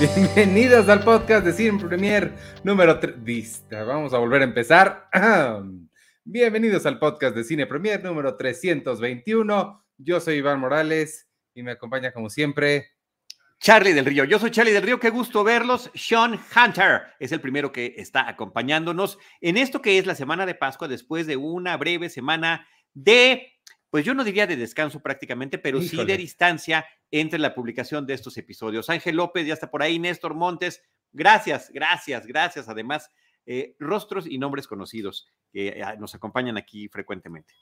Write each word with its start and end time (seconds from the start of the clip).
Bienvenidos 0.00 0.88
al 0.88 1.04
podcast 1.04 1.44
de 1.44 1.52
Cine 1.52 1.78
Premier 1.78 2.32
número 2.64 2.98
3. 2.98 3.66
Vamos 3.86 4.14
a 4.14 4.18
volver 4.18 4.40
a 4.40 4.44
empezar. 4.44 5.10
Bienvenidos 6.24 6.86
al 6.86 6.98
podcast 6.98 7.36
de 7.36 7.44
Cine 7.44 7.66
Premier 7.66 8.02
número 8.02 8.34
321. 8.34 9.84
Yo 9.98 10.20
soy 10.20 10.36
Iván 10.36 10.58
Morales 10.58 11.28
y 11.54 11.62
me 11.62 11.72
acompaña 11.72 12.12
como 12.12 12.30
siempre 12.30 12.92
Charlie 13.58 13.92
del 13.92 14.06
Río. 14.06 14.24
Yo 14.24 14.38
soy 14.38 14.50
Charlie 14.50 14.72
del 14.72 14.84
Río, 14.84 14.98
qué 14.98 15.10
gusto 15.10 15.44
verlos. 15.44 15.90
Sean 15.94 16.32
Hunter 16.32 17.02
es 17.18 17.32
el 17.32 17.42
primero 17.42 17.70
que 17.70 17.92
está 17.98 18.26
acompañándonos 18.26 19.18
en 19.42 19.58
esto 19.58 19.82
que 19.82 19.98
es 19.98 20.06
la 20.06 20.14
semana 20.14 20.46
de 20.46 20.54
Pascua 20.54 20.88
después 20.88 21.26
de 21.26 21.36
una 21.36 21.76
breve 21.76 22.08
semana 22.08 22.66
de, 22.94 23.52
pues 23.90 24.04
yo 24.04 24.14
no 24.14 24.24
diría 24.24 24.46
de 24.46 24.56
descanso 24.56 25.00
prácticamente, 25.00 25.58
pero 25.58 25.82
sí 25.82 26.02
de 26.04 26.16
distancia 26.16 26.86
entre 27.10 27.38
la 27.38 27.54
publicación 27.54 28.06
de 28.06 28.14
estos 28.14 28.36
episodios. 28.36 28.88
Ángel 28.88 29.16
López 29.16 29.46
ya 29.46 29.54
está 29.54 29.70
por 29.70 29.82
ahí, 29.82 29.98
Néstor 29.98 30.34
Montes, 30.34 30.82
gracias, 31.12 31.70
gracias, 31.72 32.26
gracias. 32.26 32.68
Además, 32.68 33.10
eh, 33.46 33.74
rostros 33.78 34.26
y 34.26 34.38
nombres 34.38 34.68
conocidos 34.68 35.26
que 35.52 35.68
eh, 35.68 35.82
nos 35.98 36.14
acompañan 36.14 36.56
aquí 36.56 36.88
frecuentemente. 36.88 37.52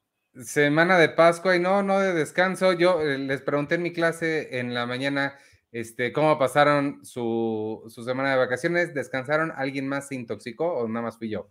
Semana 0.43 0.99
de 0.99 1.09
Pascua 1.09 1.57
y 1.57 1.61
no, 1.61 1.83
no 1.83 1.99
de 1.99 2.13
descanso. 2.13 2.75
Yo 2.75 3.01
eh, 3.01 3.19
les 3.19 3.41
pregunté 3.41 3.77
en 3.77 3.83
mi 3.83 3.93
clase 3.93 4.59
en 4.59 4.75
la 4.75 4.87
mañana 4.87 5.39
este, 5.73 6.13
cómo 6.13 6.39
pasaron 6.39 7.05
su, 7.05 7.91
semana 8.05 8.33
de 8.33 8.37
vacaciones, 8.37 8.95
descansaron, 8.95 9.53
alguien 9.57 9.89
más 9.89 10.09
se 10.09 10.15
intoxicó 10.15 10.75
o 10.75 10.89
nada 10.89 11.07
más 11.07 11.19
fui 11.19 11.31
yo. 11.31 11.51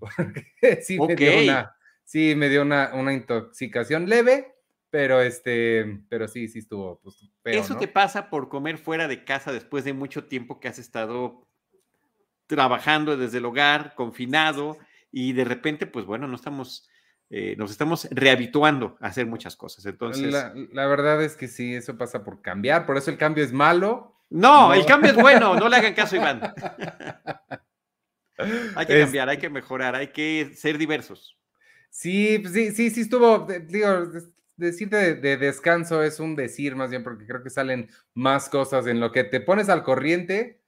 sí, 0.82 0.98
me 0.98 1.14
dio 1.14 1.42
una, 1.42 1.76
sí, 2.08 2.34
me 2.34 2.48
dio 2.48 2.62
una, 2.62 2.92
una, 2.94 3.12
intoxicación 3.12 4.08
leve, 4.08 4.54
pero 4.88 5.20
este, 5.20 6.00
pero 6.08 6.26
sí, 6.26 6.48
sí 6.48 6.60
estuvo 6.60 7.00
pues, 7.02 7.16
Eso 7.44 7.76
te 7.76 7.86
pasa 7.86 8.30
por 8.30 8.48
comer 8.48 8.78
fuera 8.78 9.08
de 9.08 9.24
casa 9.24 9.52
después 9.52 9.84
de 9.84 9.92
mucho 9.92 10.24
tiempo 10.24 10.58
que 10.58 10.68
has 10.68 10.78
estado 10.78 11.46
trabajando 12.46 13.18
desde 13.18 13.38
el 13.38 13.44
hogar, 13.44 13.94
confinado, 13.94 14.78
y 15.12 15.34
de 15.34 15.44
repente, 15.44 15.86
pues 15.86 16.06
bueno, 16.06 16.26
no 16.26 16.34
estamos 16.34 16.88
eh, 17.30 17.56
nos 17.58 17.70
estamos 17.70 18.08
rehabituando 18.10 18.96
a 19.00 19.08
hacer 19.08 19.26
muchas 19.26 19.54
cosas. 19.54 19.84
Entonces. 19.84 20.32
La, 20.72 20.86
verdad 20.86 21.22
es 21.22 21.36
que 21.36 21.46
sí, 21.46 21.74
eso 21.74 21.98
pasa 21.98 22.24
por 22.24 22.40
cambiar, 22.40 22.86
por 22.86 22.96
eso 22.96 23.10
el 23.10 23.18
cambio 23.18 23.44
es 23.44 23.52
malo. 23.52 24.16
No, 24.30 24.72
el 24.72 24.86
cambio 24.86 25.10
es 25.10 25.16
bueno, 25.16 25.54
no 25.54 25.68
le 25.68 25.76
hagan 25.76 25.92
caso, 25.92 26.16
Iván. 26.16 26.40
hay 28.76 28.86
que 28.86 29.00
cambiar, 29.00 29.28
hay 29.28 29.36
que 29.36 29.50
mejorar, 29.50 29.94
hay 29.94 30.08
que 30.08 30.52
ser 30.54 30.78
diversos. 30.78 31.38
Sí, 31.90 32.38
pues 32.38 32.54
sí, 32.54 32.70
sí, 32.72 32.90
sí 32.90 33.00
estuvo, 33.02 33.46
digo, 33.46 33.88
decir 34.56 34.88
de, 34.88 35.14
de, 35.14 35.36
descanso 35.36 36.02
es 36.02 36.20
un 36.20 36.36
decir 36.36 36.76
más 36.76 36.90
bien, 36.90 37.02
porque 37.02 37.26
creo 37.26 37.42
que 37.42 37.50
salen 37.50 37.90
más 38.14 38.48
cosas 38.48 38.86
en 38.86 39.00
lo 39.00 39.10
que 39.12 39.24
te 39.24 39.40
pones 39.40 39.68
al 39.68 39.82
corriente, 39.82 40.62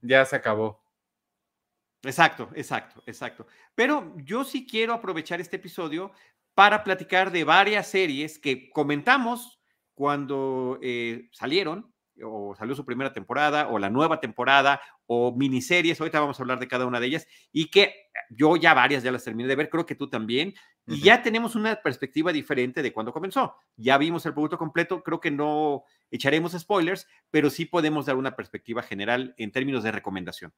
ya 0.00 0.24
se 0.24 0.36
acabó. 0.36 0.84
Exacto, 2.02 2.50
exacto, 2.54 3.02
exacto. 3.06 3.46
Pero 3.74 4.14
yo 4.18 4.44
sí 4.44 4.66
quiero 4.66 4.92
aprovechar 4.92 5.40
este 5.40 5.56
episodio 5.56 6.12
para 6.54 6.84
platicar 6.84 7.30
de 7.30 7.44
varias 7.44 7.88
series 7.88 8.38
que 8.38 8.68
comentamos 8.70 9.60
cuando 9.94 10.78
eh, 10.82 11.28
salieron, 11.32 11.93
o 12.22 12.54
salió 12.54 12.74
su 12.74 12.84
primera 12.84 13.12
temporada, 13.12 13.68
o 13.68 13.78
la 13.78 13.90
nueva 13.90 14.20
temporada, 14.20 14.80
o 15.06 15.34
miniseries, 15.36 16.00
ahorita 16.00 16.20
vamos 16.20 16.38
a 16.38 16.42
hablar 16.42 16.58
de 16.58 16.68
cada 16.68 16.86
una 16.86 17.00
de 17.00 17.06
ellas, 17.06 17.26
y 17.52 17.70
que 17.70 17.94
yo 18.30 18.56
ya 18.56 18.74
varias 18.74 19.02
ya 19.02 19.12
las 19.12 19.24
terminé 19.24 19.48
de 19.48 19.56
ver, 19.56 19.68
creo 19.68 19.86
que 19.86 19.94
tú 19.94 20.08
también, 20.08 20.54
y 20.86 21.00
ya 21.00 21.22
tenemos 21.22 21.54
una 21.54 21.76
perspectiva 21.76 22.32
diferente 22.32 22.82
de 22.82 22.92
cuando 22.92 23.12
comenzó. 23.12 23.56
Ya 23.76 23.96
vimos 23.96 24.26
el 24.26 24.34
producto 24.34 24.58
completo, 24.58 25.02
creo 25.02 25.18
que 25.18 25.30
no 25.30 25.84
echaremos 26.10 26.52
spoilers, 26.52 27.08
pero 27.30 27.48
sí 27.48 27.64
podemos 27.64 28.06
dar 28.06 28.16
una 28.16 28.36
perspectiva 28.36 28.82
general 28.82 29.34
en 29.38 29.50
términos 29.50 29.82
de 29.82 29.92
recomendación. 29.92 30.52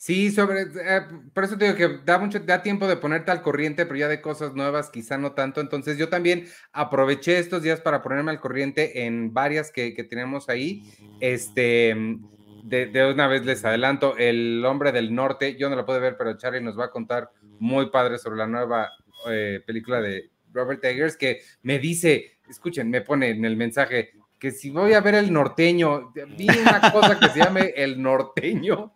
Sí, 0.00 0.30
sobre, 0.30 0.62
eh, 0.62 1.00
por 1.34 1.42
eso 1.42 1.58
te 1.58 1.64
digo 1.64 1.76
que 1.76 2.04
da 2.04 2.20
mucho, 2.20 2.38
da 2.38 2.62
tiempo 2.62 2.86
de 2.86 2.96
ponerte 2.96 3.32
al 3.32 3.42
corriente, 3.42 3.84
pero 3.84 3.98
ya 3.98 4.06
de 4.06 4.20
cosas 4.20 4.54
nuevas 4.54 4.90
quizá 4.90 5.18
no 5.18 5.32
tanto. 5.32 5.60
Entonces 5.60 5.98
yo 5.98 6.08
también 6.08 6.46
aproveché 6.72 7.38
estos 7.38 7.64
días 7.64 7.80
para 7.80 8.00
ponerme 8.00 8.30
al 8.30 8.38
corriente 8.38 9.04
en 9.04 9.34
varias 9.34 9.72
que, 9.72 9.90
tenemos 10.08 10.48
ahí. 10.48 10.84
Este, 11.20 11.96
de, 12.62 13.12
una 13.12 13.26
vez 13.26 13.44
les 13.44 13.64
adelanto, 13.64 14.16
El 14.16 14.64
Hombre 14.64 14.92
del 14.92 15.12
Norte, 15.12 15.56
yo 15.56 15.68
no 15.68 15.74
la 15.74 15.84
puedo 15.84 16.00
ver, 16.00 16.16
pero 16.16 16.38
Charlie 16.38 16.60
nos 16.60 16.78
va 16.78 16.86
a 16.86 16.90
contar 16.92 17.32
muy 17.58 17.90
padre 17.90 18.18
sobre 18.18 18.38
la 18.38 18.46
nueva 18.46 18.92
eh, 19.28 19.60
película 19.66 20.00
de 20.00 20.30
Robert 20.52 20.84
Eggers, 20.84 21.16
que 21.16 21.40
me 21.62 21.80
dice, 21.80 22.38
escuchen, 22.48 22.88
me 22.88 23.00
pone 23.00 23.30
en 23.30 23.44
el 23.44 23.56
mensaje 23.56 24.12
que 24.38 24.52
si 24.52 24.70
voy 24.70 24.92
a 24.92 25.00
ver 25.00 25.16
el 25.16 25.32
norteño, 25.32 26.12
vi 26.36 26.48
una 26.48 26.92
cosa 26.92 27.18
que 27.18 27.30
se 27.30 27.40
llame 27.40 27.72
el 27.76 28.00
norteño 28.00 28.94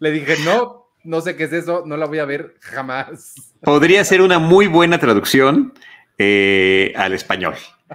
le 0.00 0.10
dije, 0.10 0.36
no, 0.44 0.90
no 1.04 1.20
sé 1.20 1.36
qué 1.36 1.44
es 1.44 1.52
eso, 1.52 1.84
no 1.86 1.96
la 1.96 2.06
voy 2.06 2.18
a 2.18 2.24
ver 2.24 2.56
jamás. 2.60 3.34
Podría 3.62 4.04
ser 4.04 4.22
una 4.22 4.38
muy 4.38 4.66
buena 4.66 4.98
traducción 4.98 5.72
eh, 6.18 6.92
al 6.96 7.12
español, 7.12 7.54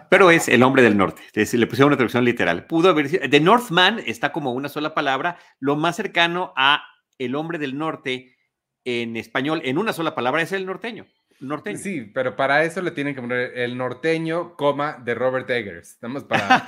pero 0.10 0.32
es 0.32 0.48
el 0.48 0.64
hombre 0.64 0.82
del 0.82 0.98
norte. 0.98 1.22
Le 1.34 1.68
pusieron 1.68 1.90
una 1.90 1.98
traducción 1.98 2.26
literal. 2.26 2.66
Pudo 2.66 2.90
haber 2.90 3.10
sido. 3.10 3.30
The 3.30 3.40
Northman 3.40 4.02
está 4.06 4.32
como 4.32 4.54
una 4.54 4.70
sola 4.70 4.94
palabra, 4.94 5.38
lo 5.60 5.76
más 5.76 5.96
cercano 5.96 6.54
a 6.56 6.84
el 7.18 7.36
hombre 7.36 7.60
del 7.60 7.78
norte 7.78 8.36
en 8.84 9.16
español, 9.18 9.62
en 9.64 9.78
una 9.78 9.94
sola 9.94 10.16
palabra, 10.16 10.42
es 10.42 10.52
el 10.52 10.66
norteño. 10.66 11.06
Norteño. 11.40 11.78
Sí, 11.78 12.02
pero 12.14 12.36
para 12.36 12.64
eso 12.64 12.82
le 12.82 12.92
tienen 12.92 13.14
que 13.14 13.22
poner 13.22 13.58
el 13.58 13.78
norteño, 13.78 14.56
coma, 14.56 15.02
de 15.04 15.16
Robert 15.16 15.50
Eggers. 15.50 15.92
Estamos 15.92 16.24
para. 16.24 16.64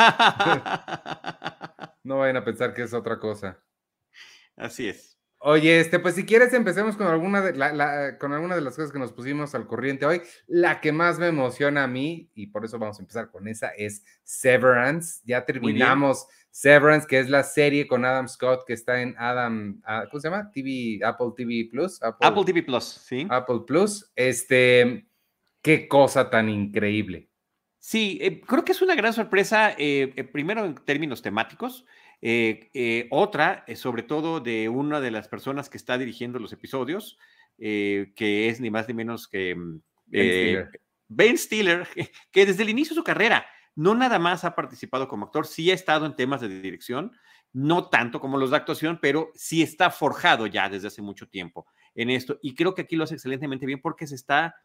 no 2.03 2.17
vayan 2.17 2.37
a 2.37 2.43
pensar 2.43 2.73
que 2.73 2.83
es 2.83 2.93
otra 2.93 3.19
cosa. 3.19 3.59
Así 4.57 4.89
es. 4.89 5.17
Oye, 5.39 5.79
este, 5.79 5.99
pues 5.99 6.15
si 6.15 6.25
quieres 6.25 6.51
empecemos 6.53 6.97
con 6.97 7.05
alguna 7.07 7.41
de 7.41 7.53
la, 7.53 8.17
con 8.17 8.33
alguna 8.33 8.55
de 8.55 8.61
las 8.61 8.75
cosas 8.75 8.91
que 8.91 8.97
nos 8.97 9.13
pusimos 9.13 9.53
al 9.53 9.67
corriente 9.67 10.05
hoy. 10.05 10.21
La 10.47 10.81
que 10.81 10.91
más 10.91 11.19
me 11.19 11.27
emociona 11.27 11.83
a 11.83 11.87
mí, 11.87 12.31
y 12.33 12.47
por 12.47 12.65
eso 12.65 12.79
vamos 12.79 12.97
a 12.97 13.03
empezar 13.03 13.29
con 13.29 13.47
esa, 13.47 13.69
es 13.69 14.03
Severance. 14.23 15.21
Ya 15.25 15.45
terminamos 15.45 16.25
Severance, 16.49 17.07
que 17.07 17.19
es 17.19 17.29
la 17.29 17.43
serie 17.43 17.87
con 17.87 18.03
Adam 18.03 18.27
Scott 18.27 18.65
que 18.65 18.73
está 18.73 18.99
en 19.01 19.15
Adam, 19.19 19.79
ah, 19.85 20.05
¿cómo 20.09 20.19
se 20.19 20.29
llama? 20.29 20.49
TV, 20.51 20.99
Apple 21.03 21.27
TV 21.37 21.69
Plus. 21.69 22.01
Apple, 22.01 22.43
TV 22.43 22.63
Plus, 22.63 22.83
sí. 22.83 23.27
Apple 23.29 23.59
Plus. 23.67 24.11
Este, 24.15 25.07
qué 25.61 25.87
cosa 25.87 26.31
tan 26.31 26.49
increíble. 26.49 27.29
Sí, 27.77 28.17
eh, 28.21 28.41
creo 28.41 28.65
que 28.65 28.71
es 28.71 28.81
una 28.81 28.95
gran 28.95 29.13
sorpresa, 29.13 29.71
eh, 29.77 30.11
eh, 30.15 30.23
primero 30.23 30.65
en 30.65 30.75
términos 30.75 31.21
temáticos. 31.21 31.85
Eh, 32.21 32.69
eh, 32.73 33.07
otra, 33.11 33.63
eh, 33.67 33.75
sobre 33.75 34.03
todo 34.03 34.39
de 34.39 34.69
una 34.69 34.99
de 34.99 35.11
las 35.11 35.27
personas 35.27 35.69
que 35.69 35.77
está 35.77 35.97
dirigiendo 35.97 36.39
los 36.39 36.53
episodios, 36.53 37.17
que 37.57 38.49
es 38.49 38.61
ni 38.61 38.69
más 38.69 38.87
ni 38.87 38.93
menos 38.93 39.27
que 39.27 39.55
mm, 39.55 39.81
ben 41.07 41.37
Stiller. 41.37 41.87
que 42.31 42.45
desde 42.45 42.63
el 42.63 42.69
inicio 42.69 42.93
de 42.93 42.99
su 42.99 43.03
carrera 43.03 43.45
no 43.75 43.93
nada 43.93 44.19
más 44.19 44.43
ha 44.43 44.55
participado 44.55 45.07
como 45.07 45.25
actor, 45.25 45.45
sí 45.45 45.69
ha 45.69 45.73
estado 45.73 46.05
en 46.05 46.15
temas 46.15 46.41
de 46.41 46.49
dirección, 46.49 47.11
no 47.53 47.89
tanto 47.89 48.19
como 48.19 48.37
los 48.37 48.49
de 48.49 48.57
actuación, 48.57 48.99
pero 49.01 49.31
sí 49.35 49.61
está 49.61 49.91
forjado 49.91 50.47
ya 50.47 50.67
desde 50.67 50.87
hace 50.87 51.01
mucho 51.01 51.27
tiempo 51.27 51.67
en 51.93 52.09
esto. 52.09 52.39
Y 52.41 52.55
creo 52.55 52.73
que 52.73 52.83
aquí 52.83 52.95
lo 52.95 53.03
hace 53.03 53.15
excelentemente 53.15 53.65
bien 53.65 53.81
porque 53.81 54.07
se 54.07 54.15
está 54.15 54.55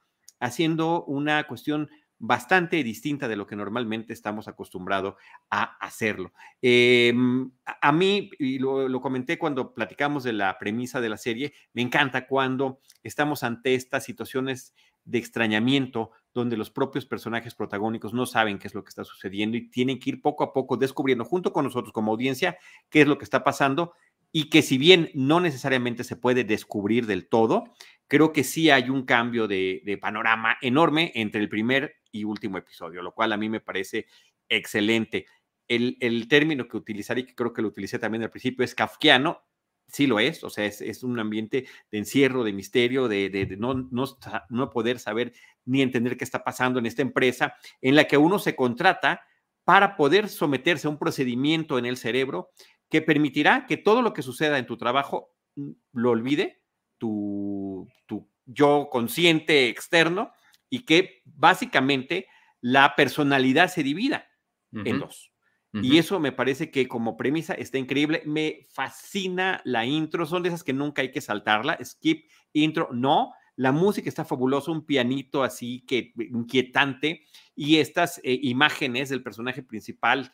haciendo 0.40 1.04
una 1.04 1.46
cuestión 1.46 1.88
bastante 2.24 2.84
distinta 2.84 3.26
de 3.26 3.34
lo 3.34 3.48
que 3.48 3.56
normalmente 3.56 4.12
estamos 4.12 4.46
acostumbrados 4.46 5.16
a 5.50 5.76
hacerlo. 5.84 6.32
Em, 6.62 7.50
a, 7.64 7.90
mí, 7.90 8.30
y 8.38 8.60
lo, 8.60 9.00
comenté 9.00 9.38
cuando 9.38 9.74
platicamos 9.74 10.22
de 10.22 10.32
la 10.32 10.56
premisa 10.56 11.00
de 11.00 11.08
la 11.08 11.16
serie, 11.16 11.52
me 11.72 11.82
encanta 11.82 12.28
cuando 12.28 12.78
estamos 13.02 13.42
ante 13.42 13.74
estas 13.74 14.04
situaciones 14.04 14.72
de 15.04 15.18
extrañamiento 15.18 16.12
donde 16.32 16.56
los 16.56 16.70
propios 16.70 17.06
personajes 17.06 17.56
protagónicos 17.56 18.14
no 18.14 18.24
saben 18.24 18.60
qué 18.60 18.68
es 18.68 18.74
lo 18.74 18.84
que 18.84 18.90
está 18.90 19.02
sucediendo 19.02 19.56
y 19.56 19.68
tienen 19.68 19.98
que 19.98 20.10
ir 20.10 20.22
poco 20.22 20.44
a 20.44 20.52
poco 20.52 20.76
descubriendo 20.76 21.24
junto 21.24 21.52
con 21.52 21.64
nosotros 21.64 21.92
como 21.92 22.12
audiencia 22.12 22.56
qué 22.88 23.00
es 23.00 23.08
lo 23.08 23.18
que 23.18 23.24
está 23.24 23.42
pasando 23.42 23.94
y 24.30 24.48
que 24.48 24.62
si 24.62 24.78
bien 24.78 25.10
no 25.12 25.40
necesariamente 25.40 26.04
se 26.04 26.14
puede 26.14 26.44
descubrir 26.44 27.06
del 27.06 27.28
todo, 27.28 27.64
creo 28.06 28.32
que 28.32 28.44
sí 28.44 28.70
hay 28.70 28.90
un 28.90 29.06
cambio 29.06 29.48
de, 29.48 29.98
panorama 30.00 30.56
enorme 30.62 31.10
entre 31.16 31.40
el 31.40 31.48
primer 31.48 31.96
y 32.12 32.24
último 32.24 32.58
episodio, 32.58 33.02
lo 33.02 33.12
cual 33.12 33.32
a 33.32 33.36
mí 33.36 33.48
me 33.48 33.60
parece 33.60 34.06
excelente. 34.48 35.26
El, 35.66 36.28
término 36.28 36.68
que 36.68 36.76
utilizaré, 36.76 37.22
y 37.22 37.24
que 37.24 37.34
creo 37.34 37.52
que 37.52 37.62
lo 37.62 37.68
utilicé 37.68 37.98
también 37.98 38.22
al 38.22 38.30
principio, 38.30 38.64
es 38.64 38.74
kafkiano. 38.74 39.42
Sí 39.88 40.06
lo 40.06 40.20
es, 40.20 40.44
o 40.44 40.50
sea, 40.50 40.64
es, 40.64 41.02
un 41.02 41.18
ambiente 41.18 41.66
de 41.90 41.98
encierro, 41.98 42.44
de 42.44 42.52
misterio, 42.52 43.08
de, 43.08 43.56
no, 43.58 43.74
no, 43.74 44.04
no 44.48 44.70
poder 44.70 44.98
saber 44.98 45.32
ni 45.64 45.82
entender 45.82 46.16
qué 46.16 46.24
está 46.24 46.44
pasando 46.44 46.78
en 46.78 46.86
esta 46.86 47.02
empresa, 47.02 47.56
en 47.80 47.96
la 47.96 48.04
que 48.04 48.16
uno 48.16 48.38
se 48.38 48.54
contrata 48.54 49.22
para 49.64 49.96
poder 49.96 50.28
someterse 50.28 50.86
a 50.86 50.90
un 50.90 50.98
procedimiento 50.98 51.78
en 51.78 51.86
el 51.86 51.96
cerebro 51.96 52.50
que 52.88 53.02
permitirá 53.02 53.66
que 53.66 53.76
todo 53.76 54.02
lo 54.02 54.12
que 54.12 54.22
suceda 54.22 54.58
en 54.58 54.66
tu 54.66 54.76
trabajo 54.76 55.34
mm, 55.56 55.70
lo 55.92 56.10
olvide 56.10 56.62
tu, 56.98 57.88
tu 58.06 58.28
yo 58.46 58.88
consciente 58.90 59.68
externo 59.68 60.32
y 60.68 60.84
que 60.84 61.21
básicamente 61.34 62.26
la 62.60 62.94
personalidad 62.96 63.68
se 63.68 63.82
divida 63.82 64.28
en 64.72 64.98
dos. 64.98 65.32
Y 65.74 65.96
eso 65.96 66.20
me 66.20 66.32
parece 66.32 66.70
que 66.70 66.86
como 66.86 67.16
premisa 67.16 67.54
está 67.54 67.78
increíble. 67.78 68.22
Me 68.26 68.66
fascina 68.70 69.62
la 69.64 69.86
intro. 69.86 70.26
Son 70.26 70.42
de 70.42 70.50
esas 70.50 70.62
que 70.62 70.74
nunca 70.74 71.00
hay 71.00 71.10
que 71.10 71.22
saltarla. 71.22 71.78
Skip, 71.82 72.28
intro, 72.52 72.90
no. 72.92 73.32
La 73.56 73.72
música 73.72 74.08
está 74.08 74.24
fabulosa, 74.24 74.70
un 74.70 74.84
pianito 74.84 75.42
así 75.42 75.82
que 75.86 76.12
inquietante. 76.18 77.22
Y 77.54 77.78
estas 77.78 78.18
eh, 78.18 78.38
imágenes 78.42 79.08
del 79.08 79.22
personaje 79.22 79.62
principal 79.62 80.30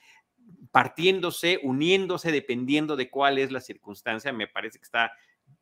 partiéndose, 0.73 1.61
uniéndose, 1.63 2.33
dependiendo 2.33 2.97
de 2.97 3.09
cuál 3.09 3.39
es 3.39 3.53
la 3.53 3.61
circunstancia, 3.61 4.33
me 4.33 4.49
parece 4.49 4.79
que 4.79 4.85
está 4.85 5.13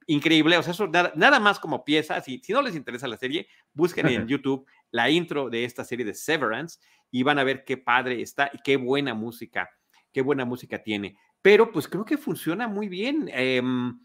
increíble. 0.06 0.56
O 0.56 0.62
sea, 0.62 0.72
eso 0.72 0.88
nada, 0.88 1.40
más 1.40 1.58
como 1.58 1.84
pieza. 1.84 2.20
Si, 2.22 2.40
si 2.42 2.52
no 2.52 2.62
les 2.62 2.76
interesa 2.76 3.08
la 3.08 3.18
serie, 3.18 3.46
busquen 3.74 4.06
en 4.08 4.26
YouTube 4.28 4.66
la 4.90 5.10
intro 5.10 5.50
de 5.50 5.64
esta 5.64 5.84
serie 5.84 6.04
de 6.04 6.14
Severance 6.14 6.78
y 7.10 7.22
van 7.22 7.38
a 7.38 7.44
ver 7.44 7.64
qué 7.64 7.76
padre 7.76 8.22
está 8.22 8.50
y 8.52 8.58
qué 8.62 8.76
buena 8.76 9.14
música, 9.14 9.70
qué 10.12 10.22
buena 10.22 10.44
música 10.44 10.82
tiene. 10.82 11.16
Pero 11.42 11.70
pues 11.70 11.88
creo 11.88 12.04
que 12.04 12.18
funciona 12.18 12.68
muy 12.68 12.88
bien. 12.88 13.30
Em, 13.32 13.98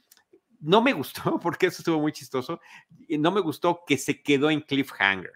no 0.60 0.82
me 0.82 0.94
gustó, 0.94 1.40
porque 1.42 1.68
eso 1.68 1.82
estuvo 1.82 2.00
muy 2.00 2.12
chistoso, 2.12 2.60
no 3.10 3.32
me 3.32 3.42
gustó 3.42 3.82
que 3.86 3.98
se 3.98 4.22
quedó 4.22 4.50
en 4.50 4.62
cliffhanger. 4.62 5.32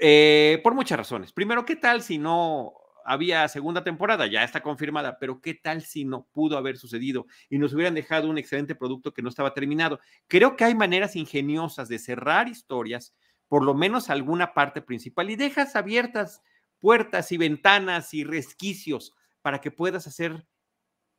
Eh, 0.00 0.60
por 0.62 0.74
muchas 0.74 0.98
razones. 0.98 1.32
Primero, 1.32 1.64
¿qué 1.64 1.76
tal 1.76 2.02
si 2.02 2.18
no 2.18 2.72
había 3.04 3.46
segunda 3.48 3.84
temporada? 3.84 4.26
Ya 4.26 4.42
está 4.42 4.60
confirmada, 4.60 5.18
pero 5.20 5.40
¿qué 5.40 5.54
tal 5.54 5.82
si 5.82 6.04
no 6.04 6.26
pudo 6.32 6.56
haber 6.56 6.78
sucedido 6.78 7.26
y 7.48 7.58
nos 7.58 7.72
hubieran 7.74 7.94
dejado 7.94 8.28
un 8.28 8.38
excelente 8.38 8.74
producto 8.74 9.12
que 9.12 9.22
no 9.22 9.28
estaba 9.28 9.54
terminado? 9.54 10.00
Creo 10.26 10.56
que 10.56 10.64
hay 10.64 10.74
maneras 10.74 11.14
ingeniosas 11.14 11.88
de 11.88 11.98
cerrar 11.98 12.48
historias, 12.48 13.14
por 13.48 13.64
lo 13.64 13.74
menos 13.74 14.10
alguna 14.10 14.54
parte 14.54 14.82
principal, 14.82 15.30
y 15.30 15.36
dejas 15.36 15.76
abiertas 15.76 16.42
puertas 16.80 17.32
y 17.32 17.38
ventanas 17.38 18.12
y 18.12 18.24
resquicios 18.24 19.14
para 19.40 19.60
que 19.60 19.70
puedas 19.70 20.06
hacer 20.06 20.46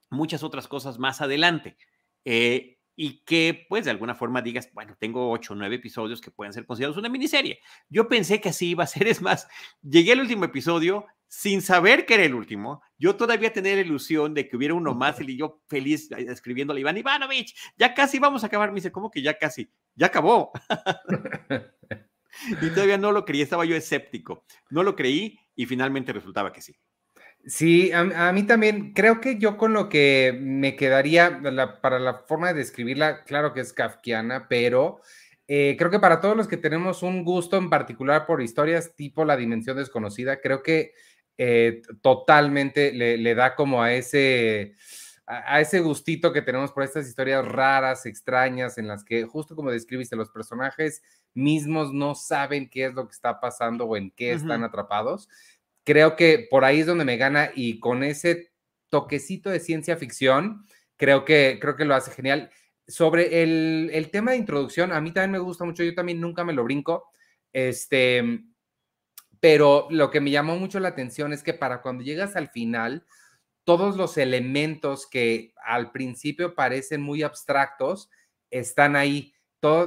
muchas 0.10 0.44
otras 0.44 0.68
cosas 0.68 1.00
más 1.00 1.22
adelante. 1.22 1.78
Eh, 2.24 2.78
y 2.96 3.24
que, 3.26 3.66
pues, 3.68 3.86
de 3.86 3.92
alguna 3.92 4.16
forma 4.16 4.42
digas, 4.42 4.70
bueno, 4.74 4.96
tengo 4.98 5.30
ocho 5.32 5.54
o 5.54 5.56
nueve 5.56 5.76
episodios 5.76 6.22
que 6.22 6.32
pueden 6.32 6.54
ser 6.54 6.66
considerados 6.66 6.98
una 6.98 7.10
miniserie. 7.10 7.60
Yo 7.90 8.08
pensé 8.08 8.40
que 8.40 8.50
así 8.50 8.70
iba 8.70 8.84
a 8.84 8.88
ser, 8.88 9.08
es 9.08 9.22
más, 9.22 9.48
llegué 9.82 10.14
al 10.14 10.22
último 10.22 10.46
episodio 10.46 11.06
sin 11.28 11.62
saber 11.62 12.06
que 12.06 12.14
era 12.14 12.24
el 12.24 12.36
último. 12.36 12.82
Yo 12.98 13.16
todavía 13.16 13.52
tenía 13.52 13.76
la 13.76 13.82
ilusión 13.82 14.34
de 14.34 14.48
que 14.48 14.56
hubiera 14.56 14.74
uno 14.74 14.94
más 14.96 15.20
y 15.20 15.36
yo 15.36 15.62
feliz 15.68 16.10
eh, 16.12 16.28
escribiéndole, 16.30 16.82
Iván 16.82 16.98
Ivanovich, 16.98 17.56
ya 17.78 17.94
casi 17.94 18.20
vamos 18.20 18.44
a 18.44 18.48
acabar. 18.48 18.70
Me 18.70 18.76
dice, 18.76 18.92
¿cómo 18.92 19.12
que 19.12 19.22
ya 19.22 19.38
casi? 19.38 19.70
Ya 19.96 20.08
acabó. 20.08 20.52
y 22.62 22.70
todavía 22.70 22.98
no 22.98 23.12
lo 23.12 23.26
creí, 23.26 23.42
estaba 23.42 23.66
yo 23.66 23.76
escéptico. 23.76 24.46
No 24.70 24.84
lo 24.84 24.96
creí 24.96 25.40
y 25.56 25.66
finalmente 25.66 26.14
resultaba 26.14 26.52
que 26.52 26.62
sí. 26.62 26.76
Sí, 27.48 27.92
a, 27.92 28.32
mí 28.34 28.44
también, 28.44 28.94
creo 28.94 29.22
que 29.22 29.38
yo 29.38 29.56
con 29.56 29.72
lo 29.74 29.88
que 29.88 30.36
me 30.42 30.76
quedaría, 30.76 31.42
para 31.80 32.00
la 32.00 32.24
forma 32.28 32.48
de 32.48 32.56
describirla, 32.56 33.24
claro 33.24 33.54
que 33.54 33.60
es 33.60 33.72
kafkiana, 33.72 34.48
pero 34.48 35.00
eh, 35.48 35.76
creo 35.78 35.92
que 35.92 36.00
para 36.00 36.22
todos 36.22 36.36
los 36.36 36.48
que 36.48 36.58
tenemos 36.58 37.04
un 37.04 37.24
gusto 37.24 37.58
en 37.58 37.70
particular 37.70 38.26
por 38.26 38.42
historias 38.42 38.96
tipo 38.96 39.26
La 39.26 39.38
Dimensión 39.38 39.78
Desconocida, 39.78 40.42
creo 40.42 40.64
que 40.64 40.94
eh, 41.38 41.84
totalmente 42.02 42.92
le, 42.94 43.36
da 43.36 43.56
como 43.56 43.84
a 43.84 43.94
ese, 43.94 44.76
a, 45.28 45.62
ese 45.62 45.82
gustito 45.82 46.34
que 46.34 46.42
tenemos 46.42 46.72
por 46.72 46.82
estas 46.82 47.08
historias 47.08 47.46
raras, 47.48 48.08
extrañas, 48.08 48.80
en 48.80 48.88
las 48.88 49.04
que, 49.04 49.26
justo 49.26 49.56
como 49.56 49.70
describiste, 49.70 50.16
los 50.16 50.32
personajes 50.32 51.04
mismos 51.36 51.94
no 51.94 52.16
saben 52.16 52.70
qué 52.70 52.86
es 52.86 52.94
lo 52.94 53.06
que 53.08 53.14
está 53.14 53.40
pasando 53.40 53.86
o 53.86 53.98
en 53.98 54.10
qué 54.12 54.32
están 54.32 54.64
atrapados. 54.64 55.30
Creo 55.84 56.16
que 56.16 56.48
por 56.50 56.66
ahí 56.66 56.80
es 56.80 56.88
donde 56.88 57.06
me 57.06 57.18
gana 57.18 57.52
y 57.54 57.80
con 57.80 58.04
ese 58.04 58.52
toquecito 58.90 59.50
de 59.50 59.60
ciencia 59.60 59.98
ficción, 59.98 60.66
creo 60.98 61.26
que, 61.26 61.60
creo 61.62 61.76
que 61.76 61.86
lo 61.86 61.94
hace 61.94 62.12
genial. 62.12 62.50
Sobre 62.88 63.44
el, 63.44 63.92
el 63.94 64.10
tema 64.10 64.32
de 64.32 64.38
introducción, 64.38 64.92
a 64.92 65.02
mí 65.02 65.12
también 65.12 65.32
me 65.32 65.40
gusta 65.40 65.66
mucho, 65.66 65.84
yo 65.84 65.94
también 65.94 66.20
nunca 66.20 66.44
me 66.44 66.54
lo 66.54 66.64
brinco, 66.64 67.12
este, 67.54 68.42
pero 69.40 69.88
lo 69.92 70.10
que 70.10 70.22
me 70.22 70.32
llamó 70.32 70.56
mucho 70.56 70.80
la 70.80 70.88
atención 70.90 71.34
es 71.34 71.44
que 71.44 71.54
para 71.54 71.84
cuando 71.84 72.04
llegas 72.04 72.36
al 72.36 72.50
final, 72.50 73.06
todos 73.64 73.96
los 73.96 74.18
elementos 74.18 75.08
que 75.08 75.54
al 75.64 75.92
principio 75.92 76.56
parecen 76.56 77.02
muy 77.02 77.22
abstractos 77.22 78.10
están 78.50 78.96
ahí 78.96 79.35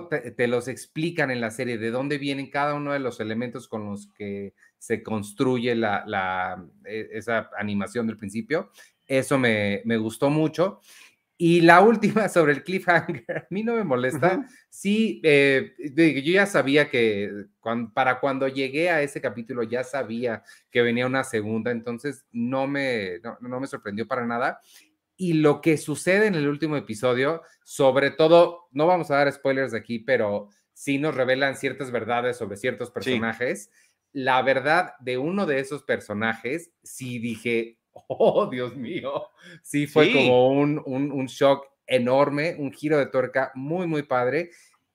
te, 0.09 0.47
los 0.47 0.69
explican 0.69 1.31
en 1.31 1.41
la 1.41 1.51
serie, 1.51 1.79
de 1.79 1.91
dónde 1.91 2.19
vienen 2.19 2.51
cada 2.51 2.75
uno 2.75 2.93
de 2.93 2.99
los 2.99 3.21
elementos 3.21 3.69
con 3.69 3.87
los 3.87 4.09
que 4.13 4.55
se 4.79 5.03
construye 5.03 5.75
la, 5.75 6.65
e, 6.85 7.09
esa 7.13 7.51
animación 7.59 8.07
del 8.07 8.17
principio. 8.17 8.71
Eso 9.07 9.39
me, 9.39 9.83
gustó 9.99 10.31
mucho. 10.31 10.81
Y 11.37 11.61
la 11.61 11.81
última 11.83 12.29
sobre 12.29 12.53
el 12.53 12.65
cliffhanger, 12.65 13.25
a 13.39 13.47
mí 13.51 13.63
no 13.63 13.75
me 13.75 13.85
molesta. 13.85 14.47
Sí, 14.69 15.21
eh, 15.25 15.75
yo 15.95 16.33
ya 16.33 16.47
sabía 16.47 16.89
que 16.91 17.47
para 17.95 18.21
cuando 18.21 18.49
llegué 18.49 18.91
a 18.91 19.03
ese 19.03 19.21
capítulo 19.21 19.63
ya 19.63 19.85
sabía 19.85 20.43
que 20.71 20.83
venía 20.83 21.07
una 21.07 21.25
segunda, 21.25 21.71
entonces 21.71 22.27
no 22.33 22.67
me, 22.67 23.21
no 23.41 23.61
me 23.61 23.67
sorprendió 23.67 24.07
para 24.07 24.27
nada 24.27 24.61
y 25.19 25.35
lo 25.35 25.61
que 25.61 25.77
sucede 25.77 26.29
en 26.29 26.37
el 26.37 26.49
último 26.49 26.77
episodio, 26.77 27.43
sobre 27.65 28.13
todo, 28.13 28.69
no 28.71 28.87
vamos 28.87 29.11
a 29.11 29.17
dar 29.17 29.33
spoilers 29.33 29.73
de 29.73 29.79
aquí, 29.79 29.99
pero 29.99 30.49
sí 30.73 30.99
nos 30.99 31.17
revelan 31.17 31.57
ciertas 31.57 31.91
verdades 31.91 32.37
sobre 32.37 32.57
ciertos 32.57 32.93
personajes. 32.93 33.69
La 34.13 34.41
verdad 34.43 34.93
de 35.01 35.19
uno 35.19 35.45
de 35.45 35.59
esos 35.59 35.83
personajes, 35.83 36.71
sí 36.85 37.19
dije, 37.19 37.79
oh, 37.91 38.49
Dios 38.49 38.77
mío, 38.77 39.25
sí 39.63 39.89
fue 39.89 40.13
como 40.13 40.51
un, 40.51 40.81
un, 40.87 41.11
un 41.11 41.27
shock 41.27 41.67
enorme, 41.85 42.55
un 42.57 42.73
giro 42.73 42.97
de 42.97 43.07
tuerca 43.07 43.51
muy, 43.57 43.89
muy 43.89 44.05
padre 44.05 44.51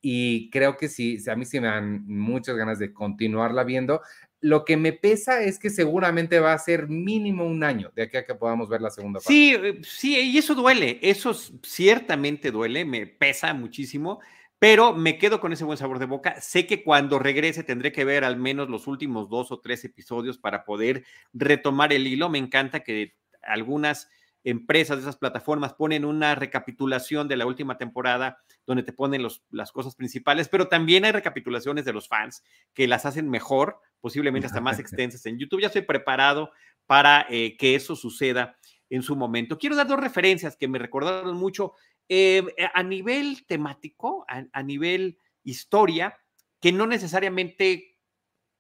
y 0.06 0.50
creo 0.52 0.78
que 0.78 0.88
sí, 0.88 1.18
a 1.30 1.36
mí 1.36 1.44
sí 1.44 1.60
me 1.60 1.68
dan 1.68 2.06
muchas 2.08 2.56
ganas 2.56 2.80
de 2.80 2.94
continuarla 2.94 3.64
viendo. 3.66 4.02
Lo 4.44 4.66
que 4.66 4.76
me 4.76 4.92
pesa 4.92 5.42
es 5.42 5.58
que 5.58 5.70
seguramente 5.70 6.38
va 6.42 6.52
a 6.52 6.60
ser 6.60 6.90
mínimo 6.90 7.46
un 7.46 7.64
año 7.64 7.94
de 7.96 8.04
aquí 8.04 8.18
a 8.18 8.26
que 8.26 8.36
podamos 8.36 8.68
ver 8.68 8.82
la 8.82 8.90
segunda 8.90 9.22
parte. 9.22 9.34
Sí, 9.34 9.56
eh, 9.56 9.80
sí, 9.84 10.20
y 10.20 10.38
eso 10.38 10.54
duele, 10.54 11.00
eso 11.02 11.34
ciertamente 11.34 12.52
duele, 12.52 12.84
me 12.84 13.08
pesa 13.08 13.54
muchísimo, 13.54 14.20
pero 14.60 14.94
me 14.94 15.18
quedo 15.18 15.40
con 15.40 15.54
ese 15.54 15.64
buen 15.64 15.78
sabor 15.78 15.98
de 15.98 16.08
boca. 16.08 16.42
Sé 16.42 16.68
que 16.68 16.84
cuando 16.84 17.20
regrese 17.20 17.64
tendré 17.64 17.94
que 17.94 18.04
ver 18.04 18.26
al 18.26 18.36
menos 18.36 18.70
los 18.70 18.86
últimos 18.86 19.30
dos 19.30 19.50
o 19.54 19.62
tres 19.62 19.86
episodios 19.86 20.38
para 20.38 20.66
poder 20.66 21.06
retomar 21.32 21.94
el 21.94 22.06
hilo. 22.06 22.28
Me 22.28 22.38
encanta 22.38 22.82
que 22.82 23.14
algunas 23.44 24.10
empresas 24.44 24.98
de 24.98 25.04
esas 25.04 25.18
plataformas 25.18 25.74
ponen 25.74 26.06
una 26.06 26.36
recapitulación 26.36 27.28
de 27.28 27.38
la 27.38 27.46
última 27.46 27.78
temporada 27.78 28.40
donde 28.66 28.84
te 28.84 28.94
ponen 28.94 29.26
las 29.50 29.72
cosas 29.72 29.96
principales, 29.96 30.50
pero 30.50 30.68
también 30.68 31.06
hay 31.06 31.12
recapitulaciones 31.12 31.86
de 31.86 31.94
los 31.94 32.08
fans 32.08 32.44
que 32.74 32.88
las 32.88 33.06
hacen 33.06 33.30
mejor 33.30 33.80
posiblemente 34.02 34.48
hasta 34.48 34.62
más 34.62 34.80
extensas 34.80 35.26
en 35.26 35.40
YouTube. 35.40 35.62
Ya 35.62 35.68
estoy 35.68 35.84
preparado 35.84 36.52
para 36.86 37.26
eh, 37.30 37.56
que 37.58 37.76
eso 37.76 37.96
suceda 37.96 38.58
en 38.90 39.02
su 39.02 39.16
momento. 39.16 39.58
Quiero 39.58 39.76
dar 39.76 39.88
dos 39.88 40.00
referencias 40.00 40.56
que 40.56 40.68
me 40.68 40.78
recordaron 40.78 41.36
mucho 41.36 41.74
eh, 42.10 42.46
a 42.74 42.84
nivel 42.84 43.46
temático, 43.48 44.26
a, 44.28 44.62
nivel 44.64 45.18
historia, 45.44 46.20
que 46.60 46.72
no 46.72 46.86
necesariamente 46.86 47.98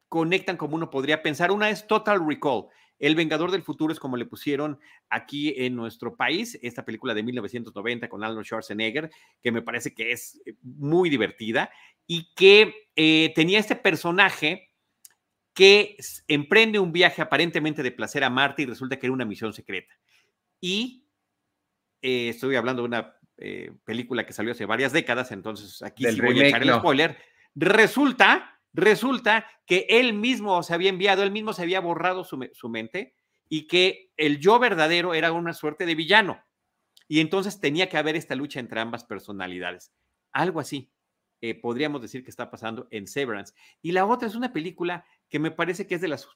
conectan 0.08 0.58
como 0.58 0.76
uno 0.76 0.90
podría 0.90 1.22
pensar. 1.22 1.52
Una 1.52 1.70
es 1.70 1.86
Total 1.88 2.26
Recall. 2.26 2.68
El 3.06 3.16
Vengador 3.16 3.52
del 3.52 3.64
Futuro 3.64 3.92
es 3.92 4.00
como 4.00 4.18
le 4.18 4.26
pusieron 4.26 4.80
aquí 5.10 5.54
en 5.58 5.76
nuestro 5.76 6.16
país, 6.16 6.58
esta 6.62 6.86
película 6.86 7.14
de 7.14 7.24
1990 7.24 8.10
con 8.10 8.24
Arnold 8.24 8.46
Schwarzenegger, 8.46 9.12
que 9.42 9.52
me 9.52 9.62
parece 9.62 9.94
que 9.94 10.12
es 10.12 10.42
eh, 10.46 10.56
muy 10.62 11.10
divertida 11.10 11.72
y 12.06 12.34
que 12.36 13.32
tenía 13.34 13.60
este 13.60 13.76
personaje 13.76 14.74
que 15.54 15.98
emprende 16.28 16.80
un 16.80 16.92
viaje 16.92 17.22
aparentemente 17.22 17.84
de 17.84 17.92
placer 17.92 18.24
a 18.24 18.30
Marte 18.30 18.64
y 18.64 18.66
resulta 18.66 18.98
que 18.98 19.06
era 19.06 19.14
una 19.14 19.26
misión 19.26 19.54
secreta. 19.54 19.94
Y 20.60 21.06
eh, 22.02 22.30
estoy 22.30 22.56
hablando 22.56 22.82
de 22.82 22.88
una 22.88 23.16
eh, 23.38 23.72
película 23.86 24.26
que 24.26 24.34
salió 24.34 24.52
hace 24.52 24.66
varias 24.66 24.94
décadas, 24.94 25.32
entonces 25.32 25.82
aquí 25.82 26.06
sí 26.06 26.22
voy 26.22 26.40
a 26.40 26.48
echar 26.48 26.64
el 26.64 26.74
spoiler. 26.74 27.18
Resulta, 27.56 28.53
resulta 28.74 29.46
que 29.66 29.86
él 29.90 30.14
mismo 30.14 30.62
se 30.64 30.74
había 30.74 30.90
enviado, 30.90 31.24
él 31.24 31.32
mismo 31.32 31.54
se 31.54 31.62
había 31.62 31.80
borrado 31.80 32.24
su, 32.24 32.50
su 32.54 32.70
mente 32.70 33.14
y 33.50 33.68
que 33.68 34.12
el 34.18 34.40
yo 34.40 34.60
verdadero 34.60 35.14
era 35.14 35.32
una 35.32 35.54
suerte 35.54 35.86
de 35.86 35.96
villano. 35.96 36.44
Y 37.08 37.20
entonces 37.20 37.60
tenía 37.60 37.90
que 37.90 37.98
haber 37.98 38.16
esta 38.16 38.36
lucha 38.36 38.60
entre 38.60 38.80
ambas 38.80 39.04
personalidades. 39.04 39.92
Algo 40.32 40.60
así. 40.60 40.92
Eh, 41.42 41.56
podríamos 41.56 42.02
decir 42.02 42.24
que 42.24 42.30
está 42.30 42.50
pasando 42.50 42.88
en 42.90 43.06
Severance. 43.06 43.54
Y 43.82 43.92
la 43.92 44.06
otra 44.06 44.28
es 44.28 44.36
una 44.36 44.54
película 44.54 45.06
que 45.30 45.40
me 45.40 45.52
parece 45.52 45.86
que 45.86 45.96
es 45.96 46.02
de 46.02 46.08
las 46.08 46.28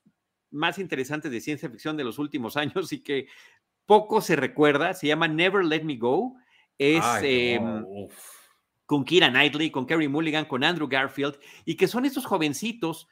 más 0.51 0.79
interesantes 0.79 1.32
de 1.32 1.41
ciencia 1.41 1.70
ficción 1.70 1.98
de 1.98 2.03
los 2.03 2.20
últimos 2.20 2.58
años 2.58 2.91
y 2.91 3.01
que 3.01 3.27
poco 3.86 4.22
se 4.22 4.36
recuerda. 4.36 4.94
Se 4.94 5.08
llama 5.08 5.27
Never 5.27 5.63
Let 5.63 5.84
Me 5.84 5.96
Go. 5.96 6.36
Es 6.77 7.03
em, 7.24 7.86
con 8.88 9.03
Kira 9.03 9.29
Knightley, 9.29 9.70
con 9.70 9.86
Kerry 9.86 10.08
Mulligan, 10.08 10.46
con 10.46 10.63
Andrew 10.63 10.88
Garfield, 10.88 11.38
y 11.65 11.75
que 11.75 11.88
son 11.88 12.06
estos 12.06 12.25
jovencitos, 12.25 13.08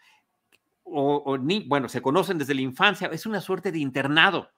o, 0.83 1.37
bueno, 1.67 1.89
se 1.89 2.01
conocen 2.01 2.37
desde 2.37 2.55
la 2.55 2.61
infancia. 2.61 3.09
Es 3.11 3.25
una 3.25 3.41
suerte 3.41 3.71
de 3.71 3.79
internado 3.79 4.49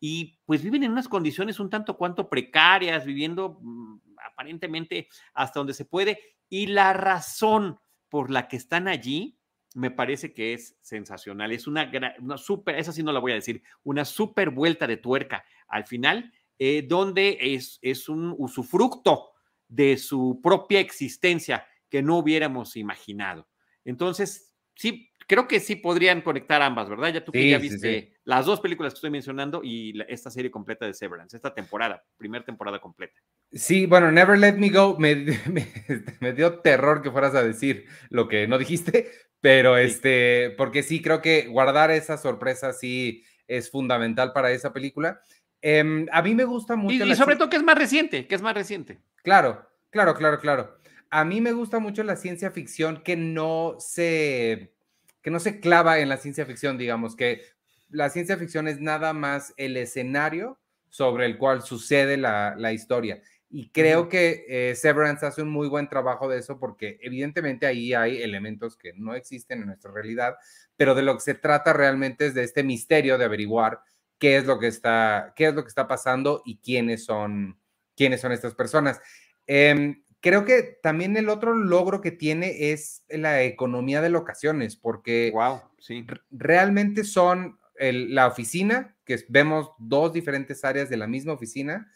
y 0.00 0.38
pues 0.44 0.62
viven 0.62 0.82
en 0.82 0.92
unas 0.92 1.08
condiciones 1.08 1.60
un 1.60 1.70
tanto 1.70 1.96
cuanto 1.96 2.28
precarias, 2.28 3.06
viviendo 3.06 3.58
mm, 3.62 4.00
aparentemente 4.26 5.08
hasta 5.34 5.60
donde 5.60 5.72
se 5.72 5.84
puede. 5.84 6.18
Y 6.48 6.66
la 6.66 6.92
razón 6.92 7.78
por 8.08 8.30
la 8.30 8.48
que 8.48 8.56
están 8.56 8.88
allí 8.88 9.38
me 9.74 9.90
parece 9.90 10.32
que 10.32 10.52
es 10.54 10.76
sensacional. 10.80 11.52
Es 11.52 11.66
una, 11.66 11.90
una 12.20 12.38
súper, 12.38 12.76
esa 12.76 12.92
sí 12.92 13.02
no 13.02 13.12
la 13.12 13.20
voy 13.20 13.32
a 13.32 13.36
decir, 13.36 13.62
una 13.84 14.04
súper 14.04 14.50
vuelta 14.50 14.86
de 14.86 14.96
tuerca 14.96 15.44
al 15.68 15.86
final, 15.86 16.32
eh, 16.58 16.84
donde 16.88 17.38
es, 17.40 17.78
es 17.82 18.08
un 18.08 18.34
usufructo 18.36 19.35
de 19.68 19.96
su 19.96 20.40
propia 20.42 20.80
existencia 20.80 21.66
que 21.88 22.02
no 22.02 22.18
hubiéramos 22.18 22.76
imaginado. 22.76 23.48
Entonces, 23.84 24.52
sí, 24.74 25.10
creo 25.26 25.48
que 25.48 25.60
sí 25.60 25.76
podrían 25.76 26.20
conectar 26.20 26.62
ambas, 26.62 26.88
¿verdad? 26.88 27.12
Ya 27.12 27.24
tú 27.24 27.32
que 27.32 27.50
ya 27.50 27.58
viste 27.58 28.14
las 28.24 28.46
dos 28.46 28.60
películas 28.60 28.92
que 28.92 28.98
estoy 28.98 29.10
mencionando 29.10 29.60
y 29.62 29.94
esta 30.08 30.30
serie 30.30 30.50
completa 30.50 30.86
de 30.86 30.94
Severance, 30.94 31.36
esta 31.36 31.54
temporada, 31.54 32.04
primera 32.16 32.44
temporada 32.44 32.80
completa. 32.80 33.20
Sí, 33.52 33.86
bueno, 33.86 34.10
Never 34.10 34.38
Let 34.38 34.54
Me 34.54 34.70
Go 34.70 34.96
me, 34.98 35.14
me, 36.20 36.32
dio 36.32 36.60
terror 36.60 37.02
que 37.02 37.10
fueras 37.10 37.34
a 37.34 37.42
decir 37.42 37.86
lo 38.10 38.28
que 38.28 38.46
no 38.46 38.58
dijiste, 38.58 39.10
pero 39.40 39.76
este, 39.76 40.50
porque 40.56 40.82
sí, 40.82 41.02
creo 41.02 41.22
que 41.22 41.46
guardar 41.46 41.90
esa 41.90 42.18
sorpresa 42.18 42.72
sí 42.72 43.24
es 43.46 43.70
fundamental 43.70 44.32
para 44.32 44.50
esa 44.50 44.72
película. 44.72 45.20
Em, 45.62 46.06
a 46.12 46.22
mí 46.22 46.34
me 46.34 46.44
gusta 46.44 46.76
mucho. 46.76 47.04
Y, 47.04 47.10
y 47.10 47.14
sobre 47.16 47.36
todo 47.36 47.48
que 47.48 47.56
es 47.56 47.62
más 47.62 47.78
reciente, 47.78 48.26
que 48.26 48.34
es 48.34 48.42
más 48.42 48.54
reciente. 48.54 49.00
Claro, 49.26 49.68
claro, 49.90 50.14
claro, 50.14 50.38
claro. 50.38 50.78
A 51.10 51.24
mí 51.24 51.40
me 51.40 51.50
gusta 51.50 51.80
mucho 51.80 52.04
la 52.04 52.14
ciencia 52.14 52.52
ficción 52.52 53.02
que 53.02 53.16
no 53.16 53.74
se 53.80 54.72
que 55.20 55.32
no 55.32 55.40
se 55.40 55.58
clava 55.58 55.98
en 55.98 56.08
la 56.08 56.16
ciencia 56.16 56.46
ficción, 56.46 56.78
digamos, 56.78 57.16
que 57.16 57.42
la 57.88 58.08
ciencia 58.08 58.36
ficción 58.36 58.68
es 58.68 58.80
nada 58.80 59.12
más 59.14 59.52
el 59.56 59.76
escenario 59.78 60.60
sobre 60.90 61.26
el 61.26 61.38
cual 61.38 61.62
sucede 61.62 62.16
la, 62.16 62.72
historia. 62.72 63.20
Y 63.50 63.70
creo 63.70 64.08
que 64.08 64.44
eh, 64.48 64.76
Severance 64.76 65.26
hace 65.26 65.42
un 65.42 65.50
muy 65.50 65.66
buen 65.66 65.88
trabajo 65.88 66.28
de 66.28 66.38
eso 66.38 66.60
porque 66.60 67.00
evidentemente 67.02 67.66
ahí 67.66 67.94
hay 67.94 68.22
elementos 68.22 68.76
que 68.76 68.92
no 68.92 69.16
existen 69.16 69.58
en 69.58 69.66
nuestra 69.66 69.90
realidad, 69.90 70.36
pero 70.76 70.94
de 70.94 71.02
lo 71.02 71.14
que 71.14 71.22
se 71.22 71.34
trata 71.34 71.72
realmente 71.72 72.26
es 72.26 72.34
de 72.34 72.44
este 72.44 72.62
misterio 72.62 73.18
de 73.18 73.24
averiguar 73.24 73.80
qué 74.20 74.36
es 74.36 74.46
lo 74.46 74.60
que 74.60 74.68
está, 74.68 75.32
qué 75.34 75.46
es 75.46 75.54
lo 75.56 75.64
que 75.64 75.68
está 75.68 75.88
pasando 75.88 76.42
y 76.44 76.58
quiénes 76.58 77.04
son, 77.04 77.58
quiénes 77.96 78.20
son 78.20 78.32
estas 78.32 78.54
personas. 78.54 79.00
Em, 79.46 80.04
creo 80.20 80.44
que 80.44 80.78
también 80.82 81.16
el 81.16 81.28
otro 81.28 81.54
logro 81.54 82.00
que 82.00 82.10
tiene 82.10 82.72
es 82.72 83.04
la 83.08 83.42
economía 83.42 84.00
de 84.00 84.10
locaciones, 84.10 84.76
porque 84.76 85.30
wow, 85.32 85.60
sí. 85.78 86.06
realmente 86.30 87.04
son 87.04 87.58
la 87.78 88.26
oficina, 88.26 88.96
que 89.04 89.18
vemos 89.28 89.70
dos 89.78 90.12
diferentes 90.12 90.64
áreas 90.64 90.88
de 90.88 90.96
la 90.96 91.06
misma 91.06 91.34
oficina, 91.34 91.90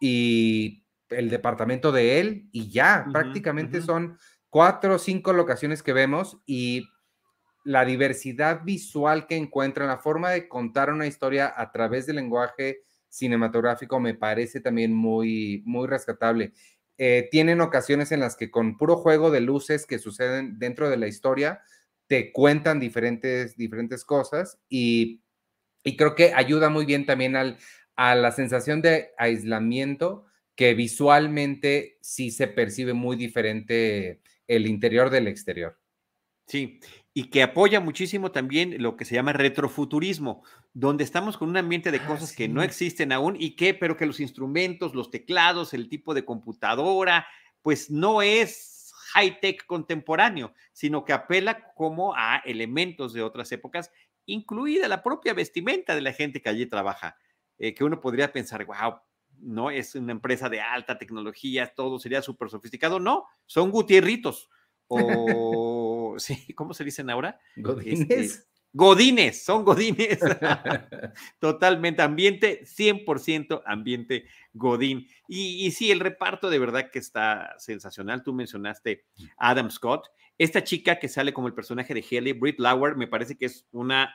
y 0.00 0.84
el 1.10 1.30
departamento 1.30 1.92
de 1.92 2.20
él, 2.20 2.48
y 2.52 2.70
ya, 2.70 3.06
prácticamente 3.12 3.82
son 3.82 4.18
cuatro 4.50 4.94
o 4.94 4.98
cinco 4.98 5.32
locaciones 5.32 5.82
que 5.82 5.92
vemos 5.92 6.38
y 6.46 6.88
la 7.64 7.84
diversidad 7.84 8.62
visual 8.64 9.26
que 9.26 9.36
encuentran, 9.36 9.88
la 9.88 9.98
forma 9.98 10.30
de 10.30 10.48
contar 10.48 10.90
una 10.92 11.06
historia 11.06 11.52
a 11.54 11.72
través 11.72 12.06
del 12.06 12.16
lenguaje 12.16 12.85
cinematográfico 13.08 14.00
me 14.00 14.14
parece 14.14 14.60
también 14.60 14.92
muy, 14.94 15.62
muy 15.64 15.86
rescatable. 15.86 16.52
Eh, 16.98 17.28
tienen 17.30 17.60
ocasiones 17.60 18.12
en 18.12 18.20
las 18.20 18.36
que 18.36 18.50
con 18.50 18.78
puro 18.78 18.96
juego 18.96 19.30
de 19.30 19.40
luces 19.40 19.86
que 19.86 19.98
suceden 19.98 20.58
dentro 20.58 20.88
de 20.88 20.96
la 20.96 21.06
historia, 21.06 21.60
te 22.06 22.32
cuentan 22.32 22.80
diferentes, 22.80 23.56
diferentes 23.56 24.04
cosas 24.04 24.58
y, 24.68 25.22
creo 25.96 26.14
que 26.16 26.32
ayuda 26.34 26.68
muy 26.68 26.84
bien 26.84 27.06
también 27.06 27.36
al, 27.36 27.58
a 27.94 28.14
la 28.16 28.32
sensación 28.32 28.82
de 28.82 29.10
aislamiento 29.18 30.26
que 30.56 30.74
visualmente 30.74 31.98
sí 32.00 32.30
se 32.30 32.48
percibe 32.48 32.92
muy 32.92 33.16
diferente 33.16 34.20
el 34.48 34.66
interior 34.66 35.10
del 35.10 35.28
exterior. 35.28 35.78
Sí, 36.46 36.80
y 37.18 37.30
que 37.30 37.42
apoya 37.42 37.80
muchísimo 37.80 38.30
también 38.30 38.82
lo 38.82 38.98
que 38.98 39.06
se 39.06 39.14
llama 39.14 39.32
retrofuturismo, 39.32 40.44
donde 40.74 41.02
estamos 41.02 41.38
con 41.38 41.48
un 41.48 41.56
ambiente 41.56 41.90
de 41.90 41.96
ah, 41.96 42.06
cosas 42.06 42.36
que 42.36 42.46
no 42.46 42.62
existen 42.62 43.10
aún 43.10 43.38
y 43.40 43.56
que, 43.56 43.72
pero 43.72 43.96
que 43.96 44.04
los 44.04 44.20
instrumentos, 44.20 44.94
los 44.94 45.10
teclados, 45.10 45.72
el 45.72 45.88
tipo 45.88 46.12
de 46.12 46.26
computadora, 46.26 47.26
pues 47.62 47.90
no 47.90 48.20
es 48.20 48.92
high-tech 49.14 49.64
contemporáneo, 49.64 50.52
sino 50.74 51.06
que 51.06 51.14
apela 51.14 51.72
como 51.72 52.14
a 52.14 52.42
elementos 52.44 53.14
de 53.14 53.22
otras 53.22 53.50
épocas, 53.50 53.90
incluida 54.26 54.86
la 54.86 55.02
propia 55.02 55.32
vestimenta 55.32 55.94
de 55.94 56.02
la 56.02 56.12
gente 56.12 56.42
que 56.42 56.50
allí 56.50 56.66
trabaja, 56.66 57.16
eh, 57.56 57.72
que 57.72 57.82
uno 57.82 57.98
podría 57.98 58.30
pensar, 58.30 58.66
wow, 58.66 58.96
no 59.38 59.70
es 59.70 59.94
una 59.94 60.12
empresa 60.12 60.50
de 60.50 60.60
alta 60.60 60.98
tecnología, 60.98 61.72
todo 61.74 61.98
sería 61.98 62.20
súper 62.20 62.50
sofisticado, 62.50 63.00
no, 63.00 63.24
son 63.46 63.70
gutierritos 63.70 64.50
o, 64.88 66.16
sí, 66.18 66.52
¿cómo 66.54 66.74
se 66.74 66.84
dicen 66.84 67.10
ahora? 67.10 67.40
Godines. 67.56 68.10
Este, 68.10 68.44
godines, 68.72 69.44
son 69.44 69.64
godines. 69.64 70.18
Totalmente, 71.40 72.02
ambiente, 72.02 72.62
100% 72.64 73.62
ambiente 73.64 74.26
godín. 74.52 75.08
Y, 75.28 75.66
y, 75.66 75.70
sí, 75.70 75.90
el 75.90 76.00
reparto 76.00 76.50
de 76.50 76.58
verdad 76.58 76.90
que 76.90 76.98
está 76.98 77.54
sensacional. 77.58 78.22
Tú 78.22 78.32
mencionaste 78.32 79.04
Adam 79.38 79.70
Scott. 79.70 80.08
Esta 80.38 80.62
chica 80.62 80.98
que 80.98 81.08
sale 81.08 81.32
como 81.32 81.48
el 81.48 81.54
personaje 81.54 81.94
de 81.94 82.04
Haley, 82.04 82.34
Britt 82.34 82.58
Lauer, 82.58 82.96
me 82.96 83.06
parece 83.06 83.36
que 83.36 83.46
es 83.46 83.66
una 83.72 84.14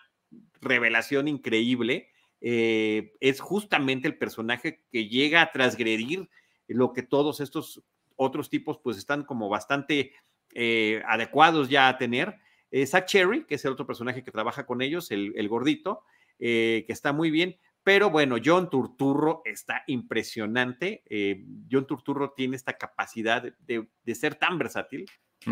revelación 0.61 1.27
increíble. 1.27 2.09
Eh, 2.41 3.13
es 3.19 3.39
justamente 3.39 4.07
el 4.07 4.17
personaje 4.17 4.83
que 4.91 5.07
llega 5.07 5.41
a 5.41 5.51
transgredir 5.51 6.29
lo 6.67 6.93
que 6.93 7.03
todos 7.03 7.39
estos 7.39 7.83
otros 8.15 8.49
tipos 8.49 8.79
pues 8.83 8.97
están 8.97 9.23
como 9.23 9.49
bastante 9.49 10.13
eh, 10.53 11.01
adecuados 11.07 11.69
ya 11.69 11.87
a 11.87 11.97
tener. 11.97 12.37
Eh, 12.71 12.85
Zach 12.85 13.05
Cherry, 13.05 13.45
que 13.45 13.55
es 13.55 13.65
el 13.65 13.71
otro 13.71 13.85
personaje 13.85 14.23
que 14.23 14.31
trabaja 14.31 14.65
con 14.65 14.81
ellos, 14.81 15.11
el, 15.11 15.47
gordito, 15.47 16.03
eh, 16.39 16.83
que 16.87 16.93
está 16.93 17.13
muy 17.13 17.31
bien. 17.31 17.57
Pero 17.83 18.09
bueno, 18.09 18.37
John 18.43 18.69
Turturro 18.69 19.41
está 19.43 19.83
impresionante. 19.87 21.03
John 21.69 21.87
Turturro 21.87 22.31
tiene 22.31 22.55
esta 22.55 22.77
capacidad 22.77 23.41
de, 23.41 24.15
ser 24.15 24.35
tan 24.35 24.59
versátil, 24.59 25.05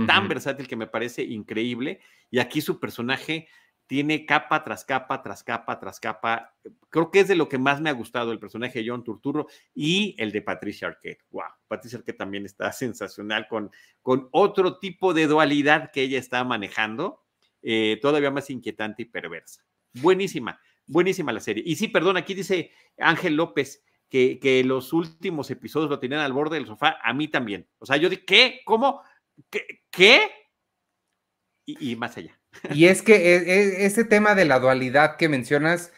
tan 0.06 0.27
versátil 0.27 0.68
que 0.68 0.75
me 0.75 0.86
parece 0.86 1.24
increíble. 1.24 2.01
Y 2.29 2.38
aquí 2.38 2.62
su 2.62 2.79
personaje 2.79 3.48
tiene 3.89 4.24
capa 4.24 4.63
tras 4.63 4.86
capa, 4.86 5.24
tras 5.24 5.43
capa, 5.43 5.79
tras 5.79 6.00
capa. 6.00 6.53
Creo 6.91 7.10
que 7.10 7.22
es 7.22 7.27
de 7.27 7.36
lo 7.36 7.50
que 7.50 7.58
más 7.58 7.81
me 7.81 7.89
ha 7.89 7.93
gustado 7.93 8.31
el 8.31 8.38
personaje 8.38 8.84
de 8.84 8.88
John 8.88 9.03
Turturro 9.03 9.48
y 9.74 10.13
el 10.19 10.31
de 10.31 10.43
Patricia 10.43 10.89
Arquette. 10.89 11.24
Wow, 11.31 11.46
Patricia 11.67 11.98
Arquette 11.98 12.19
también 12.19 12.46
está 12.46 12.72
sensacional 12.72 13.48
con, 13.48 13.72
con 14.03 14.29
otro 14.31 14.77
tipo 14.77 15.15
de 15.15 15.25
dualidad 15.25 15.89
que 15.91 16.03
ella 16.03 16.19
está 16.19 16.43
manejando, 16.43 17.24
eh, 17.63 17.98
todavía 18.00 18.29
más 18.29 18.51
inquietante 18.51 19.01
y 19.01 19.05
perversa. 19.05 19.65
Buenísima, 19.93 20.62
buenísima 20.86 21.34
la 21.34 21.39
serie. 21.39 21.63
Y 21.65 21.75
sí, 21.75 21.88
perdón, 21.88 22.15
aquí 22.17 22.36
dice 22.36 22.72
Ángel 22.98 23.36
López. 23.36 23.84
Que, 24.08 24.39
que 24.39 24.63
los 24.63 24.91
últimos 24.91 25.51
episodios 25.51 25.88
lo 25.88 26.00
tenían 26.00 26.22
al 26.22 26.34
borde 26.34 26.55
del 26.55 26.65
sofá, 26.65 26.98
a 27.03 27.13
mí 27.13 27.27
también. 27.27 27.67
O 27.77 27.86
sea, 27.86 27.96
yo 27.98 28.10
dije, 28.10 28.25
¿qué? 28.25 28.62
¿Cómo? 28.65 29.03
¿Qué? 29.51 29.84
¿Qué? 29.91 30.31
y 31.67 31.96
más 31.96 32.17
allá. 32.17 32.38
Y 32.74 32.86
es 32.86 33.01
que 33.01 33.15
e, 33.15 33.38
e, 33.38 33.86
ese 33.86 34.03
tema 34.03 34.36
de 34.36 34.46
la 34.46 34.60
dualidad 34.60 35.18
que 35.18 35.29
mencionas 35.29 35.94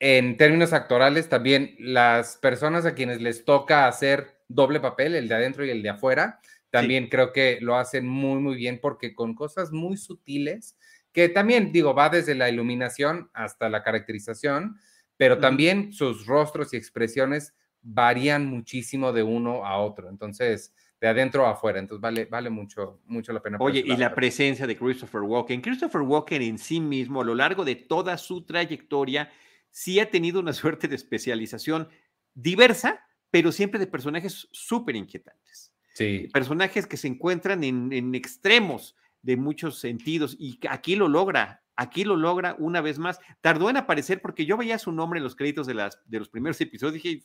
en 0.00 0.36
términos 0.36 0.72
actorales, 0.72 1.28
también 1.28 1.76
las 1.78 2.36
personas 2.36 2.84
a 2.84 2.94
quienes 2.94 3.20
les 3.20 3.44
toca 3.44 3.88
hacer 3.88 4.38
doble 4.48 4.80
papel, 4.80 5.14
el 5.14 5.28
de 5.28 5.34
adentro 5.34 5.64
y 5.64 5.70
el 5.70 5.82
de 5.82 5.90
afuera, 5.90 6.40
también 6.70 7.08
creo 7.08 7.32
que 7.32 7.58
lo 7.60 7.76
hacen 7.76 8.06
muy, 8.06 8.40
muy 8.40 8.56
bien 8.56 8.80
porque 8.80 9.14
con 9.14 9.34
cosas 9.34 9.70
muy 9.70 9.96
sutiles, 9.96 10.76
que 11.12 11.28
también 11.28 11.70
digo, 11.70 11.94
va 11.94 12.08
desde 12.08 12.34
la 12.34 12.48
iluminación 12.48 13.30
hasta 13.32 13.68
la 13.68 13.84
caracterización, 13.84 14.76
pero 15.16 15.38
también 15.38 15.92
sus 15.92 16.26
rostros 16.26 16.74
y 16.74 16.76
expresiones 16.76 17.54
varían 17.80 18.46
muchísimo 18.46 19.12
de 19.12 19.22
uno 19.22 19.64
a 19.64 19.78
otro. 19.78 20.08
Entonces, 20.08 20.74
de 21.04 21.10
adentro 21.10 21.46
a 21.46 21.50
afuera. 21.50 21.78
Entonces 21.78 22.00
vale, 22.00 22.24
vale 22.24 22.48
mucho, 22.48 23.02
mucho 23.04 23.30
la 23.34 23.42
pena. 23.42 23.58
Oye, 23.60 23.84
y 23.84 23.94
la 23.94 24.14
presencia 24.14 24.66
de 24.66 24.74
Christopher 24.74 25.20
Walken. 25.20 25.60
Christopher 25.60 26.00
Walken 26.00 26.40
en 26.40 26.56
sí 26.56 26.80
mismo, 26.80 27.20
a 27.20 27.24
lo 27.24 27.34
largo 27.34 27.62
de 27.62 27.76
toda 27.76 28.16
su 28.16 28.46
trayectoria, 28.46 29.30
sí 29.70 30.00
ha 30.00 30.10
tenido 30.10 30.40
una 30.40 30.52
suerte 30.54 30.88
de 30.88 30.96
especialización 30.96 31.90
diversa, 32.32 33.06
pero 33.30 33.52
siempre 33.52 33.78
de 33.78 33.86
personajes 33.86 34.48
súper 34.50 34.96
inquietantes. 34.96 35.74
Sí. 35.92 36.30
Personajes 36.32 36.86
que 36.86 36.96
se 36.96 37.08
encuentran 37.08 37.62
en, 37.64 37.92
en 37.92 38.14
extremos 38.14 38.96
de 39.20 39.36
muchos 39.36 39.78
sentidos 39.78 40.34
y 40.38 40.58
aquí 40.70 40.96
lo 40.96 41.08
logra 41.08 41.63
Aquí 41.76 42.04
lo 42.04 42.16
logra 42.16 42.54
una 42.58 42.80
vez 42.80 42.98
más. 42.98 43.18
Tardó 43.40 43.68
en 43.68 43.76
aparecer 43.76 44.20
porque 44.22 44.46
yo 44.46 44.56
veía 44.56 44.78
su 44.78 44.92
nombre 44.92 45.18
en 45.18 45.24
los 45.24 45.34
créditos 45.34 45.66
de, 45.66 45.74
las, 45.74 46.00
de 46.06 46.18
los 46.18 46.28
primeros 46.28 46.60
episodios. 46.60 46.94
Dije, 46.94 47.22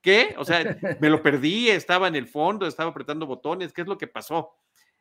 ¿qué? 0.00 0.34
O 0.38 0.44
sea, 0.44 0.76
me 1.00 1.10
lo 1.10 1.22
perdí, 1.22 1.68
estaba 1.68 2.08
en 2.08 2.16
el 2.16 2.26
fondo, 2.26 2.66
estaba 2.66 2.90
apretando 2.90 3.26
botones, 3.26 3.72
¿qué 3.72 3.82
es 3.82 3.86
lo 3.86 3.98
que 3.98 4.08
pasó? 4.08 4.56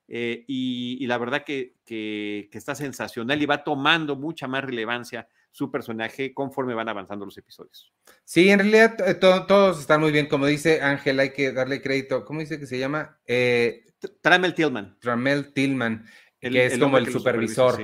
Eh, 0.07 0.43
y, 0.47 1.05
la 1.07 1.17
verdad 1.17 1.43
que, 1.43 1.77
que, 1.85 2.49
está 2.51 2.75
sensacional 2.75 3.41
y 3.41 3.45
va 3.45 3.63
tomando 3.63 4.15
mucha 4.15 4.47
más 4.47 4.63
relevancia 4.63 5.27
su 5.51 5.71
personaje 5.71 6.33
conforme 6.33 6.73
van 6.73 6.89
avanzando 6.89 7.25
los 7.25 7.37
episodios. 7.37 7.93
Sí, 8.23 8.49
en 8.49 8.59
realidad 8.59 8.95
eh, 9.07 9.13
todos 9.15 9.79
están 9.79 10.01
muy 10.01 10.11
bien. 10.11 10.27
Como 10.27 10.45
dice 10.45 10.81
Ángel, 10.81 11.19
hay 11.19 11.31
que 11.31 11.51
darle 11.51 11.81
crédito. 11.81 12.25
¿Cómo 12.25 12.41
dice 12.41 12.59
que 12.59 12.65
se 12.65 12.79
llama? 12.79 13.19
Eh, 13.25 13.85
Tramel 14.21 14.53
Tillman. 14.55 14.97
Tramel 14.99 15.53
Tillman, 15.53 16.05
que 16.39 16.65
es 16.65 16.77
como 16.77 16.97
el 16.97 17.11
supervisor. 17.11 17.79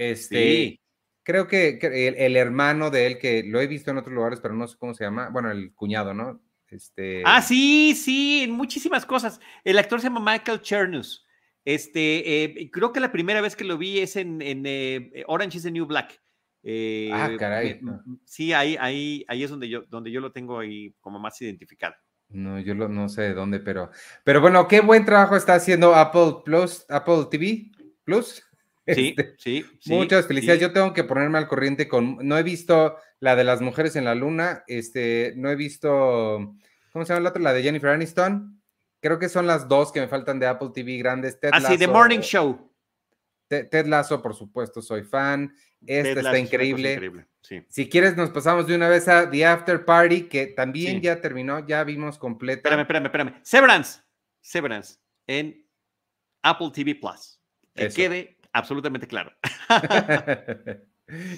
Este, 0.00 0.80
Creo 1.22 1.46
que, 1.46 1.78
el, 2.16 2.36
hermano 2.36 2.90
de 2.90 3.06
él, 3.06 3.18
que 3.18 3.42
lo 3.44 3.60
he 3.60 3.66
visto 3.66 3.90
en 3.90 3.98
otros 3.98 4.14
lugares, 4.14 4.40
pero 4.40 4.54
no 4.54 4.66
sé 4.66 4.78
cómo 4.78 4.94
se 4.94 5.04
llama. 5.04 5.28
Bueno, 5.28 5.50
el 5.50 5.74
cuñado, 5.74 6.14
¿no? 6.14 6.40
Este... 6.68 7.22
Ah, 7.26 7.42
sí, 7.42 7.94
sí, 7.94 8.40
en 8.44 8.52
muchísimas 8.52 9.04
cosas. 9.04 9.40
El 9.62 9.78
actor 9.78 10.00
se 10.00 10.08
llama 10.08 10.32
Michael 10.32 10.62
Chernus. 10.62 11.26
Este, 11.66 12.44
eh, 12.44 12.70
creo 12.72 12.92
que 12.92 13.00
la 13.00 13.12
primera 13.12 13.42
vez 13.42 13.54
que 13.54 13.64
lo 13.64 13.76
vi 13.76 14.00
es 14.00 14.16
en, 14.16 14.40
eh, 14.40 15.22
Orange 15.26 15.58
is 15.58 15.64
the 15.64 15.70
New 15.70 15.84
Black. 15.84 16.18
Eh, 16.62 17.10
ah, 17.12 17.30
caray. 17.38 17.78
sí, 18.24 18.54
ahí, 18.54 18.76
ahí, 18.80 19.24
ahí 19.28 19.44
es 19.44 19.50
donde 19.50 19.68
yo, 19.68 19.82
donde 19.82 20.10
yo 20.10 20.22
lo 20.22 20.32
tengo 20.32 20.58
ahí 20.58 20.94
como 21.00 21.18
más 21.18 21.40
identificado. 21.42 21.94
No, 22.30 22.58
yo 22.58 22.74
lo, 22.74 22.88
no 22.88 23.10
sé 23.10 23.22
de 23.22 23.34
dónde, 23.34 23.60
pero, 23.60 23.90
pero 24.24 24.40
bueno, 24.40 24.66
qué 24.66 24.80
buen 24.80 25.04
trabajo 25.04 25.36
está 25.36 25.54
haciendo 25.54 25.94
Apple 25.94 26.36
Plus, 26.46 26.86
Apple 26.88 27.26
TV 27.30 27.70
Plus. 28.04 28.42
Sí, 28.94 29.14
este, 29.16 29.34
sí, 29.38 29.64
Muchas 29.86 30.26
felicidades. 30.26 30.60
Yo 30.60 30.72
tengo 30.72 30.92
que 30.92 31.04
ponerme 31.04 31.38
al 31.38 31.48
corriente 31.48 31.88
con. 31.88 32.18
No 32.22 32.38
he 32.38 32.42
visto 32.42 32.96
la 33.18 33.36
de 33.36 33.44
las 33.44 33.60
mujeres 33.60 33.96
en 33.96 34.04
la 34.04 34.14
luna. 34.14 34.64
Este, 34.66 35.32
no 35.36 35.50
he 35.50 35.56
visto. 35.56 36.54
¿Cómo 36.92 37.04
se 37.04 37.12
llama 37.12 37.24
la 37.24 37.30
otra? 37.30 37.42
La 37.42 37.52
de 37.52 37.62
Jennifer 37.62 37.90
Aniston. 37.90 38.60
Creo 39.00 39.18
que 39.18 39.28
son 39.28 39.46
las 39.46 39.68
dos 39.68 39.92
que 39.92 40.00
me 40.00 40.08
faltan 40.08 40.38
de 40.38 40.46
Apple 40.46 40.70
TV 40.74 40.98
grandes. 40.98 41.40
Ted 41.40 41.50
sí, 41.66 41.78
The 41.78 41.88
Morning 41.88 42.20
Show. 42.20 42.70
Ted, 43.48 43.86
Lasso, 43.86 44.22
por 44.22 44.34
supuesto, 44.34 44.80
soy 44.80 45.02
fan. 45.02 45.52
Esta 45.84 46.20
está 46.20 46.38
increíble. 46.38 47.26
Si 47.68 47.88
quieres, 47.88 48.16
nos 48.16 48.30
pasamos 48.30 48.66
de 48.66 48.76
una 48.76 48.88
vez 48.88 49.08
a 49.08 49.28
The 49.28 49.44
After 49.44 49.84
Party, 49.84 50.28
que 50.28 50.46
también 50.48 51.00
ya 51.00 51.20
terminó, 51.20 51.66
ya 51.66 51.82
vimos 51.82 52.18
completa. 52.18 52.58
Espérame, 52.58 52.82
espérame, 52.82 53.06
espérame. 53.06 53.40
Severance. 53.42 54.00
Severance 54.40 54.98
en 55.26 55.66
Apple 56.42 56.70
TV 56.72 56.94
Plus. 56.94 57.40
Que 57.74 57.88
quede 57.88 58.36
absolutamente 58.52 59.06
claro. 59.06 59.32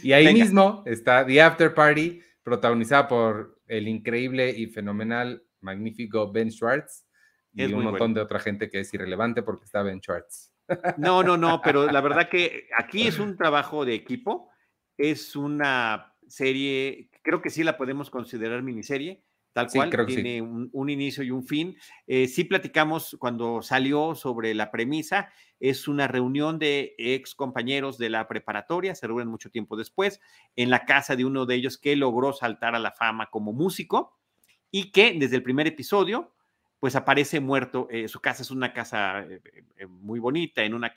y 0.03 0.13
ahí 0.13 0.33
mismo 0.33 0.83
está 0.87 1.27
The 1.27 1.43
After 1.43 1.75
Party, 1.75 2.21
protagonizada 2.43 3.09
por 3.09 3.61
el 3.67 3.89
increíble 3.89 4.51
y 4.51 4.67
fenomenal, 4.67 5.43
magnífico 5.61 6.31
Ben 6.31 6.51
Schwartz 6.51 7.07
y 7.55 7.65
un 7.73 7.85
montón 7.85 8.15
de 8.15 8.21
otra 8.21 8.39
gente 8.39 8.71
que 8.71 8.81
es 8.81 8.93
irrelevante 8.95 9.43
porque 9.43 9.65
está 9.65 9.83
Ben 9.83 10.01
Schwartz. 10.01 10.53
No, 10.97 11.23
no, 11.23 11.37
no, 11.37 11.61
pero 11.61 11.91
la 11.91 12.01
verdad 12.01 12.31
que 12.31 12.69
aquí 12.79 13.07
es 13.07 13.19
un 13.19 13.37
trabajo 13.37 13.85
de 13.85 13.95
equipo, 13.95 14.49
es 14.97 15.37
una 15.37 16.15
serie, 16.29 17.11
creo 17.23 17.43
que 17.43 17.51
sí 17.51 17.63
la 17.63 17.77
podemos 17.77 18.09
considerar 18.09 18.63
miniserie, 18.63 19.23
tal 19.53 19.69
cual, 19.69 20.07
tiene 20.07 20.41
un, 20.41 20.91
inicio 20.91 21.23
y 21.23 21.31
un 21.31 21.45
fin. 21.45 21.77
Eh, 22.07 22.27
sí 22.29 22.45
platicamos 22.45 23.17
cuando 23.19 23.63
salió 23.63 24.15
sobre 24.15 24.55
la 24.55 24.71
premisa, 24.71 25.31
es 25.61 25.89
una 25.89 26.09
reunión 26.09 26.59
de 26.59 26.95
ex 26.99 27.35
compañeros 27.35 27.99
de 27.99 28.11
la 28.11 28.27
preparatoria, 28.27 28.95
se 28.95 29.07
reúnen 29.07 29.29
mucho 29.29 29.51
tiempo 29.51 29.77
después, 29.77 30.21
en 30.57 30.71
la 30.71 30.85
casa 30.85 31.17
de 31.17 31.25
uno 31.25 31.47
de 31.47 31.55
ellos 31.55 31.79
que 31.79 31.97
logró 31.97 32.33
saltar 32.33 32.75
a 32.75 32.79
la 32.79 32.93
fama 32.93 33.31
como 33.31 33.53
músico 33.53 34.19
y 34.71 34.91
que 34.91 35.15
desde 35.19 35.37
el 35.37 35.43
primer 35.43 35.67
episodio 35.67 36.33
pues 36.83 36.97
aparece 36.97 37.39
muerto. 37.39 37.87
Eh, 37.93 38.09
su 38.09 38.19
casa 38.21 38.43
es 38.43 38.51
una 38.51 38.73
casa 38.73 39.21
eh, 39.21 39.41
eh, 39.77 39.87
muy 39.87 40.19
bonita, 40.19 40.65
en 40.65 40.75
una, 40.75 40.93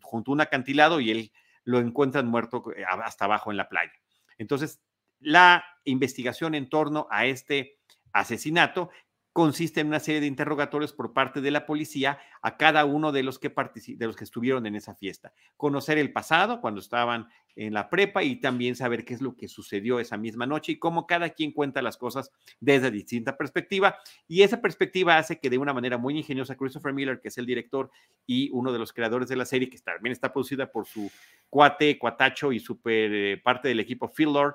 junto 0.00 0.30
a 0.30 0.34
un 0.34 0.40
acantilado, 0.40 1.00
y 1.00 1.10
él 1.10 1.32
lo 1.64 1.80
encuentran 1.80 2.28
muerto 2.28 2.62
hasta 3.02 3.24
abajo 3.24 3.50
en 3.50 3.56
la 3.56 3.68
playa. 3.68 3.90
Entonces, 4.38 4.80
la 5.18 5.64
investigación 5.82 6.54
en 6.54 6.68
torno 6.68 7.08
a 7.10 7.26
este 7.26 7.75
asesinato 8.20 8.90
consiste 9.36 9.82
en 9.82 9.88
una 9.88 10.00
serie 10.00 10.22
de 10.22 10.26
interrogatorios 10.26 10.94
por 10.94 11.12
parte 11.12 11.42
de 11.42 11.50
la 11.50 11.66
policía 11.66 12.18
a 12.40 12.56
cada 12.56 12.86
uno 12.86 13.12
de 13.12 13.22
los 13.22 13.38
que 13.38 13.50
de 13.50 14.06
los 14.06 14.16
que 14.16 14.24
estuvieron 14.24 14.64
en 14.64 14.76
esa 14.76 14.94
fiesta. 14.94 15.34
Conocer 15.58 15.98
el 15.98 16.10
pasado 16.10 16.62
cuando 16.62 16.80
estaban 16.80 17.28
en 17.54 17.74
la 17.74 17.90
prepa 17.90 18.22
y 18.22 18.36
también 18.36 18.76
saber 18.76 19.04
qué 19.04 19.12
es 19.12 19.20
lo 19.20 19.36
que 19.36 19.46
sucedió 19.46 20.00
esa 20.00 20.16
misma 20.16 20.46
noche 20.46 20.72
y 20.72 20.78
cómo 20.78 21.06
cada 21.06 21.28
quien 21.28 21.52
cuenta 21.52 21.82
las 21.82 21.98
cosas 21.98 22.30
desde 22.60 22.90
distinta 22.90 23.36
perspectiva. 23.36 23.98
Y 24.26 24.40
esa 24.40 24.62
perspectiva 24.62 25.18
hace 25.18 25.38
que 25.38 25.50
de 25.50 25.58
una 25.58 25.74
manera 25.74 25.98
muy 25.98 26.16
ingeniosa 26.16 26.56
Christopher 26.56 26.94
Miller, 26.94 27.20
que 27.20 27.28
es 27.28 27.36
el 27.36 27.44
director 27.44 27.90
y 28.26 28.48
uno 28.52 28.72
de 28.72 28.78
los 28.78 28.94
creadores 28.94 29.28
de 29.28 29.36
la 29.36 29.44
serie, 29.44 29.68
que 29.68 29.76
también 29.80 30.12
está 30.12 30.32
producida 30.32 30.72
por 30.72 30.86
su 30.86 31.10
cuate, 31.50 31.98
cuatacho 31.98 32.52
y 32.52 32.58
super 32.58 33.12
eh, 33.12 33.36
parte 33.36 33.68
del 33.68 33.80
equipo 33.80 34.10
Phil 34.10 34.32
Lord, 34.32 34.54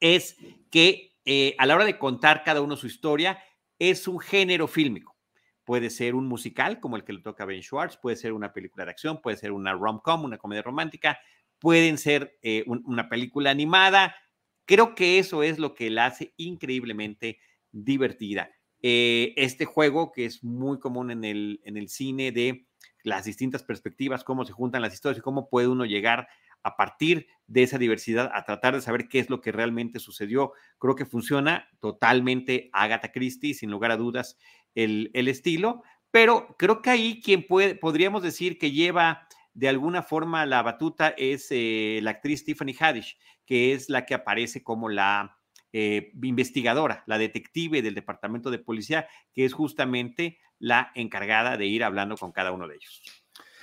es 0.00 0.36
que 0.68 1.07
eh, 1.30 1.54
a 1.58 1.66
la 1.66 1.74
hora 1.74 1.84
de 1.84 1.98
contar 1.98 2.42
cada 2.42 2.62
uno 2.62 2.74
su 2.74 2.86
historia, 2.86 3.38
es 3.78 4.08
un 4.08 4.18
género 4.18 4.66
fílmico. 4.66 5.14
Puede 5.62 5.90
ser 5.90 6.14
un 6.14 6.26
musical, 6.26 6.80
como 6.80 6.96
el 6.96 7.04
que 7.04 7.12
le 7.12 7.20
toca 7.20 7.44
Ben 7.44 7.62
Schwartz, 7.62 7.98
puede 7.98 8.16
ser 8.16 8.32
una 8.32 8.54
película 8.54 8.86
de 8.86 8.92
acción, 8.92 9.20
puede 9.20 9.36
ser 9.36 9.52
una 9.52 9.74
rom-com, 9.74 10.24
una 10.24 10.38
comedia 10.38 10.62
romántica, 10.62 11.18
pueden 11.58 11.98
ser 11.98 12.38
eh, 12.40 12.64
una 12.66 13.10
película 13.10 13.50
animada. 13.50 14.16
Creo 14.64 14.94
que 14.94 15.18
eso 15.18 15.42
es 15.42 15.58
lo 15.58 15.74
que 15.74 15.90
la 15.90 16.06
hace 16.06 16.32
increíblemente 16.38 17.38
divertida. 17.72 18.50
Eh, 18.80 19.34
este 19.36 19.66
juego, 19.66 20.12
que 20.12 20.24
es 20.24 20.42
muy 20.42 20.78
común 20.78 21.10
en 21.10 21.24
el, 21.24 21.60
en 21.64 21.76
el 21.76 21.90
cine 21.90 22.32
de 22.32 22.66
las 23.02 23.26
distintas 23.26 23.62
perspectivas, 23.62 24.24
cómo 24.24 24.46
se 24.46 24.54
juntan 24.54 24.80
las 24.80 24.94
historias 24.94 25.18
y 25.18 25.22
cómo 25.22 25.50
puede 25.50 25.68
uno 25.68 25.84
llegar 25.84 26.20
a 26.20 26.26
partir 26.62 27.26
de 27.46 27.62
esa 27.62 27.78
diversidad 27.78 28.30
a 28.34 28.44
tratar 28.44 28.74
de 28.74 28.82
saber 28.82 29.08
qué 29.08 29.18
es 29.18 29.30
lo 29.30 29.40
que 29.40 29.52
realmente 29.52 29.98
sucedió. 29.98 30.52
Creo 30.78 30.94
que 30.94 31.06
funciona 31.06 31.68
totalmente 31.80 32.68
Agatha 32.72 33.10
Christie, 33.10 33.54
sin 33.54 33.70
lugar 33.70 33.90
a 33.90 33.96
dudas, 33.96 34.38
el, 34.74 35.10
estilo, 35.28 35.82
pero 36.10 36.54
creo 36.58 36.82
que 36.82 36.90
ahí 36.90 37.20
quien 37.22 37.46
puede, 37.46 37.74
podríamos 37.74 38.22
decir 38.22 38.58
que 38.58 38.70
lleva 38.70 39.26
de 39.54 39.68
alguna 39.68 40.02
forma 40.02 40.46
la 40.46 40.62
batuta 40.62 41.08
es 41.08 41.48
eh, 41.50 41.98
la 42.02 42.10
actriz 42.10 42.44
Tiffany 42.44 42.76
Haddish, 42.78 43.18
que 43.44 43.72
es 43.72 43.88
la 43.88 44.06
que 44.06 44.14
aparece 44.14 44.62
como 44.62 44.88
la 44.88 45.38
eh, 45.72 46.12
investigadora, 46.22 47.02
la 47.06 47.18
detective 47.18 47.82
del 47.82 47.94
departamento 47.94 48.50
de 48.50 48.58
policía, 48.58 49.08
que 49.32 49.44
es 49.44 49.52
justamente 49.52 50.38
la 50.58 50.92
encargada 50.94 51.56
de 51.56 51.66
ir 51.66 51.82
hablando 51.82 52.16
con 52.16 52.30
cada 52.30 52.52
uno 52.52 52.68
de 52.68 52.76
ellos. 52.76 53.02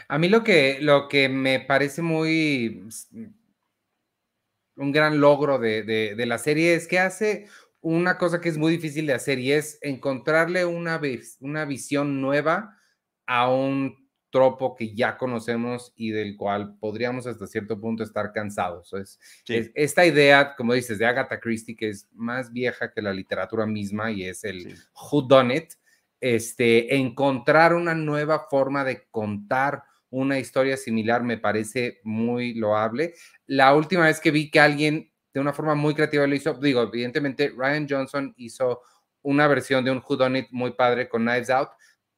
A 0.07 0.17
mí 0.17 0.29
lo 0.29 0.43
que, 0.43 0.79
lo 0.81 1.07
que 1.07 1.29
me 1.29 1.59
parece 1.59 2.01
muy 2.01 2.87
un 4.77 4.91
gran 4.91 5.19
logro 5.19 5.57
de, 5.57 6.15
la 6.17 6.37
serie 6.37 6.75
es 6.75 6.87
que 6.87 6.99
hace 6.99 7.47
una 7.81 8.17
cosa 8.17 8.41
que 8.41 8.49
es 8.49 8.57
muy 8.57 8.71
difícil 8.71 9.05
de 9.05 9.13
hacer 9.13 9.39
y 9.39 9.51
es 9.51 9.77
encontrarle 9.81 10.65
una, 10.65 10.99
una 11.39 11.65
visión 11.65 12.21
nueva 12.21 12.77
a 13.25 13.49
un 13.49 14.05
tropo 14.31 14.75
que 14.75 14.93
ya 14.93 15.17
conocemos 15.17 15.93
y 15.95 16.09
del 16.09 16.35
cual 16.35 16.77
podríamos 16.79 17.25
hasta 17.25 17.47
cierto 17.47 17.79
punto 17.79 18.03
estar 18.03 18.33
cansados. 18.33 18.91
Es, 18.93 19.19
esta 19.73 20.05
idea, 20.05 20.55
como 20.55 20.73
dices, 20.73 20.97
de 20.97 21.05
Agatha 21.05 21.39
Christie, 21.39 21.75
que 21.75 21.89
es 21.89 22.09
más 22.11 22.51
vieja 22.51 22.91
que 22.91 23.01
la 23.01 23.13
literatura 23.13 23.65
misma 23.65 24.11
y 24.11 24.25
es 24.25 24.43
el 24.43 24.75
Who 24.93 25.21
Done 25.21 25.55
It, 25.55 25.73
este, 26.19 26.95
encontrar 26.95 27.73
una 27.73 27.93
nueva 27.93 28.47
forma 28.49 28.83
de 28.83 29.07
contar 29.09 29.83
una 30.15 30.39
historia 30.39 30.77
similar 30.77 31.23
me 31.23 31.37
parece 31.37 31.99
muy 32.03 32.53
loable. 32.53 33.13
La 33.47 33.75
última 33.75 34.05
vez 34.05 34.21
que 34.21 34.31
vi 34.31 34.49
que 34.49 34.61
alguien 34.61 35.11
de 35.33 35.41
una 35.41 35.51
forma 35.51 35.75
muy 35.75 35.93
creativa 35.93 36.25
lo 36.25 36.33
hizo, 36.33 36.53
digo, 36.53 36.83
evidentemente 36.83 37.53
Ryan 37.55 37.85
Johnson 37.89 38.33
hizo 38.37 38.81
una 39.21 39.45
versión 39.47 39.83
de 39.83 39.91
un 39.91 40.01
Whodunit 40.07 40.47
muy 40.51 40.71
padre 40.71 41.09
con 41.09 41.23
Knives 41.23 41.49
Out, 41.49 41.69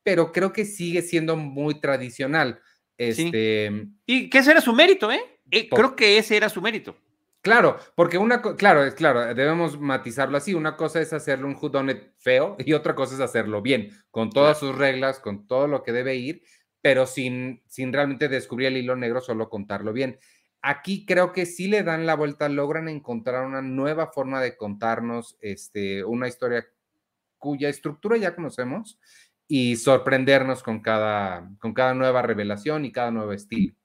pero 0.03 0.31
creo 0.31 0.53
que 0.53 0.63
sigue 0.63 1.01
siendo 1.01 1.35
muy 1.35 1.79
tradicional. 1.79 2.59
Este, 2.99 3.87
Y 4.05 4.29
que 4.29 4.37
ese 4.37 4.51
era 4.51 4.61
su 4.61 4.73
mérito, 4.73 5.11
¿eh? 5.11 5.21
eh 5.49 5.67
creo 5.67 5.95
que 5.95 6.19
ese 6.19 6.37
era 6.37 6.49
su 6.49 6.61
mérito. 6.61 6.95
Claro, 7.41 7.77
porque 7.95 8.19
una, 8.19 8.41
claro, 8.41 8.83
es 8.83 8.93
claro, 8.93 9.33
debemos 9.33 9.79
matizarlo 9.79 10.37
así. 10.37 10.53
Una 10.53 10.75
cosa 10.75 11.01
es 11.01 11.13
hacerlo 11.13 11.47
un 11.47 11.55
whodunit 11.55 12.11
feo 12.17 12.57
y 12.59 12.73
otra 12.73 12.93
cosa 12.93 13.15
es 13.15 13.21
hacerlo 13.21 13.61
bien, 13.63 13.89
con 14.11 14.29
todas 14.29 14.59
sus 14.59 14.75
reglas, 14.75 15.19
con 15.19 15.47
todo 15.47 15.67
lo 15.67 15.81
que 15.81 15.93
debe 15.93 16.15
ir 16.15 16.43
pero 16.87 17.05
sin, 17.05 17.61
sin 17.67 17.91
realmente 17.91 18.29
descubrir 18.29 18.69
el 18.69 18.77
hilo 18.77 18.95
negro, 18.95 19.19
solo 19.19 19.49
contarlo 19.49 19.91
bien. 19.91 20.19
Aquí 20.61 21.05
creo 21.05 21.33
que 21.33 21.45
sí 21.45 21.67
le 21.67 21.83
dan 21.83 22.05
la 22.05 22.15
vuelta, 22.15 22.47
logran 22.47 22.87
encontrar 22.87 23.45
una 23.45 23.61
nueva 23.61 24.07
forma 24.13 24.39
de 24.39 24.55
contarnos 24.55 25.37
este, 25.41 26.05
una 26.05 26.29
historia 26.29 26.65
cuya 27.37 27.67
estructura 27.67 28.15
ya 28.15 28.33
conocemos 28.33 29.01
y 29.49 29.75
sorprendernos 29.75 30.63
con 30.63 30.79
cada, 30.79 31.51
con 31.59 31.73
cada 31.73 31.93
nueva 31.93 32.21
revelación 32.21 32.85
y 32.85 32.93
cada 32.93 33.11
nuevo 33.11 33.33
estilo. 33.33 33.75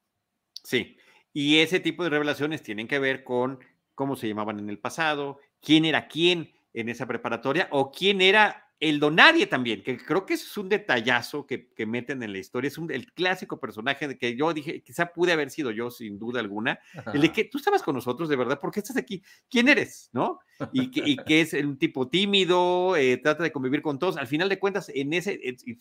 Sí, 0.62 0.96
y 1.32 1.58
ese 1.58 1.80
tipo 1.80 2.04
de 2.04 2.10
revelaciones 2.10 2.62
tienen 2.62 2.86
que 2.86 3.00
ver 3.00 3.24
con 3.24 3.58
cómo 3.96 4.14
se 4.14 4.28
llamaban 4.28 4.60
en 4.60 4.70
el 4.70 4.78
pasado, 4.78 5.40
quién 5.60 5.86
era 5.86 6.06
quién 6.06 6.52
en 6.72 6.88
esa 6.88 7.08
preparatoria 7.08 7.66
o 7.72 7.90
quién 7.90 8.20
era 8.20 8.71
el 8.82 8.98
Donadie 8.98 9.46
también, 9.46 9.80
que 9.80 9.96
creo 9.96 10.26
que 10.26 10.34
es 10.34 10.56
un 10.58 10.68
detallazo 10.68 11.46
que, 11.46 11.68
que 11.68 11.86
meten 11.86 12.20
en 12.20 12.32
la 12.32 12.38
historia, 12.38 12.66
es 12.66 12.78
un, 12.78 12.90
el 12.90 13.12
clásico 13.12 13.60
personaje 13.60 14.08
de 14.08 14.18
que 14.18 14.34
yo 14.34 14.52
dije, 14.52 14.82
quizá 14.82 15.12
pude 15.12 15.30
haber 15.30 15.50
sido 15.50 15.70
yo 15.70 15.88
sin 15.88 16.18
duda 16.18 16.40
alguna, 16.40 16.80
el 17.14 17.20
de 17.20 17.30
que 17.30 17.44
tú 17.44 17.58
estabas 17.58 17.80
con 17.80 17.94
nosotros 17.94 18.28
de 18.28 18.34
verdad, 18.34 18.58
¿por 18.58 18.72
qué 18.72 18.80
estás 18.80 18.96
aquí? 18.96 19.22
¿Quién 19.48 19.68
eres? 19.68 20.10
¿No? 20.12 20.40
Y 20.72 20.90
que, 20.90 21.00
y 21.08 21.16
que 21.16 21.42
es 21.42 21.52
un 21.52 21.78
tipo 21.78 22.08
tímido, 22.08 22.96
eh, 22.96 23.18
trata 23.18 23.44
de 23.44 23.52
convivir 23.52 23.82
con 23.82 24.00
todos, 24.00 24.16
al 24.16 24.26
final 24.26 24.48
de 24.48 24.58
cuentas, 24.58 24.90
en 24.92 25.12
ese, 25.12 25.38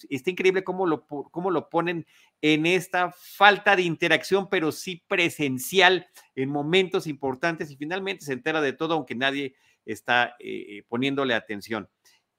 está 0.07 0.29
increíble 0.29 0.63
cómo 0.63 0.85
lo, 0.85 1.07
cómo 1.07 1.49
lo 1.49 1.69
ponen 1.69 2.05
en 2.39 2.67
esta 2.67 3.11
falta 3.11 3.75
de 3.75 3.81
interacción, 3.81 4.47
pero 4.47 4.71
sí 4.71 5.03
presencial 5.07 6.05
en 6.35 6.49
momentos 6.49 7.07
importantes 7.07 7.71
y 7.71 7.77
finalmente 7.77 8.25
se 8.25 8.33
entera 8.33 8.61
de 8.61 8.73
todo, 8.73 8.93
aunque 8.93 9.15
nadie 9.15 9.55
está 9.85 10.35
eh, 10.39 10.77
eh, 10.77 10.83
poniéndole 10.87 11.33
atención. 11.33 11.89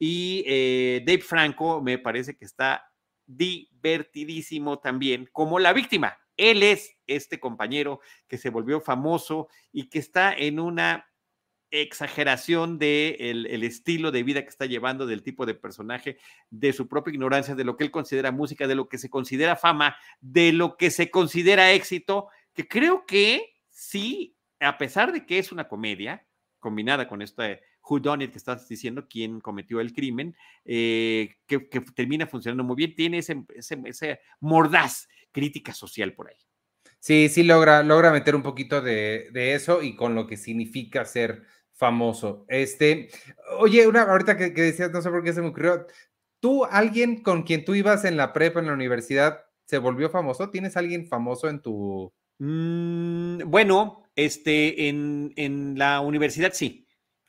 Y 0.05 0.43
eh, 0.49 1.05
Dave 1.07 1.21
Franco 1.21 1.81
me 1.81 1.97
parece 1.97 2.37
que 2.37 2.45
está 2.45 2.91
divertidísimo 3.25 4.81
también 4.81 5.29
como 5.31 5.61
la 5.61 5.73
víctima. 5.73 6.19
Él 6.37 6.65
es 6.65 6.97
este 7.07 7.39
compañero 7.39 8.01
que 8.27 8.37
se 8.37 8.51
volvió 8.51 8.81
famoso 8.81 9.47
y 9.71 9.89
que 9.91 10.01
está 10.01 10.35
en 10.35 10.59
una 10.59 11.07
exageración 11.71 12.81
de 12.81 13.15
el, 13.21 13.63
estilo 13.63 14.11
de 14.11 14.25
vida 14.25 14.43
que 14.43 14.49
está 14.49 14.67
llevando, 14.67 15.07
del 15.07 15.23
tipo 15.23 15.47
de 15.47 15.55
personaje, 15.55 16.19
de 16.51 16.73
su 16.73 16.89
propia 16.89 17.13
ignorancia, 17.13 17.55
de 17.55 17.63
lo 17.63 17.77
que 17.77 17.85
él 17.85 17.93
considera 17.93 18.33
música, 18.33 18.67
de 18.67 18.75
lo 18.75 18.89
que 18.89 18.99
se 18.99 19.09
considera 19.09 19.55
fama, 19.55 19.95
de 20.21 20.53
lo 20.53 20.77
que 20.77 20.91
se 20.91 21.13
considera 21.13 21.71
éxito, 21.71 22.27
que 22.55 22.67
creo 22.67 23.07
que 23.07 23.55
sí, 23.69 24.37
a 24.59 24.79
pesar 24.79 25.13
de 25.13 25.25
que 25.27 25.39
es 25.39 25.53
una 25.53 25.69
comedia 25.69 26.27
combinada 26.59 27.07
con 27.07 27.23
esta 27.23 27.57
who 27.89 28.01
done 28.01 28.25
it 28.25 28.33
que 28.33 28.39
estás 28.39 28.69
diciendo, 28.69 29.07
quién 29.09 29.41
cometió 29.41 29.81
el 29.81 29.93
crimen, 29.93 30.37
eh, 30.65 31.35
que, 31.47 31.61
termina 31.95 32.27
funcionando 32.27 32.65
muy 32.65 32.77
bien, 32.77 32.95
tiene 32.95 33.19
ese, 33.19 33.45
ese, 33.55 34.21
mordaz 34.41 35.09
crítica 35.31 35.73
social 35.75 36.13
por 36.15 36.29
ahí. 36.29 36.37
Sí, 36.99 37.29
sí 37.29 37.43
logra, 37.43 37.83
logra 37.83 38.13
meter 38.13 38.37
un 38.37 38.43
poquito 38.43 38.81
de, 38.81 39.31
eso 39.55 39.83
y 39.83 39.97
con 39.97 40.15
lo 40.15 40.27
que 40.27 40.37
significa 40.37 41.05
ser 41.05 41.43
famoso. 41.73 42.45
Este, 42.49 43.09
oye, 43.59 43.87
una, 43.87 44.03
ahorita 44.03 44.37
que, 44.37 44.51
decías, 44.51 44.93
no 44.93 45.03
sé 45.03 45.11
por 45.11 45.25
qué 45.25 45.33
se 45.33 45.43
me 45.43 45.49
ocurrió, 45.49 45.87
¿tú, 46.39 46.65
alguien 46.65 47.23
con 47.23 47.43
quien 47.43 47.65
tú 47.65 47.75
ibas 47.75 48.05
en 48.05 48.17
la 48.17 48.33
prepa, 48.33 48.61
en 48.61 48.67
la 48.67 48.75
universidad, 48.75 49.45
se 49.65 49.79
volvió 49.79 50.11
famoso? 50.11 50.51
¿Tienes 50.51 50.77
alguien 50.77 51.07
famoso 51.07 51.49
en 51.49 51.61
tu... 51.61 52.13
Mm, 52.39 53.39
bueno, 53.47 54.05
este, 54.15 54.89
en, 54.89 55.33
en 55.37 55.79
la 55.79 56.01
universidad 56.01 56.53
sí. 56.53 56.82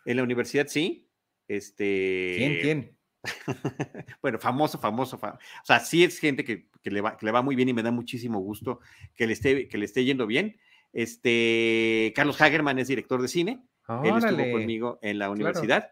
En 0.06 0.18
la 0.18 0.24
universidad 0.24 0.68
sí. 0.68 1.10
Este... 1.48 2.36
¿Quién? 2.38 2.62
¿Quién? 2.62 2.98
bueno, 4.22 4.38
famoso, 4.38 4.78
famoso, 4.78 5.18
o 5.18 5.40
sea, 5.64 5.80
sí 5.80 6.04
es 6.04 6.20
gente 6.20 6.44
que, 6.44 6.68
le 6.84 7.00
va, 7.00 7.16
que, 7.16 7.26
le 7.26 7.32
va, 7.32 7.42
muy 7.42 7.56
bien 7.56 7.70
y 7.70 7.74
me 7.74 7.82
da 7.82 7.90
muchísimo 7.90 8.40
gusto 8.40 8.82
que 9.16 9.28
le 9.28 9.34
esté, 9.34 9.70
que 9.70 9.78
le 9.78 9.86
esté 9.86 10.04
yendo 10.04 10.28
bien. 10.28 10.58
Este, 10.92 12.12
Carlos 12.18 12.42
Hagerman 12.42 12.80
es 12.80 12.90
director 12.90 13.22
de 13.22 13.30
cine, 13.30 13.64
él 14.04 14.18
estuvo 14.18 14.52
conmigo 14.52 15.00
en 15.02 15.20
la 15.20 15.30
universidad. 15.30 15.92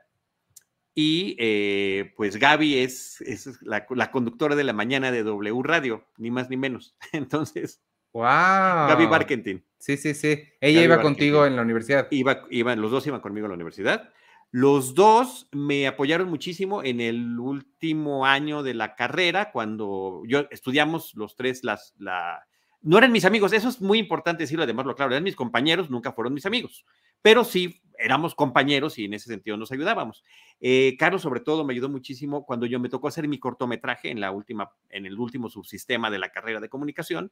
Y 0.93 1.37
eh, 1.39 2.13
pues 2.17 2.35
Gaby 2.35 2.79
es, 2.79 3.21
es 3.21 3.61
la, 3.61 3.85
la, 3.91 4.11
conductora 4.11 4.57
de 4.57 4.65
la 4.65 4.73
mañana 4.73 5.09
de 5.09 5.23
W 5.23 5.61
Radio, 5.63 6.05
ni 6.17 6.31
más 6.31 6.49
ni 6.49 6.57
menos. 6.57 6.97
Entonces, 7.13 7.81
Wow. 8.13 8.89
Gaby 8.89 9.05
Barkentin. 9.05 9.63
Sí, 9.81 9.97
sí, 9.97 10.13
sí. 10.13 10.43
Ella 10.61 10.83
iba 10.83 11.01
contigo 11.01 11.45
en 11.47 11.55
la 11.55 11.63
universidad. 11.63 12.07
Iba, 12.11 12.43
iban, 12.51 12.79
los 12.79 12.91
dos 12.91 13.05
iban 13.07 13.19
conmigo 13.19 13.47
a 13.47 13.49
la 13.49 13.55
universidad. 13.55 14.13
Los 14.51 14.93
dos 14.93 15.47
me 15.51 15.87
apoyaron 15.87 16.29
muchísimo 16.29 16.83
en 16.83 17.01
el 17.01 17.39
último 17.39 18.25
año 18.25 18.61
de 18.61 18.75
la 18.75 18.95
carrera, 18.95 19.51
cuando 19.51 20.21
yo 20.27 20.45
estudiamos 20.51 21.15
los 21.15 21.35
tres 21.35 21.63
las, 21.63 21.95
la... 21.97 22.45
No 22.81 22.97
eran 22.97 23.11
mis 23.11 23.25
amigos, 23.25 23.53
eso 23.53 23.69
es 23.69 23.79
muy 23.79 23.99
importante 23.99 24.43
decirlo, 24.43 24.63
además 24.63 24.85
lo 24.85 24.95
claro, 24.95 25.11
eran 25.11 25.23
mis 25.23 25.35
compañeros, 25.35 25.89
nunca 25.89 26.11
fueron 26.13 26.33
mis 26.33 26.45
amigos, 26.45 26.85
pero 27.21 27.43
sí 27.43 27.81
éramos 27.99 28.33
compañeros 28.33 28.97
y 28.97 29.05
en 29.05 29.13
ese 29.13 29.27
sentido 29.27 29.55
nos 29.55 29.71
ayudábamos. 29.71 30.23
Eh, 30.59 30.95
Carlos, 30.97 31.21
sobre 31.21 31.39
todo, 31.39 31.63
me 31.63 31.73
ayudó 31.73 31.89
muchísimo 31.89 32.45
cuando 32.45 32.65
yo 32.65 32.79
me 32.79 32.89
tocó 32.89 33.07
hacer 33.07 33.27
mi 33.27 33.37
cortometraje 33.39 34.09
en, 34.09 34.19
la 34.19 34.31
última, 34.31 34.71
en 34.89 35.05
el 35.05 35.19
último 35.19 35.49
subsistema 35.49 36.09
de 36.09 36.17
la 36.17 36.29
carrera 36.29 36.59
de 36.59 36.69
comunicación 36.69 37.31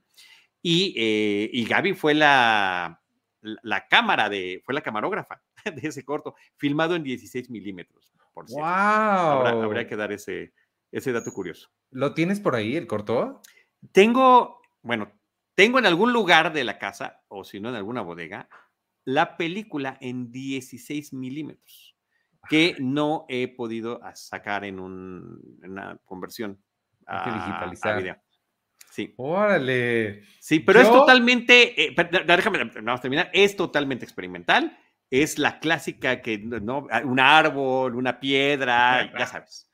y, 0.62 0.94
eh, 0.98 1.50
y 1.52 1.66
Gaby 1.66 1.94
fue 1.94 2.14
la, 2.14 3.02
la 3.42 3.88
cámara 3.88 4.30
de, 4.30 4.62
fue 4.66 4.74
la 4.74 4.82
camarógrafa 4.82 5.42
de 5.66 5.88
ese 5.88 6.04
corto, 6.04 6.36
filmado 6.56 6.96
en 6.96 7.04
16 7.04 7.50
milímetros, 7.50 8.12
por 8.34 8.48
cierto. 8.48 8.64
¡Wow! 8.64 9.64
Habría, 9.64 9.88
que 9.88 9.96
dar 9.96 10.12
ese, 10.12 10.54
ese 10.92 11.12
dato 11.12 11.32
curioso. 11.32 11.70
¿Lo 11.92 12.14
tienes 12.14 12.40
por 12.40 12.56
ahí, 12.56 12.76
el 12.76 12.88
corto? 12.88 13.42
Tengo, 13.92 14.62
bueno, 14.82 15.12
tengo 15.60 15.78
en 15.78 15.86
algún 15.86 16.14
lugar 16.14 16.54
de 16.54 16.64
la 16.64 16.80
casa, 16.80 17.22
o 17.28 17.44
si 17.44 17.60
no 17.60 17.68
en 17.68 17.76
alguna 17.76 18.00
bodega, 18.00 18.48
la 19.04 19.36
película 19.36 19.98
en 20.00 20.32
16 20.32 21.12
milímetros, 21.12 21.98
que 22.50 22.78
no 22.80 23.26
he 23.28 23.50
podido 23.50 24.00
sacar 24.14 24.64
en, 24.64 24.80
una 24.80 26.00
conversión 26.06 26.64
a, 27.06 27.46
digitalizar. 27.46 27.94
A 27.94 27.98
video. 27.98 28.18
Sí. 28.90 29.14
Órale. 29.18 30.24
Sí, 30.40 30.62
pero 30.62 30.80
es 30.80 30.90
totalmente, 30.90 31.88
eh, 31.88 31.94
déjame, 32.26 32.64
vamos 32.64 33.00
a 33.00 33.02
terminar, 33.02 33.30
es 33.34 33.58
totalmente 33.58 34.06
experimental 34.06 34.80
es 35.12 35.40
la 35.40 35.60
clásica 35.60 36.22
que, 36.22 36.38
¿no? 36.38 36.88
Ah, 36.92 37.02
un 37.04 37.20
árbol, 37.20 37.96
una 37.96 38.20
piedra, 38.20 39.12
ya 39.18 39.26
sabes. 39.28 39.70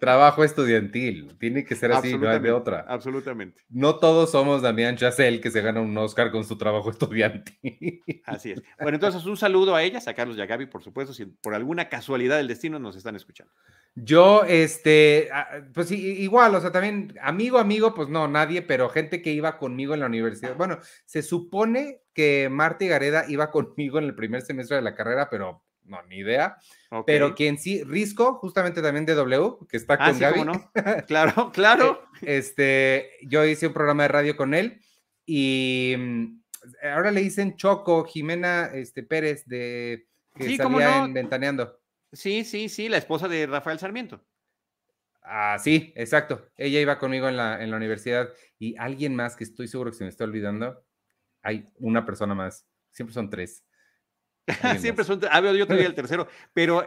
Trabajo 0.00 0.44
estudiantil, 0.44 1.36
tiene 1.38 1.64
que 1.64 1.74
ser 1.74 1.92
así, 1.92 2.16
no 2.16 2.28
hay 2.28 2.38
de 2.38 2.52
otra. 2.52 2.84
Absolutamente. 2.88 3.60
No 3.68 3.96
todos 3.96 4.30
somos 4.30 4.62
Damián 4.62 4.96
Chazelle 4.96 5.40
que 5.40 5.50
se 5.50 5.62
gana 5.62 5.80
un 5.80 5.96
Oscar 5.98 6.30
con 6.30 6.44
su 6.44 6.56
trabajo 6.56 6.90
estudiantil. 6.92 8.02
Así 8.24 8.52
es. 8.52 8.62
Bueno, 8.80 8.96
entonces 8.96 9.24
un 9.24 9.36
saludo 9.36 9.74
a 9.74 9.82
ellas, 9.82 10.06
a 10.06 10.14
Carlos 10.14 10.36
y 10.36 10.40
a 10.40 10.46
Gaby, 10.46 10.66
por 10.66 10.82
supuesto, 10.82 11.12
si 11.12 11.26
por 11.26 11.54
alguna 11.54 11.88
casualidad 11.88 12.36
del 12.36 12.48
destino 12.48 12.78
nos 12.78 12.94
están 12.94 13.16
escuchando. 13.16 13.52
Yo, 13.94 14.44
este, 14.44 15.28
ah, 15.32 15.60
pues 15.74 15.90
igual, 15.90 16.54
o 16.54 16.60
sea, 16.60 16.70
también 16.70 17.14
amigo, 17.20 17.58
amigo, 17.58 17.94
pues 17.94 18.08
no, 18.08 18.28
nadie, 18.28 18.62
pero 18.62 18.88
gente 18.88 19.22
que 19.22 19.32
iba 19.32 19.58
conmigo 19.58 19.92
en 19.94 20.00
la 20.00 20.06
universidad. 20.06 20.56
Bueno, 20.56 20.78
se 21.04 21.22
supone 21.22 22.01
que 22.12 22.48
Marta 22.50 22.84
Gareda 22.84 23.24
iba 23.28 23.50
conmigo 23.50 23.98
en 23.98 24.04
el 24.04 24.14
primer 24.14 24.42
semestre 24.42 24.76
de 24.76 24.82
la 24.82 24.94
carrera, 24.94 25.28
pero 25.30 25.62
no, 25.84 26.02
ni 26.04 26.16
idea. 26.16 26.58
Pero 27.06 27.34
quien 27.34 27.58
sí, 27.58 27.82
Risco, 27.84 28.34
justamente 28.34 28.82
también 28.82 29.06
de 29.06 29.14
W, 29.14 29.66
que 29.68 29.76
está 29.76 29.94
ah, 29.98 30.10
con 30.10 30.18
Gaby. 30.18 30.44
no? 30.44 30.72
Claro, 31.06 31.50
claro. 31.52 32.02
Eh, 32.20 32.38
este, 32.38 33.10
yo 33.22 33.44
hice 33.44 33.66
un 33.66 33.72
programa 33.72 34.04
de 34.04 34.08
radio 34.08 34.36
con 34.36 34.54
él 34.54 34.80
y 35.26 35.94
mm, 35.98 36.42
ahora 36.92 37.10
le 37.10 37.22
dicen 37.22 37.56
Choco, 37.56 38.04
Jimena 38.04 38.66
este, 38.72 39.02
Pérez, 39.02 39.44
de 39.46 40.06
que 40.34 40.56
salía 40.56 41.04
en 41.04 41.14
Ventaneando. 41.14 41.80
Sí, 42.12 42.44
sí, 42.44 42.68
sí, 42.68 42.88
la 42.88 42.98
esposa 42.98 43.26
de 43.28 43.46
Rafael 43.46 43.78
Sarmiento. 43.78 44.22
Ah, 45.22 45.56
sí, 45.58 45.92
exacto. 45.96 46.48
Ella 46.56 46.80
iba 46.80 46.98
conmigo 46.98 47.28
en 47.28 47.36
la, 47.36 47.62
en 47.62 47.70
la 47.70 47.76
universidad 47.76 48.30
y 48.58 48.76
alguien 48.76 49.14
más 49.14 49.36
que 49.36 49.44
estoy 49.44 49.68
seguro 49.68 49.90
que 49.90 49.96
se 49.96 50.04
me 50.04 50.10
está 50.10 50.24
olvidando. 50.24 50.84
Hay 51.42 51.68
una 51.78 52.04
persona 52.04 52.34
más. 52.34 52.66
Siempre 52.90 53.14
son 53.14 53.30
tres. 53.30 53.64
Siempre 54.78 55.04
son 55.04 55.20
tres. 55.20 55.30
Ah, 55.32 55.40
yo 55.40 55.66
tenía 55.66 55.86
el 55.86 55.94
tercero, 55.94 56.28
pero 56.52 56.86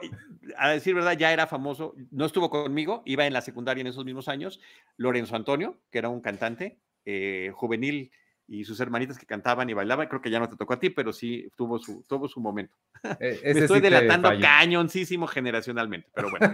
a 0.57 0.69
decir 0.69 0.95
verdad, 0.95 1.17
ya 1.17 1.31
era 1.31 1.47
famoso. 1.47 1.95
No 2.11 2.25
estuvo 2.25 2.49
conmigo, 2.49 3.01
iba 3.05 3.25
en 3.25 3.33
la 3.33 3.41
secundaria 3.41 3.81
en 3.81 3.87
esos 3.87 4.05
mismos 4.05 4.27
años. 4.27 4.59
Lorenzo 4.97 5.35
Antonio, 5.35 5.79
que 5.91 5.99
era 5.99 6.09
un 6.09 6.21
cantante 6.21 6.79
eh, 7.05 7.51
juvenil 7.53 8.11
y 8.47 8.63
sus 8.63 8.79
hermanitas 8.79 9.17
que 9.17 9.25
cantaban 9.25 9.69
y 9.69 9.73
bailaban, 9.73 10.07
creo 10.07 10.21
que 10.21 10.29
ya 10.29 10.39
no 10.39 10.47
te 10.47 10.55
tocó 10.55 10.73
a 10.73 10.79
ti, 10.79 10.89
pero 10.89 11.11
sí 11.11 11.49
tuvo 11.55 11.79
su, 11.79 12.03
tuvo 12.07 12.27
su 12.27 12.39
momento. 12.39 12.75
E, 13.19 13.53
Me 13.53 13.59
estoy 13.61 13.81
delatando 13.81 14.29
cañoncísimo 14.39 15.27
generacionalmente, 15.27 16.09
pero 16.13 16.29
bueno, 16.31 16.53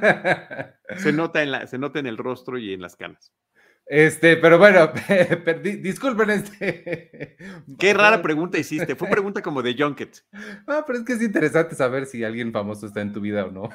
se, 0.98 1.14
nota 1.14 1.42
en 1.44 1.52
la, 1.52 1.68
se 1.68 1.78
nota 1.78 2.00
en 2.00 2.08
el 2.08 2.18
rostro 2.18 2.58
y 2.58 2.74
en 2.74 2.82
las 2.82 2.96
canas. 2.96 3.34
Este, 3.86 4.38
pero 4.38 4.58
bueno, 4.58 4.92
disculpen 5.64 6.30
este. 6.30 7.36
Qué 7.80 7.94
rara 7.94 8.22
pregunta 8.22 8.58
hiciste. 8.58 8.96
Fue 8.96 9.10
pregunta 9.10 9.42
como 9.42 9.62
de 9.62 9.76
Junket. 9.78 10.24
Ah, 10.68 10.84
pero 10.86 11.00
es 11.00 11.06
que 11.06 11.14
es 11.14 11.22
interesante 11.22 11.76
saber 11.76 12.06
si 12.06 12.24
alguien 12.24 12.54
famoso 12.54 12.86
está 12.86 13.02
en 13.02 13.12
tu 13.12 13.20
vida 13.20 13.46
o 13.46 13.52
no. 13.52 13.70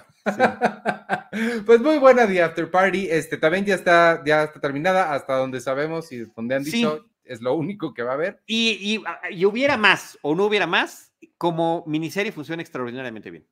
pues 1.66 1.80
muy 1.80 1.98
buena 1.98 2.26
The 2.26 2.42
After 2.42 2.70
Party. 2.70 3.08
Este 3.10 3.36
también 3.36 3.64
ya 3.66 3.74
está, 3.74 4.22
ya 4.24 4.44
está 4.44 4.60
terminada 4.60 5.12
hasta 5.12 5.36
donde 5.36 5.60
sabemos 5.60 6.10
y 6.12 6.24
donde 6.34 6.54
han 6.54 6.64
dicho 6.64 7.04
es 7.26 7.42
lo 7.42 7.54
único 7.54 7.92
que 7.92 8.02
va 8.02 8.12
a 8.12 8.14
haber. 8.14 8.40
Y, 8.46 9.02
y, 9.30 9.44
hubiera 9.44 9.76
más 9.76 10.18
o 10.22 10.34
no 10.34 10.46
hubiera 10.46 10.66
más, 10.66 11.12
como 11.36 11.84
miniserie 11.86 12.32
funciona 12.32 12.62
extraordinariamente 12.62 13.30
bien. 13.30 13.46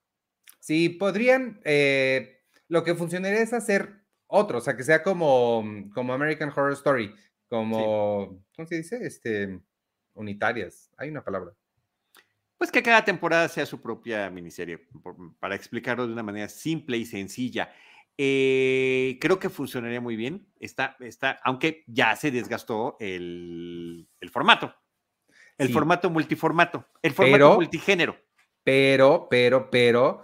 Sí, 0.60 0.88
podrían, 0.88 1.60
eh, 1.64 2.40
lo 2.68 2.84
que 2.84 2.94
funcionaría 2.94 3.42
es 3.42 3.52
hacer 3.52 4.03
otro, 4.34 4.58
o 4.58 4.60
sea, 4.60 4.76
que 4.76 4.82
sea 4.82 5.02
como, 5.02 5.64
como 5.94 6.12
American 6.12 6.50
Horror 6.50 6.72
Story, 6.72 7.14
como, 7.48 8.42
¿cómo 8.56 8.66
se 8.66 8.76
dice? 8.76 8.98
Este, 9.06 9.60
unitarias, 10.14 10.90
hay 10.96 11.10
una 11.10 11.22
palabra. 11.22 11.52
Pues 12.58 12.70
que 12.70 12.82
cada 12.82 13.04
temporada 13.04 13.48
sea 13.48 13.66
su 13.66 13.80
propia 13.80 14.30
miniserie, 14.30 14.86
para 15.38 15.54
explicarlo 15.54 16.06
de 16.06 16.12
una 16.12 16.22
manera 16.22 16.48
simple 16.48 16.96
y 16.96 17.04
sencilla. 17.04 17.72
Eh, 18.16 19.18
creo 19.20 19.38
que 19.38 19.50
funcionaría 19.50 20.00
muy 20.00 20.16
bien. 20.16 20.46
Está, 20.60 20.96
está, 21.00 21.40
aunque 21.44 21.84
ya 21.86 22.14
se 22.16 22.30
desgastó 22.30 22.96
el, 23.00 24.08
formato. 24.32 24.74
El 25.58 25.70
formato 25.70 26.10
multiformato. 26.10 26.86
El 27.02 27.12
formato 27.12 27.54
multigénero. 27.54 28.16
Pero, 28.62 29.28
pero, 29.28 29.68
pero, 29.70 30.22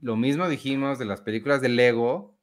lo 0.00 0.16
mismo 0.16 0.48
dijimos 0.48 0.98
de 0.98 1.04
las 1.04 1.20
películas 1.20 1.60
de 1.60 1.68
Lego, 1.68 2.35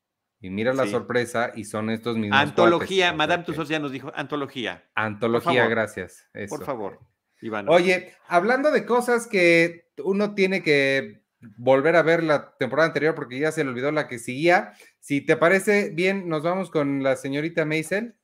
y 0.43 0.49
mira 0.49 0.73
la 0.73 0.85
sorpresa, 0.87 1.53
y 1.55 1.63
son 1.63 1.89
estos 1.89 2.17
mismos. 2.17 2.37
Antología, 2.37 3.13
Madame 3.13 3.45
Tussauds 3.45 3.69
ya 3.69 3.79
nos 3.79 3.93
dijo, 3.93 4.11
antología. 4.13 4.83
Antología, 4.93 5.67
gracias. 5.67 6.29
Por 6.49 6.65
favor, 6.65 6.99
Iván. 7.39 7.69
Oye, 7.69 8.13
hablando 8.27 8.69
de 8.69 8.85
cosas 8.85 9.25
que 9.25 9.87
uno 10.03 10.35
tiene 10.35 10.61
que 10.61 11.23
volver 11.55 11.95
a 11.95 12.01
ver 12.01 12.23
la 12.23 12.57
temporada 12.57 12.87
anterior 12.87 13.15
porque 13.15 13.39
ya 13.39 13.53
se 13.53 13.63
le 13.63 13.69
olvidó 13.69 13.93
la 13.93 14.09
que 14.09 14.19
seguía. 14.19 14.73
Si 14.99 15.21
te 15.21 15.37
parece 15.37 15.91
bien, 15.91 16.27
nos 16.27 16.43
vamos 16.43 16.69
con 16.69 17.03
la 17.03 17.15
señorita 17.15 17.63
Maisel. 17.63 18.17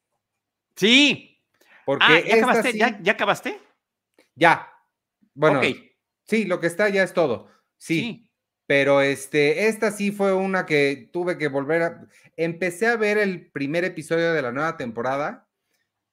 Sí. 0.76 1.42
Porque 1.86 2.06
ah, 2.06 2.20
¿ya, 2.20 2.36
acabaste? 2.36 2.78
¿Ya, 2.78 3.12
acabaste? 3.14 3.60
Ya. 4.36 4.68
Bueno, 5.34 5.62
sí, 6.26 6.44
lo 6.44 6.60
que 6.60 6.68
está 6.68 6.90
ya 6.90 7.04
es 7.04 7.14
todo. 7.14 7.48
Sí. 7.78 8.29
Pero 8.70 9.02
este, 9.02 9.68
esta 9.68 9.90
sí 9.90 10.12
fue 10.12 10.32
una 10.32 10.68
que 10.68 11.10
tuve 11.12 11.40
que 11.40 11.48
volver 11.48 11.82
a. 11.82 12.08
Empecé 12.38 12.86
a 12.86 12.98
ver 12.98 13.18
el 13.18 13.50
primer 13.50 13.84
episodio 13.84 14.32
de 14.32 14.44
la 14.44 14.52
nueva 14.52 14.78
temporada. 14.78 15.48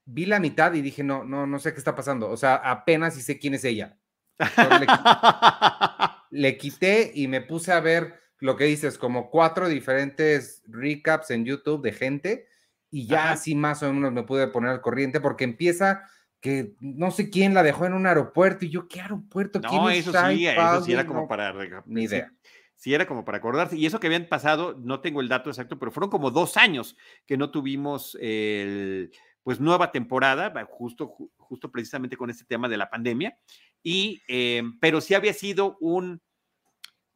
Vi 0.07 0.25
la 0.25 0.41
mitad 0.41 0.73
y 0.73 0.81
dije, 0.81 1.05
no, 1.05 1.23
no, 1.23 1.47
no 1.47 1.59
sé 1.59 1.75
qué 1.75 1.79
está 1.79 1.95
pasando. 1.95 2.31
O 2.31 2.37
sea, 2.39 2.55
apenas 2.55 3.13
si 3.13 3.21
sé 3.21 3.39
quién 3.39 3.53
es 3.53 3.65
ella. 3.65 3.99
le 6.31 6.57
quité 6.57 7.13
y 7.15 7.29
me 7.29 7.43
puse 7.43 7.73
a 7.73 7.81
ver 7.81 8.19
lo 8.39 8.57
que 8.57 8.65
dices, 8.65 8.97
como 8.97 9.29
cuatro 9.29 9.69
diferentes 9.69 10.63
recaps 10.67 11.33
en 11.33 11.45
YouTube 11.45 11.83
de 11.83 11.93
gente 11.93 12.47
y 12.91 13.07
ya 13.07 13.33
así 13.33 13.55
más 13.55 13.83
o 13.83 13.93
menos 13.93 14.13
me 14.13 14.23
pude 14.23 14.49
poner 14.49 14.71
al 14.71 14.81
corriente 14.81 15.21
porque 15.21 15.45
empieza 15.45 16.05
que 16.41 16.75
no 16.81 17.11
sé 17.11 17.29
quién 17.29 17.55
la 17.55 17.63
dejó 17.63 17.87
en 17.87 17.95
un 17.95 18.07
aeropuerto 18.07 18.65
y 18.65 18.71
yo, 18.71 18.89
¿qué 18.89 19.01
aeropuerto? 19.01 19.61
No, 19.61 19.91
eso 19.91 20.13
sí, 20.13 20.47
eso 20.47 20.85
sí 20.85 20.93
era 20.93 21.07
como 21.07 21.27
para... 21.27 21.53
Ni 21.87 22.05
idea. 22.05 22.33
Sí, 22.77 22.93
era 22.95 23.07
como 23.07 23.25
para 23.25 23.39
acordarse. 23.39 23.77
Y 23.77 23.87
eso 23.87 23.99
que 23.99 24.07
habían 24.07 24.29
pasado, 24.29 24.77
no 24.79 25.01
tengo 25.01 25.21
el 25.21 25.29
dato 25.29 25.51
exacto, 25.51 25.79
pero 25.79 25.91
fueron 25.91 26.11
como 26.11 26.31
dos 26.31 26.57
años 26.57 26.97
que 27.27 27.37
no 27.37 27.51
tuvimos 27.51 28.17
el, 28.21 29.11
pues 29.43 29.61
nueva 29.61 29.93
temporada, 29.93 30.53
justo, 30.67 31.17
justo 31.37 31.71
precisamente 31.71 32.17
con 32.17 32.31
este 32.31 32.45
tema 32.45 32.69
de 32.69 32.77
la 32.77 32.91
pandemia. 32.91 33.39
Y, 33.83 34.21
eh, 34.29 34.63
pero 34.81 35.01
sí 35.01 35.15
había 35.15 35.33
sido 35.33 35.79
un, 35.81 36.21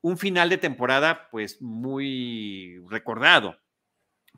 un 0.01 0.17
final 0.17 0.49
de 0.49 0.59
temporada 0.59 1.29
pues 1.31 1.61
muy 1.61 2.79
recordado, 2.89 3.59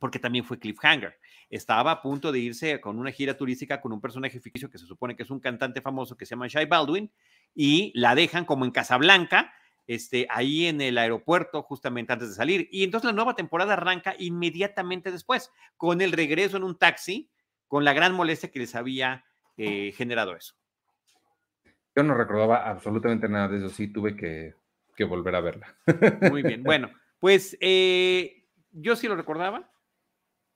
porque 0.01 0.19
también 0.19 0.45
fue 0.45 0.59
cliffhanger. 0.59 1.19
Estaba 1.51 1.93
a 1.93 2.03
punto 2.03 2.33
de 2.33 2.39
irse 2.41 2.81
con 2.81 2.99
una 2.99 3.13
gira 3.13 3.37
turística 3.37 3.81
con 3.81 3.93
un 3.93 4.01
personaje 4.01 4.41
ficticio 4.41 4.71
que 4.71 4.79
se 4.79 4.87
supone 4.87 5.15
que 5.15 5.23
es 5.23 5.31
un 5.31 5.39
cantante 5.39 5.83
famoso 5.83 6.17
que 6.17 6.25
se 6.25 6.31
llama 6.31 6.49
Shai 6.49 6.67
Baldwin 6.67 7.13
y 7.55 7.93
la 7.95 8.15
dejan 8.15 8.47
como 8.47 8.65
en 8.65 8.71
Casablanca, 8.71 9.53
este, 9.87 10.27
ahí 10.31 10.67
en 10.67 10.81
el 10.81 10.99
aeropuerto 10.99 11.63
justamente 11.63 12.13
antes 12.13 12.31
de 12.31 12.35
salir. 12.35 12.69
Y 12.71 12.85
entonces 12.85 13.07
la 13.07 13.15
nueva 13.15 13.35
temporada 13.37 13.75
arranca 13.75 14.15
inmediatamente 14.19 15.11
después, 15.11 15.51
con 15.77 16.01
el 16.01 16.13
regreso 16.13 16.57
en 16.57 16.65
un 16.65 16.79
taxi, 16.79 17.31
con 17.69 17.85
la 17.85 17.93
gran 17.93 18.15
molestia 18.15 18.51
que 18.51 18.59
les 18.59 18.75
había 18.75 19.25
eh, 19.57 19.93
generado 19.97 20.37
eso. 20.37 20.55
Yo 21.95 22.03
no 22.03 22.15
recordaba 22.15 22.69
absolutamente 22.69 23.29
nada 23.29 23.49
de 23.49 23.59
eso, 23.59 23.69
sí 23.69 23.89
tuve 23.89 24.17
que 24.17 24.55
que 24.95 25.05
volver 25.05 25.35
a 25.35 25.41
verla. 25.41 25.77
Muy 26.31 26.43
bien, 26.43 26.63
bueno, 26.65 26.91
pues 27.19 27.57
eh, 27.61 28.45
yo 28.71 28.97
sí 28.97 29.09
lo 29.09 29.17
recordaba. 29.17 29.71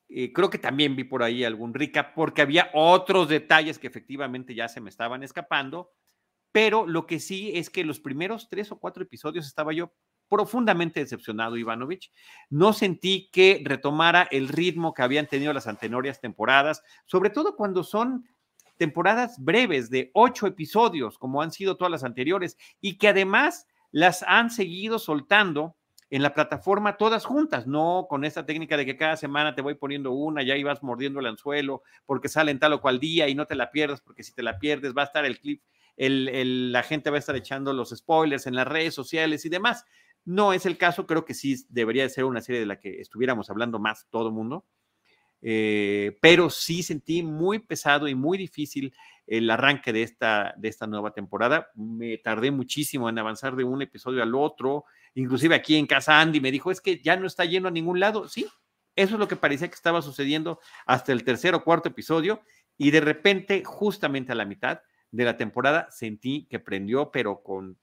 Eh, 0.08 0.32
creo 0.32 0.50
que 0.50 0.58
también 0.58 0.94
vi 0.94 1.02
por 1.02 1.22
ahí 1.22 1.42
algún 1.42 1.74
rica 1.74 2.14
porque 2.14 2.42
había 2.42 2.70
otros 2.74 3.28
detalles 3.28 3.78
que 3.78 3.88
efectivamente 3.88 4.54
ya 4.54 4.68
se 4.68 4.80
me 4.80 4.88
estaban 4.88 5.24
escapando, 5.24 5.92
pero 6.52 6.86
lo 6.86 7.06
que 7.06 7.20
sí 7.20 7.52
es 7.54 7.70
que 7.70 7.84
los 7.84 8.00
primeros 8.00 8.48
tres 8.48 8.72
o 8.72 8.78
cuatro 8.78 9.02
episodios 9.02 9.46
estaba 9.46 9.72
yo 9.72 9.92
profundamente 10.28 11.00
decepcionado, 11.00 11.56
Ivanovich. 11.56 12.12
No 12.50 12.72
sentí 12.72 13.28
que 13.32 13.62
retomara 13.64 14.26
el 14.30 14.48
ritmo 14.48 14.92
que 14.92 15.02
habían 15.02 15.26
tenido 15.26 15.52
las 15.52 15.66
anteriores 15.66 16.20
temporadas, 16.20 16.82
sobre 17.04 17.30
todo 17.30 17.56
cuando 17.56 17.84
son 17.84 18.24
temporadas 18.76 19.42
breves 19.42 19.88
de 19.90 20.10
ocho 20.14 20.46
episodios, 20.46 21.18
como 21.18 21.42
han 21.42 21.52
sido 21.52 21.76
todas 21.76 21.90
las 21.90 22.04
anteriores, 22.04 22.56
y 22.80 22.98
que 22.98 23.08
además 23.08 23.66
las 23.90 24.22
han 24.24 24.50
seguido 24.50 24.98
soltando 24.98 25.76
en 26.10 26.22
la 26.22 26.34
plataforma 26.34 26.96
todas 26.96 27.24
juntas, 27.24 27.66
no 27.66 28.06
con 28.08 28.24
esta 28.24 28.46
técnica 28.46 28.76
de 28.76 28.86
que 28.86 28.96
cada 28.96 29.16
semana 29.16 29.54
te 29.54 29.62
voy 29.62 29.74
poniendo 29.74 30.12
una, 30.12 30.42
ya 30.42 30.56
ibas 30.56 30.82
mordiendo 30.82 31.18
el 31.18 31.26
anzuelo 31.26 31.82
porque 32.04 32.28
sale 32.28 32.52
en 32.52 32.60
tal 32.60 32.74
o 32.74 32.80
cual 32.80 33.00
día 33.00 33.28
y 33.28 33.34
no 33.34 33.46
te 33.46 33.56
la 33.56 33.72
pierdas 33.72 34.00
porque 34.02 34.22
si 34.22 34.32
te 34.32 34.42
la 34.42 34.58
pierdes 34.58 34.94
va 34.96 35.02
a 35.02 35.06
estar 35.06 35.24
el 35.24 35.40
clip, 35.40 35.62
el, 35.96 36.72
la 36.72 36.82
gente 36.82 37.10
va 37.10 37.16
a 37.16 37.20
estar 37.20 37.36
echando 37.36 37.72
los 37.72 37.90
spoilers 37.90 38.46
en 38.46 38.54
las 38.54 38.66
redes 38.66 38.94
sociales 38.94 39.44
y 39.44 39.48
demás. 39.48 39.84
No 40.24 40.52
es 40.52 40.66
el 40.66 40.76
caso, 40.76 41.06
creo 41.06 41.24
que 41.24 41.34
sí 41.34 41.56
debería 41.68 42.08
ser 42.08 42.24
una 42.24 42.40
serie 42.40 42.60
de 42.60 42.66
la 42.66 42.80
que 42.80 43.00
estuviéramos 43.00 43.48
hablando 43.48 43.78
más 43.78 44.06
todo 44.10 44.28
el 44.28 44.34
mundo, 44.34 44.66
eh, 45.40 46.18
pero 46.20 46.50
sí 46.50 46.82
sentí 46.82 47.22
muy 47.22 47.60
pesado 47.60 48.08
y 48.08 48.14
muy 48.14 48.36
difícil 48.36 48.92
el 49.26 49.48
arranque 49.50 49.92
de 49.92 50.02
esta, 50.02 50.54
de 50.56 50.68
esta 50.68 50.86
nueva 50.86 51.12
temporada. 51.12 51.68
Me 51.74 52.18
tardé 52.18 52.50
muchísimo 52.50 53.08
en 53.08 53.18
avanzar 53.18 53.56
de 53.56 53.64
un 53.64 53.82
episodio 53.82 54.22
al 54.22 54.34
otro. 54.34 54.84
Inclusive 55.14 55.54
aquí 55.54 55.76
en 55.76 55.86
casa 55.86 56.20
Andy 56.20 56.40
me 56.40 56.50
dijo, 56.50 56.70
es 56.70 56.80
que 56.80 57.00
ya 57.00 57.16
no 57.16 57.26
está 57.26 57.44
yendo 57.44 57.68
a 57.68 57.72
ningún 57.72 58.00
lado. 58.00 58.28
Sí, 58.28 58.46
eso 58.94 59.14
es 59.14 59.20
lo 59.20 59.28
que 59.28 59.36
parecía 59.36 59.68
que 59.68 59.74
estaba 59.74 60.02
sucediendo 60.02 60.60
hasta 60.86 61.12
el 61.12 61.24
tercer 61.24 61.54
o 61.54 61.64
cuarto 61.64 61.88
episodio. 61.88 62.42
Y 62.78 62.90
de 62.90 63.00
repente, 63.00 63.62
justamente 63.64 64.32
a 64.32 64.34
la 64.34 64.44
mitad 64.44 64.80
de 65.10 65.24
la 65.24 65.36
temporada, 65.36 65.88
sentí 65.90 66.46
que 66.50 66.58
prendió, 66.58 67.10
pero 67.10 67.42
con 67.42 67.78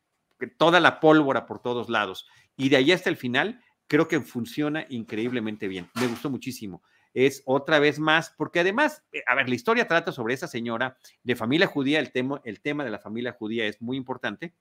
toda 0.58 0.80
la 0.80 1.00
pólvora 1.00 1.46
por 1.46 1.62
todos 1.62 1.90
lados. 1.90 2.28
Y 2.56 2.70
de 2.70 2.78
ahí 2.78 2.92
hasta 2.92 3.10
el 3.10 3.18
final, 3.18 3.62
creo 3.88 4.08
que 4.08 4.20
funciona 4.20 4.86
increíblemente 4.90 5.68
bien. 5.68 5.90
Me 5.96 6.08
gustó 6.08 6.30
muchísimo 6.30 6.82
es 7.14 7.44
otra 7.46 7.80
vez 7.80 8.00
más, 8.00 8.34
porque 8.38 8.60
además, 8.60 9.04
eh, 9.12 9.24
a 9.28 9.36
ver, 9.36 9.48
la 9.48 9.56
historia 9.56 9.88
trata 9.88 10.12
sobre 10.12 10.34
esa 10.34 10.48
señora 10.48 10.98
de 11.24 11.36
familia 11.36 11.68
judía, 11.68 12.00
el 12.00 12.12
tema, 12.12 12.42
el 12.44 12.60
tema 12.62 12.84
de 12.84 12.92
la 12.92 13.00
familia 13.00 13.34
judía 13.34 13.66
es 13.66 13.82
muy 13.82 13.98
importante. 13.98 14.54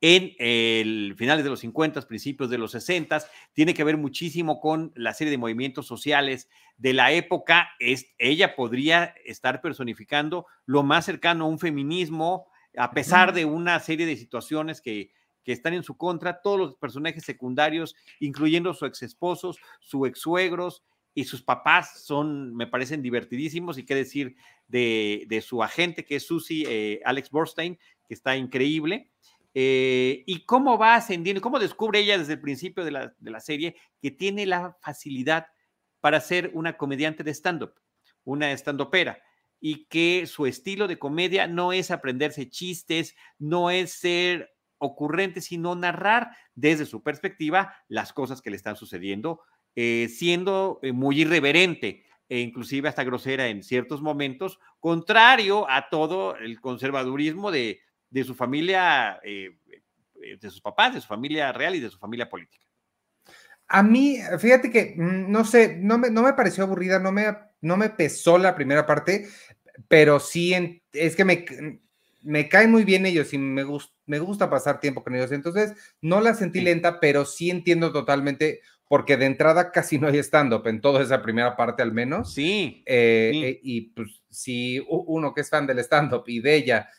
En 0.00 0.34
el 0.38 1.14
finales 1.16 1.44
de 1.44 1.50
los 1.50 1.60
50, 1.60 2.00
principios 2.02 2.48
de 2.48 2.58
los 2.58 2.72
60, 2.72 3.22
tiene 3.52 3.74
que 3.74 3.84
ver 3.84 3.96
muchísimo 3.96 4.60
con 4.60 4.92
la 4.94 5.12
serie 5.12 5.30
de 5.30 5.38
movimientos 5.38 5.86
sociales 5.86 6.48
de 6.78 6.94
la 6.94 7.12
época. 7.12 7.70
Es, 7.78 8.06
ella 8.18 8.56
podría 8.56 9.14
estar 9.24 9.60
personificando 9.60 10.46
lo 10.64 10.82
más 10.82 11.04
cercano 11.04 11.44
a 11.44 11.48
un 11.48 11.58
feminismo, 11.58 12.46
a 12.76 12.92
pesar 12.92 13.34
de 13.34 13.44
una 13.44 13.78
serie 13.80 14.06
de 14.06 14.16
situaciones 14.16 14.80
que, 14.80 15.12
que 15.44 15.52
están 15.52 15.74
en 15.74 15.82
su 15.82 15.96
contra, 15.96 16.40
todos 16.40 16.58
los 16.58 16.74
personajes 16.76 17.24
secundarios, 17.24 17.94
incluyendo 18.20 18.72
su 18.72 18.86
ex 18.86 19.02
esposos, 19.02 19.58
su 19.80 20.06
ex 20.06 20.20
suegros, 20.20 20.82
y 21.14 21.24
sus 21.24 21.42
papás 21.42 22.04
son, 22.04 22.54
me 22.54 22.66
parecen 22.66 23.02
divertidísimos 23.02 23.78
y 23.78 23.84
qué 23.84 23.94
decir 23.94 24.36
de, 24.68 25.44
su 25.44 25.62
agente 25.62 26.04
que 26.04 26.16
es 26.16 26.26
Susie 26.26 26.64
eh, 26.68 27.00
Alex 27.04 27.30
Borstein, 27.30 27.78
que 28.06 28.14
está 28.14 28.36
increíble. 28.36 29.10
Eh, 29.54 30.22
y 30.26 30.44
cómo 30.44 30.78
va 30.78 30.94
ascendiendo, 30.94 31.42
cómo 31.42 31.58
descubre 31.58 32.00
ella 32.00 32.18
desde 32.18 32.34
el 32.34 32.40
principio 32.40 32.84
de 32.84 32.90
la, 32.92 33.40
serie 33.40 33.76
que 34.00 34.10
tiene 34.10 34.46
la 34.46 34.76
facilidad 34.80 35.46
para 36.00 36.20
ser 36.20 36.50
una 36.54 36.76
comediante 36.76 37.24
de 37.24 37.34
stand-up, 37.34 37.74
una 38.24 38.52
stand-upera, 38.52 39.18
y 39.58 39.86
que 39.86 40.26
su 40.26 40.46
estilo 40.46 40.88
de 40.88 40.98
comedia 40.98 41.46
no 41.46 41.72
es 41.72 41.90
aprenderse 41.90 42.48
chistes, 42.48 43.14
no 43.38 43.70
es 43.70 43.92
ser 43.92 44.54
ocurrente, 44.78 45.40
sino 45.40 45.74
narrar 45.74 46.30
desde 46.54 46.86
su 46.86 47.02
perspectiva 47.02 47.74
las 47.88 48.12
cosas 48.12 48.40
que 48.40 48.50
le 48.50 48.56
están 48.56 48.76
sucediendo 48.76 49.42
eh, 49.76 50.08
siendo 50.08 50.80
eh, 50.82 50.90
muy 50.90 51.20
irreverente 51.20 52.04
e 52.28 52.40
inclusive 52.40 52.88
hasta 52.88 53.04
grosera 53.04 53.46
en 53.46 53.62
ciertos 53.62 54.02
momentos, 54.02 54.58
contrario 54.80 55.70
a 55.70 55.88
todo 55.88 56.36
el 56.36 56.60
conservadurismo 56.60 57.52
de, 57.52 57.80
su 58.24 58.34
familia, 58.34 59.20
eh, 59.22 59.56
de 60.40 60.50
sus 60.50 60.60
papás, 60.60 60.94
de 60.94 61.00
su 61.00 61.06
familia 61.06 61.52
real 61.52 61.74
y 61.74 61.80
de 61.80 61.90
su 61.90 61.98
familia 61.98 62.28
política. 62.28 62.66
A 63.68 63.82
mí, 63.82 64.18
fíjate 64.38 64.70
que, 64.70 64.94
mm, 64.96 65.30
no 65.30 65.44
sé, 65.44 65.76
no 65.76 65.96
me, 65.96 66.10
no 66.10 66.22
me 66.22 66.32
pareció 66.32 66.64
aburrida, 66.64 66.98
no 66.98 67.12
me, 67.12 67.26
no 67.60 67.76
me 67.76 67.90
pesó 67.90 68.36
la 68.36 68.54
primera 68.54 68.84
parte, 68.84 69.28
pero 69.88 70.18
sí, 70.18 70.82
es 70.92 71.14
que 71.14 71.24
me, 71.24 71.44
me 72.22 72.48
caen 72.48 72.70
muy 72.70 72.84
bien 72.84 73.06
ellos 73.06 73.32
y 73.32 73.38
me, 73.38 73.64
me 74.06 74.18
gusta 74.18 74.50
pasar 74.50 74.80
tiempo 74.80 75.02
con 75.02 75.14
ellos. 75.14 75.32
Entonces, 75.32 75.74
no 76.00 76.20
la 76.20 76.34
sentí 76.34 76.60
lenta, 76.60 77.00
pero 77.00 77.24
sí 77.24 77.50
entiendo 77.50 77.92
totalmente 77.92 78.60
porque 78.88 79.16
de 79.16 79.26
entrada 79.26 79.70
casi 79.70 80.00
no 80.00 80.08
hay 80.08 80.18
stand-up 80.18 80.66
en 80.66 80.80
toda 80.80 81.00
esa 81.00 81.22
primera 81.22 81.56
parte 81.56 81.80
al 81.80 81.92
menos. 81.92 82.34
Sí. 82.34 82.82
Eh, 82.86 83.30
eh, 83.34 83.60
y 83.62 83.82
pues 83.92 84.20
si 84.28 84.84
uno 84.88 85.32
que 85.32 85.42
es 85.42 85.48
fan 85.48 85.66
del 85.66 85.78
stand-up 85.78 86.24
y 86.26 86.40
de 86.40 86.56
ella, 86.56 86.90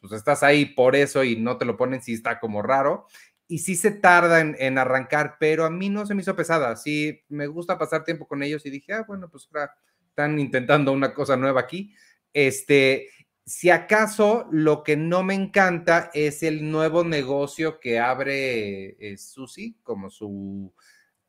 pues 0.00 0.12
estás 0.12 0.42
ahí 0.42 0.66
por 0.66 0.96
eso 0.96 1.24
y 1.24 1.36
no 1.36 1.58
te 1.58 1.64
lo 1.64 1.76
ponen, 1.76 2.02
sí 2.02 2.14
está 2.14 2.40
como 2.40 2.62
raro. 2.62 3.06
y 3.50 3.58
sí 3.60 3.76
se 3.76 3.90
tarda 3.92 4.40
en, 4.40 4.78
arrancar, 4.78 5.36
pero 5.40 5.64
a 5.64 5.70
mí 5.70 5.88
no 5.88 6.04
se 6.04 6.14
me 6.14 6.20
hizo 6.20 6.36
pesada. 6.36 6.76
Sí, 6.76 7.22
me 7.30 7.46
gusta 7.46 7.78
pasar 7.78 8.04
tiempo 8.04 8.28
con 8.28 8.42
ellos 8.42 8.66
y 8.66 8.70
dije, 8.70 8.92
ah, 8.92 9.04
bueno, 9.08 9.30
pues 9.30 9.48
están 10.10 10.38
intentando 10.38 10.92
una 10.92 11.14
cosa 11.14 11.36
nueva 11.36 11.60
aquí. 11.60 11.94
Este, 12.34 13.08
si 13.46 13.70
acaso 13.70 14.46
lo 14.50 14.82
que 14.84 14.96
no 14.98 15.22
me 15.22 15.32
encanta 15.32 16.10
es 16.12 16.42
el 16.42 16.70
nuevo 16.70 17.04
negocio 17.04 17.80
que 17.80 17.98
abre 17.98 18.96
eh, 19.00 19.16
Susi, 19.16 19.78
como 19.82 20.10
su 20.10 20.74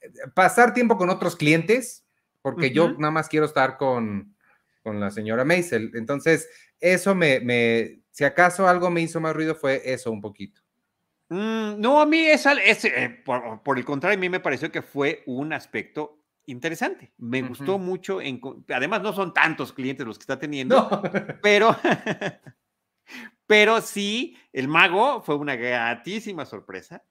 eh, 0.02 0.10
pasar 0.34 0.74
tiempo 0.74 0.98
con 0.98 1.10
otros 1.10 1.38
clientes, 1.38 2.06
porque 2.42 2.72
yo 2.72 2.92
nada 2.98 3.12
más 3.12 3.30
quiero 3.30 3.46
estar 3.46 3.78
con, 3.78 4.36
con 4.82 5.00
la 5.00 5.12
señora 5.12 5.46
Maisel. 5.46 5.92
Entonces, 5.96 6.50
eso 6.80 7.16
me, 7.16 7.40
me, 7.40 8.02
si 8.12 8.24
acaso 8.24 8.68
algo 8.68 8.90
me 8.90 9.02
hizo 9.02 9.20
más 9.20 9.36
ruido 9.36 9.56
fue 9.56 9.82
eso 9.86 10.12
un 10.12 10.22
poquito. 10.22 10.62
Mm, 11.30 11.80
no, 11.80 12.02
a 12.02 12.06
mí 12.06 12.20
es, 12.26 12.46
eh, 12.46 13.22
por, 13.24 13.78
el 13.78 13.86
contrario, 13.86 14.18
a 14.18 14.20
mí 14.20 14.30
me 14.30 14.40
pareció 14.40 14.72
que 14.72 14.82
fue 14.82 15.24
un 15.28 15.54
aspecto 15.54 16.24
interesante. 16.48 17.14
Me 17.18 17.42
gustó 17.44 17.78
mucho. 17.78 18.20
En, 18.20 18.42
además, 18.70 19.02
no 19.02 19.14
son 19.14 19.34
tantos 19.34 19.72
clientes 19.72 20.06
los 20.06 20.18
que 20.18 20.24
está 20.24 20.40
teniendo, 20.40 20.90
pero, 21.44 21.76
pero 23.48 23.80
sí, 23.82 24.36
el 24.52 24.68
mago 24.68 25.22
fue 25.22 25.36
una 25.36 25.56
gratísima 25.56 26.46
sorpresa. 26.46 27.04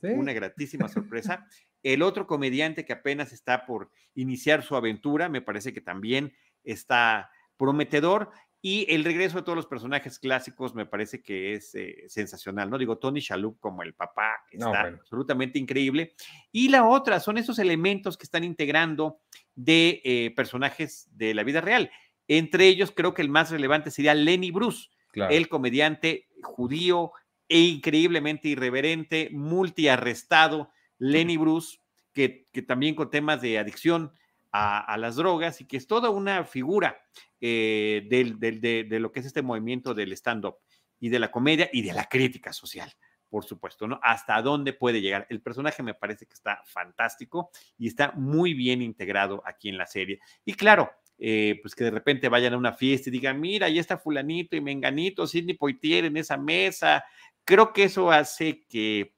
Una 0.00 0.32
gratísima 0.32 0.88
sorpresa. 0.88 1.46
El 1.82 2.02
otro 2.02 2.26
comediante 2.26 2.84
que 2.84 2.92
apenas 2.92 3.32
está 3.32 3.64
por 3.64 3.90
iniciar 4.14 4.62
su 4.62 4.74
aventura, 4.74 5.28
me 5.28 5.42
parece 5.42 5.72
que 5.72 5.80
también 5.80 6.32
está 6.64 7.30
prometedor. 7.56 8.30
Y 8.60 8.92
el 8.92 9.04
regreso 9.04 9.36
de 9.36 9.44
todos 9.44 9.54
los 9.54 9.66
personajes 9.66 10.18
clásicos 10.18 10.74
me 10.74 10.84
parece 10.84 11.22
que 11.22 11.54
es 11.54 11.74
eh, 11.76 12.04
sensacional, 12.08 12.68
¿no? 12.68 12.76
Digo, 12.76 12.98
Tony 12.98 13.20
Shalhoub 13.20 13.58
como 13.60 13.84
el 13.84 13.94
papá 13.94 14.36
está 14.50 14.80
absolutamente 14.80 15.60
increíble. 15.60 16.14
Y 16.50 16.68
la 16.68 16.84
otra 16.84 17.20
son 17.20 17.38
esos 17.38 17.60
elementos 17.60 18.16
que 18.16 18.24
están 18.24 18.42
integrando 18.42 19.20
de 19.54 20.00
eh, 20.04 20.32
personajes 20.34 21.08
de 21.12 21.34
la 21.34 21.44
vida 21.44 21.60
real. 21.60 21.90
Entre 22.26 22.66
ellos, 22.66 22.90
creo 22.90 23.14
que 23.14 23.22
el 23.22 23.28
más 23.28 23.50
relevante 23.50 23.90
sería 23.92 24.14
Lenny 24.14 24.50
Bruce, 24.50 24.88
el 25.14 25.48
comediante 25.48 26.28
judío 26.42 27.12
e 27.48 27.60
increíblemente 27.60 28.48
irreverente, 28.48 29.30
multiarrestado, 29.32 30.70
Lenny 30.98 31.36
Bruce, 31.36 31.78
que, 32.12 32.48
que 32.52 32.62
también 32.62 32.94
con 32.94 33.08
temas 33.08 33.40
de 33.40 33.58
adicción 33.58 34.12
a, 34.52 34.96
las 34.98 35.16
drogas 35.16 35.60
y 35.60 35.66
que 35.66 35.76
es 35.76 35.86
toda 35.86 36.10
una 36.10 36.44
figura 36.44 37.00
eh, 37.40 38.06
de, 38.08 38.98
lo 38.98 39.12
que 39.12 39.20
es 39.20 39.26
este 39.26 39.42
movimiento 39.42 39.94
del 39.94 40.12
stand-up 40.12 40.56
y 40.98 41.08
de 41.08 41.18
la 41.18 41.30
comedia 41.30 41.68
y 41.72 41.82
de 41.82 41.92
la 41.92 42.04
crítica 42.06 42.52
social, 42.52 42.92
por 43.28 43.44
supuesto, 43.44 43.86
¿no? 43.86 44.00
Hasta 44.02 44.40
dónde 44.42 44.72
puede 44.72 45.00
llegar. 45.00 45.26
El 45.30 45.40
personaje 45.42 45.82
me 45.82 45.94
parece 45.94 46.26
que 46.26 46.34
está 46.34 46.62
fantástico 46.66 47.50
y 47.76 47.86
está 47.86 48.12
muy 48.12 48.54
bien 48.54 48.82
integrado 48.82 49.42
aquí 49.44 49.68
en 49.68 49.78
la 49.78 49.86
serie. 49.86 50.20
Y 50.44 50.54
claro, 50.54 50.90
eh, 51.20 51.58
pues 51.62 51.74
que 51.74 51.84
de 51.84 51.90
repente 51.90 52.28
vayan 52.28 52.54
a 52.54 52.58
una 52.58 52.72
fiesta 52.72 53.08
y 53.08 53.12
digan, 53.12 53.40
mira, 53.40 53.66
ahí 53.66 53.78
está 53.78 53.98
fulanito 53.98 54.56
y 54.56 54.60
menganito, 54.60 55.26
Sidney 55.26 55.56
Poitier 55.56 56.04
en 56.04 56.16
esa 56.16 56.36
mesa. 56.36 57.04
Creo 57.44 57.72
que 57.72 57.84
eso 57.84 58.10
hace 58.10 58.64
que, 58.68 59.14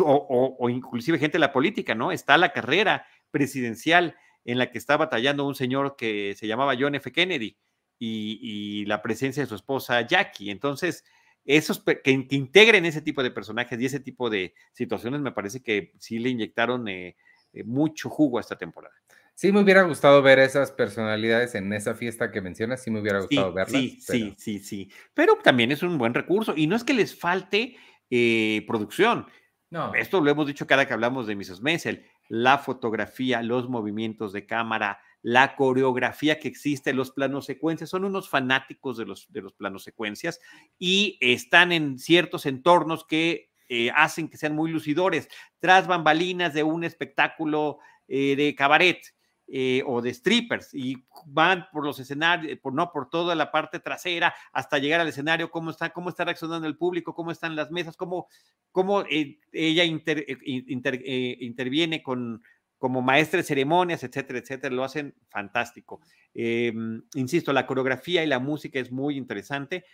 o, 0.00 0.68
inclusive 0.68 1.18
gente 1.18 1.36
de 1.36 1.40
la 1.40 1.52
política, 1.52 1.94
¿no? 1.94 2.10
Está 2.10 2.36
la 2.36 2.52
carrera 2.52 3.06
presidencial 3.30 4.16
en 4.46 4.58
la 4.58 4.70
que 4.70 4.78
está 4.78 4.96
batallando 4.96 5.44
un 5.44 5.56
señor 5.56 5.96
que 5.96 6.34
se 6.36 6.46
llamaba 6.46 6.76
John 6.78 6.94
F. 6.94 7.10
Kennedy 7.12 7.58
y, 7.98 8.84
la 8.86 9.02
presencia 9.02 9.42
de 9.42 9.48
su 9.48 9.56
esposa 9.56 10.06
Jackie. 10.06 10.50
Entonces, 10.50 11.04
esos 11.44 11.82
que, 11.82 12.26
integren 12.30 12.86
ese 12.86 13.02
tipo 13.02 13.22
de 13.24 13.32
personajes 13.32 13.78
y 13.80 13.86
ese 13.86 14.00
tipo 14.00 14.30
de 14.30 14.54
situaciones, 14.72 15.20
me 15.20 15.32
parece 15.32 15.62
que 15.62 15.92
sí 15.98 16.20
le 16.20 16.30
inyectaron 16.30 16.86
eh, 16.86 17.16
eh, 17.52 17.64
mucho 17.64 18.08
jugo 18.08 18.38
a 18.38 18.40
esta 18.40 18.56
temporada. 18.56 18.94
Sí, 19.34 19.50
me 19.50 19.60
hubiera 19.60 19.82
gustado 19.82 20.22
ver 20.22 20.38
esas 20.38 20.70
personalidades 20.70 21.56
en 21.56 21.72
esa 21.72 21.94
fiesta 21.94 22.30
que 22.30 22.40
mencionas, 22.40 22.82
sí 22.82 22.90
me 22.90 23.00
hubiera 23.00 23.20
gustado 23.20 23.52
verlas. 23.52 23.72
Sí, 23.72 23.98
sí, 24.00 24.34
sí, 24.38 24.58
sí. 24.60 24.90
Pero 25.12 25.36
también 25.42 25.72
es 25.72 25.82
un 25.82 25.98
buen 25.98 26.14
recurso 26.14 26.54
y 26.56 26.68
no 26.68 26.76
es 26.76 26.84
que 26.84 26.94
les 26.94 27.18
falte 27.18 27.76
eh, 28.10 28.64
producción. 28.66 29.26
No. 29.70 29.92
Esto 29.94 30.20
lo 30.20 30.30
hemos 30.30 30.46
dicho 30.46 30.66
cada 30.66 30.86
que 30.86 30.94
hablamos 30.94 31.26
de 31.26 31.34
Mrs. 31.34 31.60
Maisel 31.60 32.06
la 32.28 32.58
fotografía, 32.58 33.42
los 33.42 33.68
movimientos 33.68 34.32
de 34.32 34.46
cámara, 34.46 35.00
la 35.22 35.56
coreografía 35.56 36.38
que 36.38 36.48
existe, 36.48 36.92
los 36.92 37.10
planos 37.10 37.46
secuencias, 37.46 37.90
son 37.90 38.04
unos 38.04 38.28
fanáticos 38.28 38.96
de 38.96 39.06
los, 39.06 39.32
de 39.32 39.42
los 39.42 39.54
planos 39.54 39.82
secuencias 39.82 40.40
y 40.78 41.18
están 41.20 41.72
en 41.72 41.98
ciertos 41.98 42.46
entornos 42.46 43.04
que 43.04 43.50
eh, 43.68 43.90
hacen 43.96 44.28
que 44.28 44.36
sean 44.36 44.54
muy 44.54 44.70
lucidores, 44.70 45.28
tras 45.58 45.88
bambalinas 45.88 46.54
de 46.54 46.62
un 46.62 46.84
espectáculo 46.84 47.78
eh, 48.06 48.36
de 48.36 48.54
cabaret. 48.54 49.00
Eh, 49.48 49.84
o 49.86 50.02
de 50.02 50.12
strippers 50.12 50.74
y 50.74 51.06
van 51.24 51.66
por 51.72 51.84
los 51.84 52.00
escenarios, 52.00 52.58
por, 52.58 52.74
no 52.74 52.90
por 52.90 53.08
toda 53.08 53.36
la 53.36 53.52
parte 53.52 53.78
trasera 53.78 54.34
hasta 54.52 54.78
llegar 54.78 55.00
al 55.00 55.06
escenario, 55.06 55.52
cómo 55.52 55.70
está, 55.70 55.90
cómo 55.90 56.08
está 56.08 56.24
reaccionando 56.24 56.66
el 56.66 56.76
público, 56.76 57.14
cómo 57.14 57.30
están 57.30 57.54
las 57.54 57.70
mesas, 57.70 57.96
cómo, 57.96 58.26
cómo 58.72 59.02
eh, 59.02 59.38
ella 59.52 59.84
eh, 59.84 61.36
interviene 61.38 62.02
con, 62.02 62.42
como 62.76 63.02
maestra 63.02 63.36
de 63.36 63.44
ceremonias, 63.44 64.02
etcétera, 64.02 64.40
etcétera, 64.40 64.74
lo 64.74 64.82
hacen 64.82 65.14
fantástico. 65.28 66.00
Insisto, 66.34 67.52
la 67.52 67.68
coreografía 67.68 68.24
y 68.24 68.26
la 68.26 68.40
música 68.40 68.80
es 68.80 68.90
muy 68.90 69.16
interesante, 69.16 69.84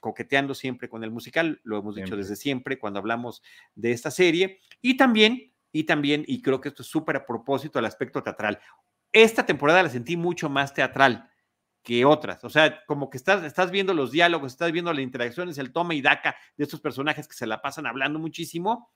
coqueteando 0.00 0.54
siempre 0.54 0.90
con 0.90 1.04
el 1.04 1.10
musical, 1.10 1.58
lo 1.64 1.78
hemos 1.78 1.94
dicho 1.94 2.18
desde 2.18 2.36
siempre 2.36 2.78
cuando 2.78 2.98
hablamos 2.98 3.42
de 3.74 3.92
esta 3.92 4.10
serie, 4.10 4.60
y 4.82 4.98
también, 4.98 5.54
y 5.72 5.84
también, 5.84 6.22
y 6.26 6.42
creo 6.42 6.60
que 6.60 6.68
esto 6.68 6.82
es 6.82 6.88
súper 6.88 7.16
a 7.16 7.24
propósito, 7.24 7.78
el 7.78 7.86
aspecto 7.86 8.22
teatral. 8.22 8.60
Esta 9.12 9.44
temporada 9.44 9.82
la 9.82 9.88
sentí 9.88 10.16
mucho 10.16 10.48
más 10.48 10.74
teatral 10.74 11.30
que 11.82 12.04
otras. 12.04 12.44
O 12.44 12.50
sea, 12.50 12.84
como 12.86 13.10
que 13.10 13.16
estás, 13.16 13.42
estás 13.44 13.70
viendo 13.70 13.94
los 13.94 14.12
diálogos, 14.12 14.52
estás 14.52 14.72
viendo 14.72 14.92
las 14.92 15.02
interacciones, 15.02 15.58
el 15.58 15.72
toma 15.72 15.94
y 15.94 16.02
daca 16.02 16.36
de 16.56 16.64
estos 16.64 16.80
personajes 16.80 17.26
que 17.26 17.34
se 17.34 17.46
la 17.46 17.62
pasan 17.62 17.86
hablando 17.86 18.18
muchísimo. 18.18 18.90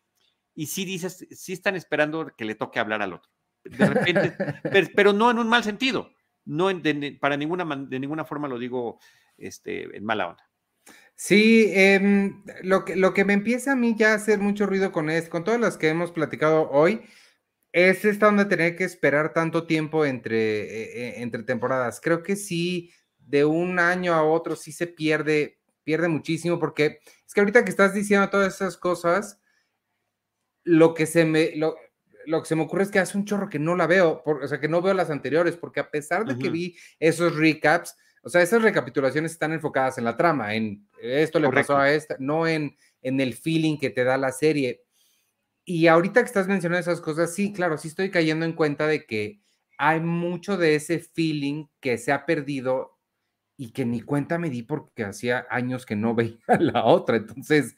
Y 0.55 0.67
sí 0.67 0.85
dices, 0.85 1.27
sí 1.31 1.53
están 1.53 1.75
esperando 1.77 2.33
que 2.37 2.45
le 2.45 2.55
toque 2.55 2.79
hablar 2.79 3.03
al 3.03 3.15
otro. 3.15 3.31
De 3.65 3.87
repente, 3.87 4.37
pero, 4.95 5.13
no 5.13 5.31
en 5.31 5.39
un 5.39 5.49
mal 5.49 5.65
sentido. 5.65 6.13
No 6.45 6.69
para 7.21 7.37
ninguna, 7.37 7.65
de 7.65 7.99
ninguna 7.99 8.25
forma 8.25 8.49
lo 8.49 8.59
digo 8.59 8.99
este, 9.39 9.97
en 9.97 10.05
mala 10.05 10.29
onda. 10.29 10.51
Sí, 11.17 11.71
em, 11.73 12.43
lo, 12.63 12.85
que, 12.85 12.97
lo 12.97 13.15
que 13.15 13.25
me 13.25 13.33
empieza 13.33 13.73
a 13.73 13.77
mí 13.77 13.95
ya 13.97 14.13
a 14.13 14.17
hacer 14.17 14.41
mucho 14.41 14.67
ruido 14.67 14.93
con 14.93 15.09
es, 15.11 15.29
con 15.29 15.45
todas 15.45 15.61
las 15.61 15.79
que 15.79 15.89
hemos 15.89 16.11
platicado 16.11 16.69
hoy, 16.71 17.03
es 17.75 18.05
esta 18.05 18.27
donde 18.27 18.45
tener 18.45 18.77
que 18.77 18.85
esperar 18.85 19.33
tanto 19.33 19.67
tiempo 19.67 20.07
entre, 20.07 20.61
eh, 20.61 21.09
eh, 21.09 21.15
entre 21.17 21.43
temporadas. 21.43 22.01
Creo 22.01 22.23
que 22.23 22.37
sí, 22.37 22.93
de 23.19 23.45
un 23.45 23.81
año 23.81 24.15
a 24.15 24.23
otro 24.23 24.55
sí 24.55 24.71
se 24.71 24.87
pierde, 24.87 25.59
pierde 25.83 26.07
muchísimo, 26.07 26.61
porque 26.61 27.01
es 27.27 27.35
que 27.35 27.41
ahorita 27.41 27.65
que 27.65 27.71
estás 27.71 27.93
diciendo 27.93 28.31
todas 28.31 28.55
esas 28.55 28.77
cosas, 28.77 29.41
lo 30.63 30.95
que 30.95 31.05
se 31.07 31.25
me, 31.25 31.57
lo, 31.57 31.75
que 32.41 32.49
se 32.49 32.55
me 32.55 32.63
ocurre 32.63 32.85
es 32.85 32.93
que 32.93 33.01
hace 33.01 33.19
un 33.19 33.25
chorro 33.25 33.49
que 33.49 33.59
no 33.59 33.75
la 33.75 33.89
veo, 33.89 34.23
o 34.25 34.47
sea, 34.47 34.61
que 34.61 34.69
no 34.69 34.81
veo 34.81 34.95
las 34.95 35.11
anteriores, 35.11 35.57
porque 35.57 35.81
a 35.81 35.91
pesar 35.91 36.25
de 36.25 36.39
que 36.39 36.51
vi 36.51 36.77
esos 37.01 37.35
recaps, 37.35 37.97
o 38.23 38.29
sea, 38.29 38.41
esas 38.41 38.63
recapitulaciones 38.63 39.33
están 39.33 39.53
enfocadas 39.53 39.99
en 39.99 40.05
la 40.05 40.17
trama, 40.17 40.55
en 40.55 40.89
esto 41.03 41.41
le 41.41 41.51
pasó 41.51 41.77
a 41.77 41.93
esta, 41.93 42.15
no 42.21 42.47
en, 42.47 42.77
en 43.03 43.21
el 43.21 43.35
feeling 43.35 43.79
que 43.79 43.91
te 43.91 44.05
da 44.05 44.17
la 44.17 44.31
serie. 44.31 44.84
Y 45.65 45.87
ahorita 45.87 46.21
que 46.21 46.27
estás 46.27 46.47
mencionando 46.47 46.81
esas 46.81 47.01
cosas, 47.01 47.35
sí, 47.35 47.53
claro, 47.53 47.79
sí 47.79 47.89
estoy 47.89 48.11
cayendo 48.11 48.45
en 48.45 48.53
cuenta 48.53 48.87
de 48.87 49.07
que 49.07 49.41
hay 49.79 50.01
mucho 50.01 50.57
de 50.57 50.75
ese 50.75 50.99
feeling 50.99 51.67
que 51.81 51.99
se 51.99 52.13
ha 52.13 52.27
perdido 52.27 52.99
y 53.57 53.71
que 53.71 53.85
ni 53.85 54.01
cuenta 54.01 54.39
me 54.39 54.51
di 54.51 54.63
porque 54.63 55.05
hacía 55.05 55.47
años 55.51 55.87
que 55.87 55.97
no 55.97 56.15
veía 56.15 56.39
la 56.59 56.85
otra. 56.85 57.17
Entonces, 57.17 57.77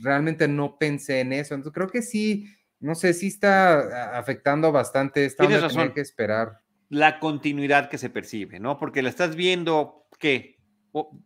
realmente 0.00 0.48
no 0.48 0.78
pensé 0.78 1.20
en 1.20 1.32
eso. 1.32 1.54
Entonces, 1.54 1.74
creo 1.74 1.88
que 1.88 2.02
sí, 2.02 2.48
no 2.80 2.94
sé, 2.94 3.12
sí 3.12 3.28
está 3.28 4.16
afectando 4.16 4.72
bastante. 4.72 5.24
Está 5.24 5.46
Tienes 5.46 5.62
razón. 5.62 5.92
que 5.92 6.00
esperar. 6.00 6.60
La 6.88 7.18
continuidad 7.18 7.88
que 7.90 7.98
se 7.98 8.10
percibe, 8.10 8.60
¿no? 8.60 8.78
Porque 8.78 9.02
la 9.02 9.08
estás 9.08 9.34
viendo, 9.34 10.06
¿qué? 10.20 10.56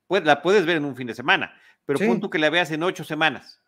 Pues, 0.06 0.24
la 0.24 0.42
puedes 0.42 0.64
ver 0.64 0.78
en 0.78 0.86
un 0.86 0.96
fin 0.96 1.06
de 1.06 1.14
semana, 1.14 1.54
pero 1.84 1.98
punto 1.98 2.30
que 2.30 2.38
la 2.38 2.50
veas 2.50 2.70
en 2.70 2.82
ocho 2.82 3.04
semanas. 3.04 3.60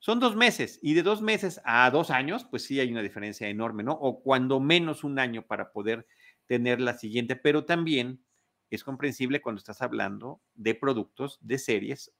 Son 0.00 0.18
dos 0.18 0.34
meses 0.34 0.78
y 0.82 0.94
de 0.94 1.02
dos 1.02 1.20
meses 1.20 1.60
a 1.62 1.90
dos 1.90 2.10
años, 2.10 2.46
pues 2.50 2.64
sí 2.64 2.80
hay 2.80 2.90
una 2.90 3.02
diferencia 3.02 3.48
enorme, 3.48 3.82
¿no? 3.82 3.92
O 3.92 4.22
cuando 4.22 4.58
menos 4.58 5.04
un 5.04 5.18
año 5.18 5.46
para 5.46 5.72
poder 5.72 6.06
tener 6.46 6.80
la 6.80 6.94
siguiente, 6.94 7.36
pero 7.36 7.66
también 7.66 8.24
es 8.70 8.82
comprensible 8.82 9.42
cuando 9.42 9.58
estás 9.58 9.82
hablando 9.82 10.40
de 10.54 10.74
productos, 10.74 11.38
de 11.42 11.58
series 11.58 12.12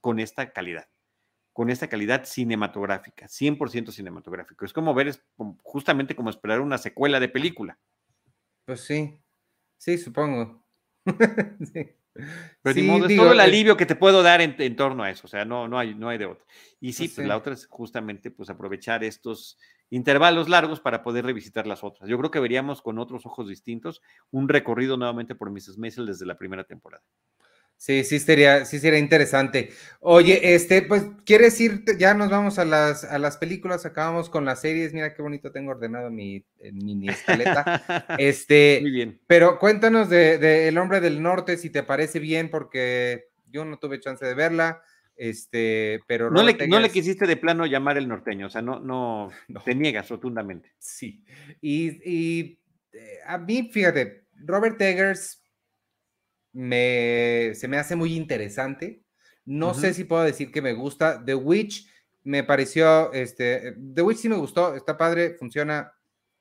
con 0.00 0.18
esta 0.18 0.52
calidad, 0.52 0.88
con 1.52 1.70
esta 1.70 1.88
calidad 1.88 2.24
cinematográfica, 2.24 3.28
100% 3.28 3.92
cinematográfico. 3.92 4.64
Es 4.64 4.72
como 4.72 4.92
ver, 4.92 5.06
es 5.06 5.24
justamente 5.62 6.16
como 6.16 6.30
esperar 6.30 6.60
una 6.60 6.78
secuela 6.78 7.20
de 7.20 7.28
película. 7.28 7.78
Pues 8.64 8.82
sí, 8.82 9.22
sí, 9.78 9.98
supongo. 9.98 10.64
Pero 12.62 12.74
sí, 12.74 12.82
modo, 12.82 13.06
es 13.06 13.16
todo 13.16 13.32
el 13.32 13.40
alivio 13.40 13.76
que 13.76 13.86
te 13.86 13.96
puedo 13.96 14.22
dar 14.22 14.40
en, 14.40 14.76
torno 14.76 15.02
a 15.02 15.10
eso, 15.10 15.26
o 15.26 15.30
sea, 15.30 15.44
no, 15.44 15.68
no, 15.68 15.78
hay, 15.78 15.94
no 15.94 16.08
hay 16.08 16.18
de 16.18 16.26
otra. 16.26 16.44
Y 16.80 16.92
sí, 16.92 17.04
pues, 17.04 17.16
pues 17.16 17.28
la 17.28 17.36
otra 17.36 17.54
es 17.54 17.66
justamente 17.66 18.30
pues 18.30 18.50
aprovechar 18.50 19.04
estos 19.04 19.58
intervalos 19.90 20.48
largos 20.48 20.80
para 20.80 21.02
poder 21.02 21.24
revisitar 21.24 21.66
las 21.66 21.84
otras. 21.84 22.08
Yo 22.08 22.18
creo 22.18 22.30
que 22.30 22.40
veríamos 22.40 22.82
con 22.82 22.98
otros 22.98 23.24
ojos 23.26 23.48
distintos 23.48 24.02
un 24.30 24.48
recorrido 24.48 24.96
nuevamente 24.96 25.34
por 25.34 25.50
Mrs. 25.50 25.78
Maisel 25.78 26.06
desde 26.06 26.26
la 26.26 26.36
primera 26.36 26.64
temporada. 26.64 27.04
Sí, 27.78 28.02
sí 28.02 28.18
sería, 28.18 28.64
sí 28.64 28.80
sería 28.80 28.98
interesante. 28.98 29.70
Oye, 30.00 30.52
este, 30.54 30.82
pues, 30.82 31.06
¿quieres 31.24 31.60
ir? 31.60 31.84
Ya 31.96 32.12
nos 32.12 32.28
vamos 32.28 32.58
a 32.58 32.64
las, 32.64 33.04
a 33.04 33.20
las 33.20 33.36
películas, 33.36 33.86
acabamos 33.86 34.28
con 34.28 34.44
las 34.44 34.60
series. 34.60 34.92
Mira 34.92 35.14
qué 35.14 35.22
bonito 35.22 35.52
tengo 35.52 35.70
ordenado 35.70 36.10
mi 36.10 36.44
mini 36.72 37.08
escaleta. 37.08 37.84
Este, 38.18 38.80
Muy 38.82 38.90
bien. 38.90 39.20
Pero 39.28 39.60
cuéntanos 39.60 40.10
de, 40.10 40.66
El 40.66 40.76
Hombre 40.76 41.00
del 41.00 41.22
Norte, 41.22 41.56
si 41.56 41.70
te 41.70 41.84
parece 41.84 42.18
bien, 42.18 42.50
porque 42.50 43.28
yo 43.46 43.64
no 43.64 43.78
tuve 43.78 44.00
chance 44.00 44.26
de 44.26 44.34
verla. 44.34 44.82
Este, 45.16 46.00
pero 46.08 46.30
no 46.30 46.42
le, 46.42 46.54
no 46.66 46.80
le, 46.80 46.90
quisiste 46.90 47.26
de 47.26 47.36
plano 47.36 47.66
llamar 47.66 47.96
el 47.96 48.06
norteño, 48.06 48.46
o 48.46 48.50
sea, 48.50 48.62
no, 48.62 48.80
no, 48.80 49.30
te 49.64 49.76
niegas 49.76 50.08
rotundamente. 50.08 50.74
Sí. 50.78 51.24
Y, 51.60 51.90
y 52.04 52.58
eh, 52.92 53.18
a 53.24 53.38
mí, 53.38 53.70
fíjate, 53.72 54.24
Robert 54.44 54.80
Eggers 54.80 55.44
me, 56.58 57.54
se 57.54 57.68
me 57.68 57.78
hace 57.78 57.94
muy 57.94 58.16
interesante. 58.16 59.04
No 59.44 59.74
sé 59.74 59.94
si 59.94 60.02
puedo 60.02 60.24
decir 60.24 60.50
que 60.50 60.60
me 60.60 60.72
gusta. 60.72 61.24
The 61.24 61.36
Witch 61.36 61.88
me 62.24 62.42
pareció, 62.42 63.12
este, 63.12 63.76
The 63.94 64.02
Witch 64.02 64.18
sí 64.18 64.28
me 64.28 64.36
gustó, 64.36 64.74
está 64.74 64.98
padre, 64.98 65.36
funciona 65.38 65.92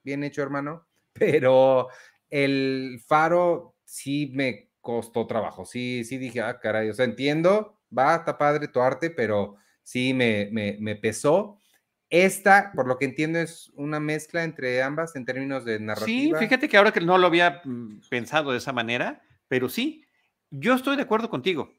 bien 0.04 0.24
hecho, 0.24 0.42
hermano, 0.42 0.88
pero 1.14 1.90
el 2.32 3.00
faro 3.06 3.76
sí 3.86 4.32
me 4.34 4.72
costó 4.82 5.28
trabajo. 5.28 5.66
Sí, 5.66 6.04
sí 6.04 6.18
dije, 6.18 6.42
ah, 6.42 6.60
caray, 6.60 6.90
o 6.90 6.94
sea, 6.96 7.06
entiendo, 7.06 7.80
va, 7.96 8.16
está 8.16 8.40
padre 8.40 8.70
tu 8.70 8.82
arte, 8.82 9.12
pero 9.12 9.58
sí 9.84 10.16
me, 10.16 10.50
me, 10.52 10.78
me 10.80 10.96
pesó. 10.96 11.60
Esta, 12.10 12.72
por 12.74 12.88
lo 12.88 12.98
que 12.98 13.06
entiendo, 13.06 13.38
es 13.38 13.70
una 13.76 14.00
mezcla 14.00 14.44
entre 14.44 14.82
ambas 14.82 15.16
en 15.16 15.26
términos 15.26 15.64
de 15.64 15.80
narrativa. 15.80 16.40
Sí, 16.40 16.46
fíjate 16.46 16.68
que 16.68 16.78
ahora 16.78 16.92
que 16.92 17.02
no 17.02 17.20
lo 17.20 17.28
había 17.28 17.62
mm, 17.64 18.02
pensado 18.10 18.52
de 18.52 18.58
esa 18.58 18.74
manera, 18.74 19.22
pero 19.48 19.70
sí, 19.70 20.04
yo 20.50 20.74
estoy 20.74 20.96
de 20.96 21.04
acuerdo 21.04 21.30
contigo. 21.30 21.74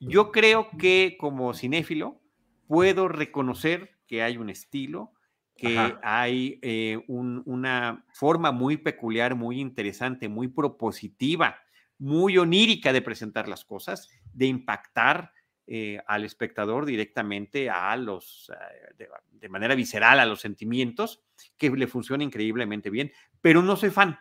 Yo 0.00 0.30
creo 0.30 0.68
que 0.78 1.16
como 1.18 1.54
cinéfilo 1.54 2.20
puedo 2.66 3.08
reconocer 3.08 3.98
que 4.06 4.22
hay 4.22 4.36
un 4.36 4.50
estilo, 4.50 5.12
que 5.56 5.96
hay 6.02 6.60
eh, 6.62 7.02
una 7.08 8.04
forma 8.12 8.52
muy 8.52 8.76
peculiar, 8.76 9.34
muy 9.34 9.60
interesante, 9.60 10.28
muy 10.28 10.48
propositiva, 10.48 11.58
muy 11.98 12.38
onírica 12.38 12.92
de 12.92 13.02
presentar 13.02 13.48
las 13.48 13.64
cosas, 13.64 14.08
de 14.32 14.46
impactar 14.46 15.32
eh, 15.66 15.98
al 16.06 16.24
espectador 16.24 16.86
directamente 16.86 17.68
a 17.68 17.94
los, 17.96 18.50
eh, 18.98 19.06
de, 19.32 19.48
manera 19.48 19.74
visceral 19.74 20.20
a 20.20 20.24
los 20.26 20.40
sentimientos, 20.40 21.24
que 21.58 21.70
le 21.70 21.86
funciona 21.86 22.24
increíblemente 22.24 22.88
bien, 22.88 23.12
pero 23.40 23.60
no 23.62 23.76
soy 23.76 23.90
fan. 23.90 24.18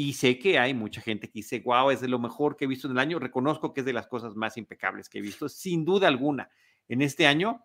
Y 0.00 0.12
sé 0.12 0.38
que 0.38 0.60
hay 0.60 0.74
mucha 0.74 1.00
gente 1.00 1.26
que 1.26 1.40
dice, 1.40 1.58
wow, 1.58 1.90
es 1.90 2.00
de 2.00 2.06
lo 2.06 2.20
mejor 2.20 2.56
que 2.56 2.66
he 2.66 2.68
visto 2.68 2.86
en 2.86 2.92
el 2.92 3.00
año. 3.00 3.18
Reconozco 3.18 3.74
que 3.74 3.80
es 3.80 3.84
de 3.84 3.92
las 3.92 4.06
cosas 4.06 4.36
más 4.36 4.56
impecables 4.56 5.08
que 5.08 5.18
he 5.18 5.20
visto, 5.20 5.48
sin 5.48 5.84
duda 5.84 6.06
alguna, 6.06 6.50
en 6.86 7.02
este 7.02 7.26
año, 7.26 7.64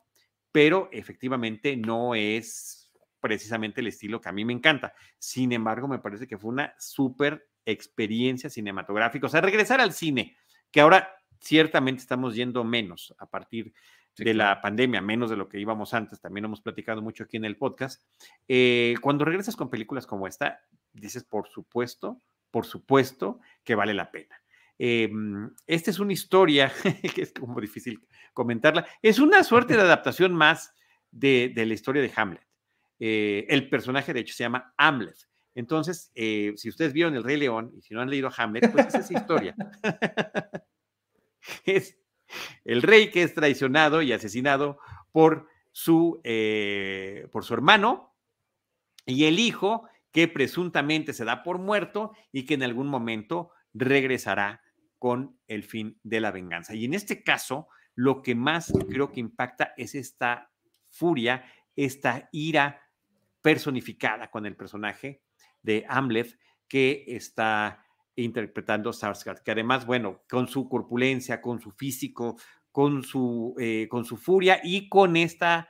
pero 0.51 0.89
efectivamente 0.91 1.77
no 1.77 2.15
es 2.15 2.91
precisamente 3.19 3.81
el 3.81 3.87
estilo 3.87 4.19
que 4.19 4.29
a 4.29 4.31
mí 4.31 4.45
me 4.45 4.53
encanta. 4.53 4.95
Sin 5.19 5.51
embargo, 5.51 5.87
me 5.87 5.99
parece 5.99 6.25
que 6.25 6.39
fue 6.39 6.49
una 6.49 6.73
súper 6.79 7.51
experiencia 7.65 8.49
cinematográfica. 8.49 9.27
O 9.27 9.29
sea, 9.29 9.41
regresar 9.41 9.79
al 9.79 9.93
cine, 9.93 10.35
que 10.71 10.81
ahora 10.81 11.15
ciertamente 11.39 12.01
estamos 12.01 12.33
yendo 12.33 12.63
menos 12.63 13.13
a 13.19 13.27
partir 13.27 13.75
de 14.17 14.33
la 14.33 14.61
pandemia, 14.61 15.01
menos 15.01 15.29
de 15.29 15.37
lo 15.37 15.49
que 15.49 15.59
íbamos 15.59 15.93
antes, 15.93 16.21
también 16.21 16.45
hemos 16.45 16.61
platicado 16.61 17.01
mucho 17.01 17.23
aquí 17.23 17.37
en 17.37 17.45
el 17.45 17.57
podcast. 17.57 18.03
Eh, 18.47 18.95
cuando 19.01 19.25
regresas 19.25 19.55
con 19.55 19.69
películas 19.69 20.05
como 20.05 20.27
esta, 20.27 20.61
dices, 20.93 21.23
por 21.23 21.47
supuesto, 21.47 22.21
por 22.51 22.65
supuesto 22.65 23.39
que 23.63 23.75
vale 23.75 23.93
la 23.93 24.11
pena. 24.11 24.35
Em, 24.77 25.51
esta 25.65 25.91
es 25.91 25.99
una 25.99 26.13
historia 26.13 26.71
que 27.15 27.21
es 27.21 27.33
como 27.33 27.59
difícil 27.59 28.05
comentarla. 28.33 28.85
Es 29.01 29.19
una 29.19 29.43
suerte 29.43 29.75
de 29.75 29.81
adaptación 29.83 30.33
más 30.33 30.73
de, 31.11 31.51
la 31.55 31.73
historia 31.73 32.01
de 32.01 32.11
Hamlet. 32.15 32.47
Eh, 32.99 33.45
el 33.49 33.69
personaje, 33.69 34.13
de 34.13 34.21
hecho, 34.21 34.35
se 34.35 34.43
llama 34.43 34.73
Hamlet. 34.77 35.17
Entonces, 35.55 36.11
eh, 36.15 36.53
si 36.55 36.69
ustedes 36.69 36.93
vieron 36.93 37.15
El 37.15 37.23
Rey 37.23 37.37
León 37.37 37.71
y 37.75 37.81
si 37.81 37.93
no 37.93 38.01
han 38.01 38.09
leído 38.09 38.31
Hamlet, 38.35 38.71
pues 38.71 38.87
esa 38.87 38.99
es 38.99 39.05
esa 39.05 39.19
historia. 39.19 39.55
es 41.65 41.97
el 42.65 42.81
rey 42.81 43.11
que 43.11 43.23
es 43.23 43.33
traicionado 43.33 44.01
y 44.01 44.13
asesinado 44.13 44.79
por 45.11 45.47
su, 45.71 46.21
eh, 46.23 47.27
por 47.31 47.43
su 47.43 47.53
hermano 47.53 48.15
y 49.05 49.25
el 49.25 49.39
hijo 49.39 49.87
que 50.11 50.27
presuntamente 50.27 51.13
se 51.13 51.25
da 51.25 51.43
por 51.43 51.57
muerto 51.57 52.13
y 52.31 52.45
que 52.45 52.53
en 52.53 52.63
algún 52.63 52.87
momento 52.87 53.51
regresará 53.73 54.61
con 54.99 55.37
el 55.47 55.63
fin 55.63 55.99
de 56.03 56.21
la 56.21 56.31
venganza. 56.31 56.75
Y 56.75 56.85
en 56.85 56.93
este 56.93 57.23
caso, 57.23 57.67
lo 57.95 58.21
que 58.21 58.35
más 58.35 58.71
creo 58.87 59.11
que 59.11 59.19
impacta 59.19 59.73
es 59.75 59.95
esta 59.95 60.51
furia, 60.89 61.43
esta 61.75 62.29
ira 62.31 62.81
personificada 63.41 64.29
con 64.31 64.45
el 64.45 64.55
personaje 64.55 65.21
de 65.61 65.85
Hamlet 65.89 66.37
que 66.67 67.03
está 67.07 67.85
interpretando 68.15 68.93
Sarsgaard, 68.93 69.41
que 69.43 69.51
además, 69.51 69.85
bueno, 69.85 70.23
con 70.29 70.47
su 70.47 70.69
corpulencia, 70.69 71.41
con 71.41 71.59
su 71.59 71.71
físico, 71.71 72.37
con 72.71 73.03
su, 73.03 73.55
eh, 73.59 73.87
con 73.89 74.05
su 74.05 74.17
furia 74.17 74.59
y 74.63 74.89
con 74.89 75.15
esta 75.15 75.69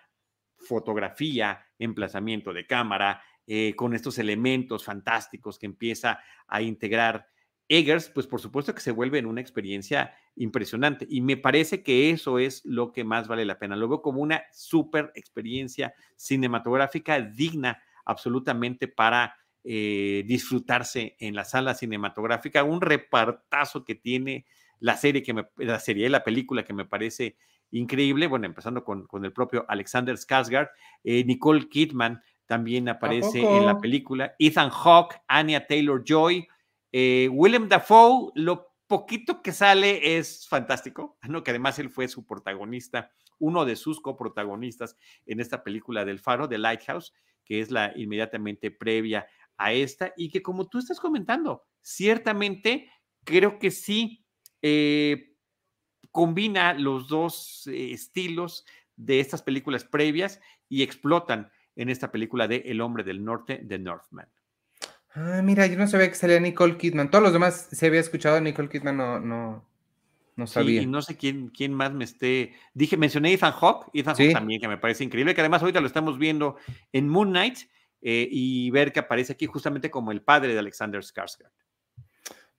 fotografía, 0.57 1.65
emplazamiento 1.77 2.53
de 2.53 2.65
cámara, 2.65 3.21
eh, 3.45 3.75
con 3.75 3.93
estos 3.93 4.17
elementos 4.19 4.85
fantásticos 4.85 5.59
que 5.59 5.65
empieza 5.65 6.19
a 6.47 6.61
integrar 6.61 7.27
Eggers, 7.67 8.09
pues 8.09 8.27
por 8.27 8.39
supuesto 8.39 8.73
que 8.73 8.81
se 8.81 8.91
vuelve 8.91 9.19
en 9.19 9.25
una 9.25 9.41
experiencia 9.41 10.13
impresionante. 10.35 11.05
Y 11.09 11.21
me 11.21 11.37
parece 11.37 11.83
que 11.83 12.09
eso 12.09 12.39
es 12.39 12.63
lo 12.65 12.91
que 12.91 13.03
más 13.03 13.27
vale 13.27 13.45
la 13.45 13.59
pena. 13.59 13.75
Lo 13.75 13.87
veo 13.87 14.01
como 14.01 14.21
una 14.21 14.43
súper 14.53 15.11
experiencia 15.15 15.93
cinematográfica 16.15 17.19
digna 17.19 17.81
absolutamente 18.05 18.87
para 18.87 19.35
eh, 19.63 20.23
disfrutarse 20.25 21.15
en 21.19 21.35
la 21.35 21.45
sala 21.45 21.73
cinematográfica. 21.73 22.63
Un 22.63 22.81
repartazo 22.81 23.85
que 23.85 23.95
tiene 23.95 24.45
la 24.79 24.97
serie, 24.97 25.23
que 25.23 25.33
me, 25.33 25.47
la 25.57 25.79
serie, 25.79 26.09
la 26.09 26.23
película 26.23 26.63
que 26.63 26.73
me 26.73 26.85
parece 26.85 27.37
increíble. 27.71 28.27
Bueno, 28.27 28.45
empezando 28.45 28.83
con, 28.83 29.07
con 29.07 29.23
el 29.25 29.33
propio 29.33 29.65
Alexander 29.67 30.15
Skarsgård, 30.15 30.69
eh, 31.03 31.23
Nicole 31.23 31.69
Kidman, 31.69 32.21
también 32.45 32.89
aparece 32.89 33.39
en 33.39 33.65
la 33.65 33.79
película. 33.79 34.35
Ethan 34.37 34.69
Hawke, 34.69 35.21
Anya 35.27 35.65
Taylor 35.65 36.03
Joy, 36.05 36.47
eh, 36.91 37.29
Willem 37.31 37.67
Dafoe, 37.67 38.31
lo 38.35 38.73
poquito 38.87 39.41
que 39.41 39.51
sale 39.51 40.17
es 40.17 40.47
fantástico, 40.47 41.17
¿no? 41.27 41.43
que 41.43 41.51
además 41.51 41.79
él 41.79 41.89
fue 41.89 42.07
su 42.07 42.25
protagonista, 42.25 43.11
uno 43.39 43.65
de 43.65 43.75
sus 43.75 43.99
coprotagonistas 44.01 44.97
en 45.25 45.39
esta 45.39 45.63
película 45.63 46.05
del 46.05 46.19
Faro, 46.19 46.47
de 46.47 46.57
Lighthouse, 46.57 47.13
que 47.43 47.59
es 47.59 47.71
la 47.71 47.91
inmediatamente 47.95 48.71
previa 48.71 49.27
a 49.57 49.73
esta, 49.73 50.13
y 50.17 50.29
que 50.29 50.41
como 50.41 50.67
tú 50.67 50.79
estás 50.79 50.99
comentando, 50.99 51.63
ciertamente 51.81 52.89
creo 53.23 53.59
que 53.59 53.71
sí 53.71 54.25
eh, 54.61 55.35
combina 56.11 56.73
los 56.73 57.07
dos 57.07 57.67
eh, 57.67 57.91
estilos 57.91 58.65
de 58.95 59.19
estas 59.19 59.41
películas 59.41 59.83
previas 59.83 60.39
y 60.69 60.83
explotan 60.83 61.51
en 61.75 61.89
esta 61.89 62.11
película 62.11 62.47
de 62.47 62.57
El 62.65 62.81
hombre 62.81 63.03
del 63.03 63.23
norte, 63.23 63.59
de 63.63 63.79
Northman. 63.79 64.27
Ah, 65.15 65.41
mira, 65.43 65.67
yo 65.67 65.77
no 65.77 65.87
sabía 65.87 66.09
que 66.09 66.15
salía 66.15 66.39
Nicole 66.39 66.77
Kidman. 66.77 67.11
Todos 67.11 67.23
los 67.23 67.33
demás 67.33 67.67
se 67.71 67.85
había 67.87 67.99
escuchado, 67.99 68.39
Nicole 68.41 68.69
Kidman 68.69 68.97
no, 68.97 69.19
no, 69.19 69.65
no 70.35 70.47
sabía. 70.47 70.81
y 70.81 70.87
no 70.87 71.01
sé 71.01 71.17
quién, 71.17 71.49
quién 71.49 71.73
más 71.73 71.93
me 71.93 72.03
esté. 72.03 72.53
Dije, 72.73 72.97
mencioné 72.97 73.33
Ethan 73.33 73.53
Hawke, 73.53 73.89
Ethan 73.93 74.15
Hawke 74.15 74.33
también, 74.33 74.59
que 74.59 74.67
me 74.67 74.77
parece 74.77 75.03
increíble, 75.03 75.35
que 75.35 75.41
además 75.41 75.61
ahorita 75.61 75.81
lo 75.81 75.87
estamos 75.87 76.17
viendo 76.17 76.57
en 76.91 77.09
Moon 77.09 77.29
Knight 77.29 77.59
eh, 78.03 78.27
y 78.29 78.69
ver 78.71 78.91
que 78.91 78.99
aparece 78.99 79.33
aquí 79.33 79.45
justamente 79.45 79.89
como 79.89 80.11
el 80.11 80.21
padre 80.21 80.53
de 80.53 80.59
Alexander 80.59 81.01
Skarsgård. 81.01 81.51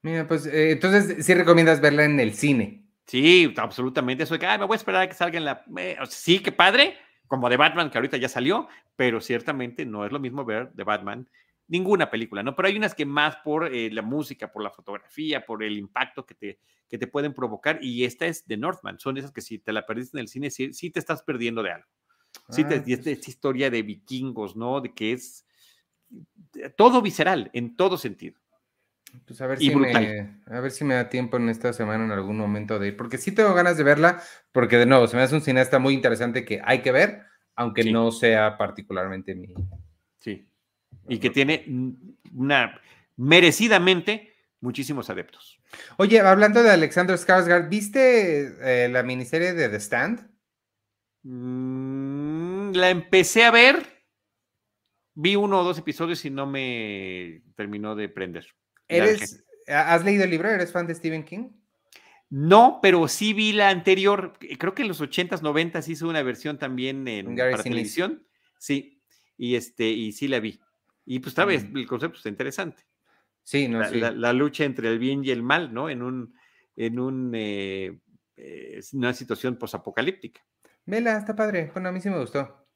Mira, 0.03 0.27
pues 0.27 0.47
eh, 0.47 0.73
entonces 0.73 1.25
sí 1.25 1.35
recomiendas 1.35 1.81
verla 1.81 2.05
en 2.05 2.19
el 2.21 2.35
cine. 2.35 2.85
Sí, 3.07 3.53
absolutamente. 3.57 4.25
Eso 4.25 4.35
de 4.35 4.41
que 4.41 4.59
me 4.59 4.65
voy 4.65 4.75
a 4.75 4.77
esperar 4.77 5.03
a 5.03 5.09
que 5.09 5.15
salga 5.15 5.39
en 5.39 5.45
la. 5.45 5.65
Eh, 5.79 5.97
sí, 6.09 6.41
qué 6.41 6.53
padre, 6.53 6.97
como 7.27 7.49
de 7.49 7.57
Batman, 7.57 7.91
que 7.91 7.99
ahorita 7.99 8.17
ya 8.17 8.29
salió, 8.29 8.69
pero 8.97 9.21
ciertamente 9.21 9.85
no 9.85 10.05
es 10.05 10.13
lo 10.13 10.21
mismo 10.21 10.45
ver 10.45 10.73
de 10.73 10.85
Batman 10.85 11.29
ninguna 11.67 12.11
película, 12.11 12.43
¿no? 12.43 12.55
Pero 12.55 12.69
hay 12.69 12.77
unas 12.77 12.95
que 12.95 13.07
más 13.07 13.37
por 13.37 13.75
eh, 13.75 13.91
la 13.91 14.03
música, 14.03 14.53
por 14.53 14.63
la 14.63 14.71
fotografía, 14.71 15.45
por 15.45 15.63
el 15.63 15.79
impacto 15.79 16.27
que 16.27 16.35
te, 16.35 16.59
que 16.89 16.99
te 16.99 17.07
pueden 17.07 17.33
provocar, 17.33 17.79
y 17.83 18.05
esta 18.05 18.27
es 18.27 18.47
de 18.47 18.57
Northman, 18.57 18.99
son 18.99 19.17
esas 19.17 19.33
que 19.33 19.41
si 19.41 19.59
te 19.59 19.73
la 19.73 19.87
perdiste 19.87 20.19
en 20.19 20.23
el 20.23 20.29
cine, 20.29 20.51
sí, 20.51 20.91
te 20.91 20.99
estás 20.99 21.23
perdiendo 21.23 21.63
de 21.63 21.73
algo. 21.73 21.89
Sí, 22.51 22.63
ah, 22.67 22.83
y 22.85 22.93
esta, 22.93 23.11
esta 23.11 23.31
historia 23.31 23.71
de 23.71 23.83
vikingos, 23.83 24.57
¿no? 24.57 24.81
De 24.81 24.93
que 24.93 25.13
es 25.13 25.47
todo 26.77 27.03
visceral, 27.03 27.51
en 27.53 27.77
todo 27.77 27.97
sentido. 27.99 28.41
Pues 29.27 29.41
a 29.41 29.47
ver, 29.47 29.59
si 29.59 29.75
me, 29.75 30.41
a 30.47 30.61
ver 30.61 30.71
si 30.73 30.85
me 30.85 30.95
da 30.95 31.09
tiempo 31.09 31.37
en 31.37 31.49
esta 31.49 31.73
semana 31.73 32.05
en 32.05 32.11
algún 32.11 32.37
momento 32.37 32.79
de 32.79 32.89
ir, 32.89 32.97
porque 32.97 33.19
sí 33.19 33.33
tengo 33.33 33.55
ganas 33.55 33.77
de 33.77 33.85
verla, 33.85 34.21
porque 34.51 34.77
de 34.77 34.87
nuevo, 34.87 35.07
se 35.07 35.17
me 35.17 35.23
hace 35.23 35.37
un 35.37 35.41
cineasta 35.41 35.79
muy 35.79 35.95
interesante 35.95 36.45
que 36.45 36.61
hay 36.65 36.83
que 36.83 36.91
ver, 36.91 37.23
aunque 37.55 37.93
no 37.93 38.11
sea 38.11 38.59
particularmente 38.59 39.35
mi... 39.35 39.55
Sí, 40.19 40.49
y 41.09 41.19
que 41.19 41.31
tiene 41.31 41.65
una, 42.33 42.81
merecidamente, 43.17 44.35
muchísimos 44.61 45.11
adeptos. 45.11 45.61
Oye, 45.97 46.21
hablando 46.21 46.63
de 46.63 46.71
Alexander 46.71 47.17
Skarsgård, 47.17 47.69
¿viste 47.69 48.85
eh, 48.85 48.89
la 48.89 49.03
miniserie 49.05 49.53
de 49.53 49.69
The 49.69 49.77
Stand? 49.77 50.34
Mm, 51.25 52.73
la 52.75 52.91
empecé 52.91 53.45
a 53.45 53.51
ver, 53.51 53.85
vi 55.15 55.37
uno 55.37 55.61
o 55.61 55.65
dos 55.65 55.79
episodios 55.79 56.25
y 56.25 56.31
no 56.31 56.47
me 56.47 57.43
terminó 57.57 57.97
de 57.97 58.09
prender. 58.09 58.47
¿Eres, 58.89 59.45
¿Has 59.67 60.05
leído 60.05 60.25
el 60.25 60.31
libro? 60.31 60.51
¿Eres 60.51 60.71
fan 60.71 60.87
de 60.87 60.95
Stephen 60.95 61.25
King? 61.25 61.51
No, 62.29 62.81
pero 62.83 63.09
sí 63.09 63.33
vi 63.33 63.53
la 63.53 63.71
anterior. 63.71 64.35
Creo 64.59 64.75
que 64.75 64.83
en 64.83 64.89
los 64.89 65.01
80s, 65.01 65.41
90s 65.41 65.89
hizo 65.89 66.09
una 66.09 66.23
versión 66.23 66.59
también 66.59 67.07
en 67.09 67.37
para 67.37 67.63
televisión. 67.63 68.27
Sí, 68.59 69.03
y 69.39 69.55
este, 69.55 69.89
y 69.89 70.13
sí 70.13 70.29
la 70.29 70.41
vi. 70.41 70.61
Y 71.07 71.21
pues 71.21 71.35
tal 71.35 71.49
vez 71.49 71.69
mm. 71.69 71.77
el 71.77 71.87
concepto 71.87 72.19
está 72.19 72.29
interesante. 72.29 72.85
Sí, 73.43 73.69
no, 73.69 73.81
la, 73.81 74.11
La, 74.11 74.33
lucha 74.33 74.65
entre 74.65 74.89
el 74.89 74.99
bien 74.99 75.25
y 75.25 75.31
el 75.31 75.43
mal, 75.43 75.73
¿no? 75.73 75.91
En 75.91 76.03
un, 76.03 76.35
en 76.77 76.99
un, 76.99 77.33
eh, 77.35 77.99
eh, 78.37 78.81
una 78.95 79.13
situación 79.13 79.57
posapocalíptica. 79.57 80.43
Vela, 80.87 81.19
está 81.19 81.35
padre. 81.35 81.71
Bueno, 81.73 81.89
a 81.89 81.93
mí 81.93 82.01
sí 82.01 82.11
me 82.11 82.19
gustó. 82.19 82.67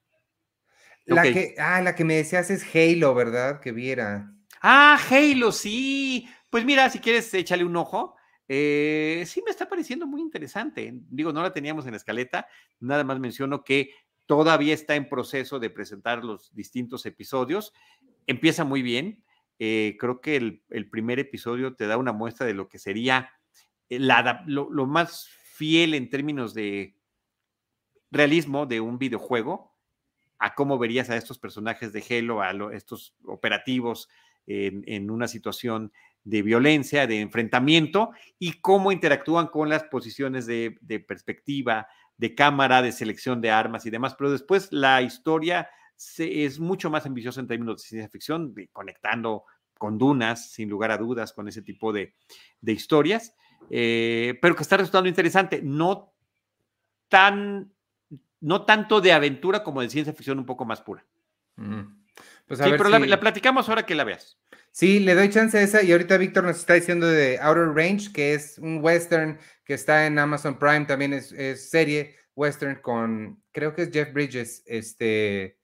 La 1.04 1.22
que, 1.22 1.54
ah, 1.58 1.80
la 1.80 1.94
que 1.94 2.04
me 2.04 2.16
decías 2.16 2.50
es 2.50 2.64
Halo, 2.74 3.14
¿verdad? 3.14 3.60
Que 3.60 3.72
viera. 3.72 4.30
Ah, 4.60 4.98
Halo, 5.10 5.52
sí. 5.52 6.28
Pues 6.50 6.64
mira, 6.64 6.90
si 6.90 6.98
quieres, 6.98 7.32
échale 7.32 7.64
un 7.64 7.76
ojo. 7.76 8.16
Eh, 8.46 9.24
sí 9.26 9.42
me 9.44 9.50
está 9.50 9.68
pareciendo 9.68 10.06
muy 10.06 10.20
interesante. 10.20 10.92
Digo, 11.10 11.32
no 11.32 11.42
la 11.42 11.52
teníamos 11.52 11.86
en 11.86 11.92
la 11.92 11.98
escaleta. 11.98 12.46
Nada 12.80 13.04
más 13.04 13.18
menciono 13.20 13.64
que 13.64 13.90
todavía 14.26 14.74
está 14.74 14.96
en 14.96 15.08
proceso 15.08 15.58
de 15.58 15.70
presentar 15.70 16.24
los 16.24 16.54
distintos 16.54 17.06
episodios. 17.06 17.72
Empieza 18.26 18.64
muy 18.64 18.82
bien. 18.82 19.24
Eh, 19.58 19.96
creo 19.98 20.20
que 20.20 20.36
el, 20.36 20.90
primer 20.90 21.18
episodio 21.18 21.74
te 21.74 21.86
da 21.86 21.96
una 21.96 22.12
muestra 22.12 22.46
de 22.46 22.54
lo 22.54 22.68
que 22.68 22.78
sería 22.78 23.32
eh, 23.88 23.98
lo, 23.98 24.70
lo, 24.70 24.86
más 24.86 25.28
fiel 25.54 25.94
en 25.94 26.10
términos 26.10 26.54
de 26.54 26.97
realismo 28.10 28.66
de 28.66 28.80
un 28.80 28.98
videojuego 28.98 29.74
a 30.38 30.54
cómo 30.54 30.78
verías 30.78 31.10
a 31.10 31.16
estos 31.16 31.38
personajes 31.38 31.92
de 31.92 32.04
Halo, 32.08 32.42
a 32.42 32.52
estos 32.74 33.14
operativos 33.24 34.08
en, 34.46 35.10
una 35.10 35.28
situación 35.28 35.92
de 36.24 36.42
violencia, 36.42 37.06
de 37.06 37.20
enfrentamiento 37.20 38.10
y 38.38 38.60
cómo 38.60 38.92
interactúan 38.92 39.48
con 39.48 39.68
las 39.68 39.84
posiciones 39.84 40.46
de, 40.46 41.04
perspectiva, 41.06 41.88
de 42.16 42.34
cámara, 42.34 42.82
de 42.82 42.92
selección 42.92 43.40
de 43.40 43.50
armas 43.50 43.86
y 43.86 43.90
demás. 43.90 44.14
Pero 44.16 44.30
después 44.30 44.72
la 44.72 45.02
historia 45.02 45.68
es 46.18 46.60
mucho 46.60 46.90
más 46.90 47.06
ambiciosa 47.06 47.40
en 47.40 47.48
términos 47.48 47.82
de 47.82 47.88
ciencia 47.88 48.08
ficción, 48.08 48.54
conectando 48.72 49.44
con 49.76 49.98
Dunas, 49.98 50.50
sin 50.50 50.68
lugar 50.68 50.90
a 50.90 50.98
dudas, 50.98 51.32
con 51.32 51.48
ese 51.48 51.62
tipo 51.62 51.92
de, 51.92 52.14
historias, 52.62 53.34
eh, 53.70 54.38
pero 54.40 54.56
que 54.56 54.62
está 54.62 54.76
resultando 54.76 55.08
interesante. 55.08 55.60
No 55.62 56.12
tan 57.08 57.72
no 58.40 58.64
tanto 58.64 59.00
de 59.00 59.12
aventura 59.12 59.62
como 59.62 59.80
de 59.80 59.90
ciencia 59.90 60.12
ficción 60.12 60.38
un 60.38 60.46
poco 60.46 60.64
más 60.64 60.80
pura. 60.80 61.04
Pues 62.46 62.60
sí, 62.60 62.70
pero 62.76 62.88
la, 62.88 63.20
platicamos 63.20 63.68
ahora 63.68 63.84
que 63.84 63.94
la 63.94 64.04
veas. 64.04 64.38
Sí, 64.70 65.00
le 65.00 65.14
doy 65.14 65.28
chance 65.28 65.58
a 65.58 65.62
esa 65.62 65.82
y 65.82 65.92
ahorita 65.92 66.16
Víctor 66.16 66.44
nos 66.44 66.58
está 66.58 66.74
diciendo 66.74 67.06
de 67.06 67.38
Outer 67.40 67.74
Range, 67.74 68.12
que 68.12 68.34
es 68.34 68.58
un 68.58 68.82
western 68.82 69.38
que 69.64 69.74
está 69.74 70.06
en 70.06 70.18
Amazon 70.18 70.58
Prime, 70.58 70.86
también 70.86 71.12
es, 71.12 71.34
serie 71.70 72.16
western 72.34 72.76
con, 72.80 73.42
creo 73.52 73.74
que 73.74 73.82
es 73.82 73.90
Jeff 73.90 74.12
Bridges, 74.12 74.62
este... 74.66 75.58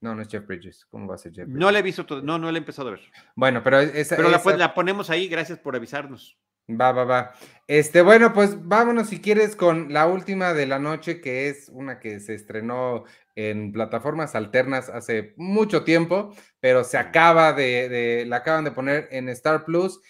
No, 0.00 0.14
no 0.14 0.22
es 0.22 0.28
Jeff 0.28 0.46
Bridges. 0.46 0.86
¿Cómo 0.86 1.08
va 1.08 1.16
a 1.16 1.18
ser 1.18 1.32
Jeff 1.32 1.46
Bridges? 1.46 1.58
No 1.58 1.72
le 1.72 1.80
he 1.80 1.82
visto 1.82 2.06
todo, 2.06 2.22
no, 2.22 2.38
no 2.38 2.52
le 2.52 2.58
he 2.58 2.60
empezado 2.60 2.88
a 2.88 2.92
ver. 2.92 3.00
Bueno, 3.34 3.64
pero 3.64 3.80
esa... 3.80 4.14
Pero 4.14 4.30
la 4.30 4.74
ponemos 4.74 5.10
ahí, 5.10 5.26
gracias 5.26 5.58
por 5.58 5.74
avisarnos. 5.74 6.37
Va, 6.70 6.92
va, 6.92 7.04
va. 7.04 7.34
Este, 7.66 8.02
bueno, 8.02 8.34
pues 8.34 8.66
vámonos 8.68 9.08
si 9.08 9.20
quieres 9.20 9.56
con 9.56 9.90
la 9.90 10.06
última 10.06 10.52
de 10.52 10.66
la 10.66 10.78
noche, 10.78 11.20
que 11.20 11.48
es 11.48 11.70
una 11.70 11.98
que 11.98 12.20
se 12.20 12.34
estrenó 12.34 13.04
en 13.34 13.72
plataformas 13.72 14.34
alternas 14.34 14.90
hace 14.90 15.32
mucho 15.36 15.82
tiempo, 15.84 16.34
pero 16.60 16.84
se 16.84 16.98
acaba 16.98 17.54
de, 17.54 18.24
la 18.26 18.36
acaban 18.36 18.64
de 18.64 18.72
poner 18.72 19.08
en 19.12 19.30
Star 19.30 19.64
Plus. 19.64 20.00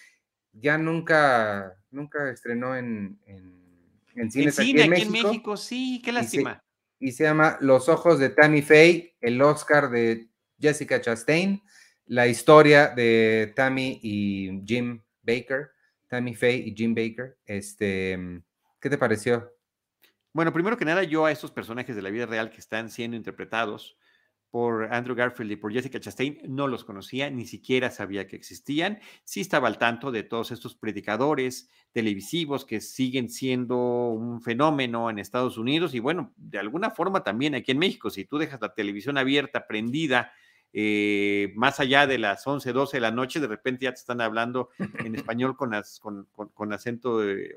Ya 0.53 0.79
nunca, 0.79 1.77
nunca 1.91 2.29
estrenó 2.29 2.75
en, 2.77 3.21
en, 3.27 4.31
cines 4.33 4.59
aquí, 4.59 4.81
en, 4.81 4.91
México. 5.13 5.57
Sí, 5.57 6.03
qué 6.05 6.11
lástima. 6.11 6.61
Y 6.99 7.13
se, 7.13 7.23
llama 7.23 7.57
Los 7.61 7.89
ojos 7.89 8.19
de 8.19 8.31
Tammy 8.31 8.63
Faye, 8.63 9.15
el 9.21 9.41
Oscar 9.41 9.91
de 9.91 10.29
Jessica 10.59 11.01
Chastain, 11.01 11.63
la 12.07 12.27
historia 12.27 12.89
de 12.89 13.53
Tammy 13.55 14.01
y 14.03 14.61
Jim 14.67 15.01
Baker 15.23 15.78
Tammy 16.09 16.35
Faye 16.35 16.65
y 16.67 16.75
Jim 16.75 16.95
Baker. 16.95 17.39
Este, 17.47 18.17
mm, 18.17 18.43
¿Qué 18.81 18.91
te 18.91 18.99
pareció? 18.99 19.53
Bueno, 20.33 20.53
primero 20.53 20.77
que 20.77 20.85
nada, 20.85 21.03
yo 21.03 21.25
a 21.25 21.33
estos 21.33 21.51
personajes 21.51 21.97
de 21.97 22.03
la 22.03 22.11
vida 22.11 22.27
real 22.27 22.51
que 22.51 22.59
están 22.59 22.91
siendo 22.91 23.17
interpretados 23.17 23.97
por 24.51 24.93
Andrew 24.93 25.15
Garfield 25.15 25.53
y 25.53 25.57
por 25.57 25.73
Jessica 25.73 26.01
Chastain, 26.01 26.41
no 26.49 26.69
los 26.69 26.85
conocía, 26.85 27.31
ni 27.31 27.47
siquiera 27.47 27.91
sabía 27.91 28.27
que 28.27 28.37
existían. 28.37 28.99
Sí 29.25 29.41
estaba 29.41 29.69
al 29.69 29.79
tanto 29.79 30.11
de 30.11 30.23
todos 30.23 30.51
estos 30.51 30.75
predicadores 30.75 31.69
televisivos 31.93 32.65
que 32.65 32.81
siguen 32.81 33.29
siendo 33.29 33.77
un 34.09 34.41
fenómeno 34.41 35.11
en 35.11 35.19
Estados 35.19 35.59
Unidos 35.59 35.95
y 35.95 36.01
bueno, 36.01 36.33
de 36.37 36.59
alguna 36.59 36.91
forma 36.91 37.23
también 37.23 37.55
aquí 37.55 37.73
en 37.73 37.79
México. 37.79 38.09
Si 38.11 38.25
tú 38.25 38.39
dejas 38.39 38.61
la 38.61 38.75
televisión 38.75 39.19
abierta, 39.19 39.67
prendida, 39.67 40.33
eh, 40.73 41.53
más 41.57 41.81
allá 41.81 42.07
de 42.07 42.19
las 42.19 42.47
11, 42.47 42.73
12 42.73 42.97
de 42.97 43.01
la 43.01 43.11
noche, 43.11 43.41
de 43.41 43.47
repente 43.47 43.85
ya 43.85 43.93
te 43.93 44.01
están 44.01 44.21
hablando 44.21 44.71
en 44.79 45.15
español 45.31 45.57
con, 45.57 45.73
con, 46.55 46.73
acento 46.73 47.25
eh, 47.25 47.55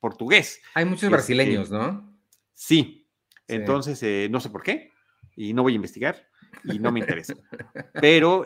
portugués. 0.00 0.60
Hay 0.74 0.84
muchos 0.84 1.04
este, 1.04 1.14
brasileños, 1.14 1.70
¿no? 1.70 2.18
Sí, 2.54 3.08
entonces 3.46 4.02
eh, 4.02 4.28
no 4.30 4.40
sé 4.40 4.50
por 4.50 4.62
qué 4.62 4.92
y 5.36 5.52
no 5.52 5.62
voy 5.62 5.74
a 5.74 5.76
investigar 5.76 6.26
y 6.64 6.78
no 6.78 6.90
me 6.90 7.00
interesa. 7.00 7.34
Pero 8.00 8.44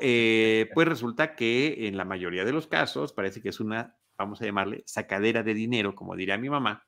pues 0.74 0.88
resulta 0.88 1.36
que 1.36 1.86
en 1.86 1.96
la 1.96 2.04
mayoría 2.04 2.44
de 2.44 2.52
los 2.52 2.66
casos 2.66 3.12
parece 3.12 3.40
que 3.40 3.50
es 3.50 3.60
una, 3.60 3.96
vamos 4.18 4.42
a 4.42 4.46
llamarle, 4.46 4.82
sacadera 4.86 5.42
de 5.42 5.54
dinero, 5.54 5.94
como 5.94 6.16
diría 6.16 6.36
mi 6.36 6.50
mamá, 6.50 6.86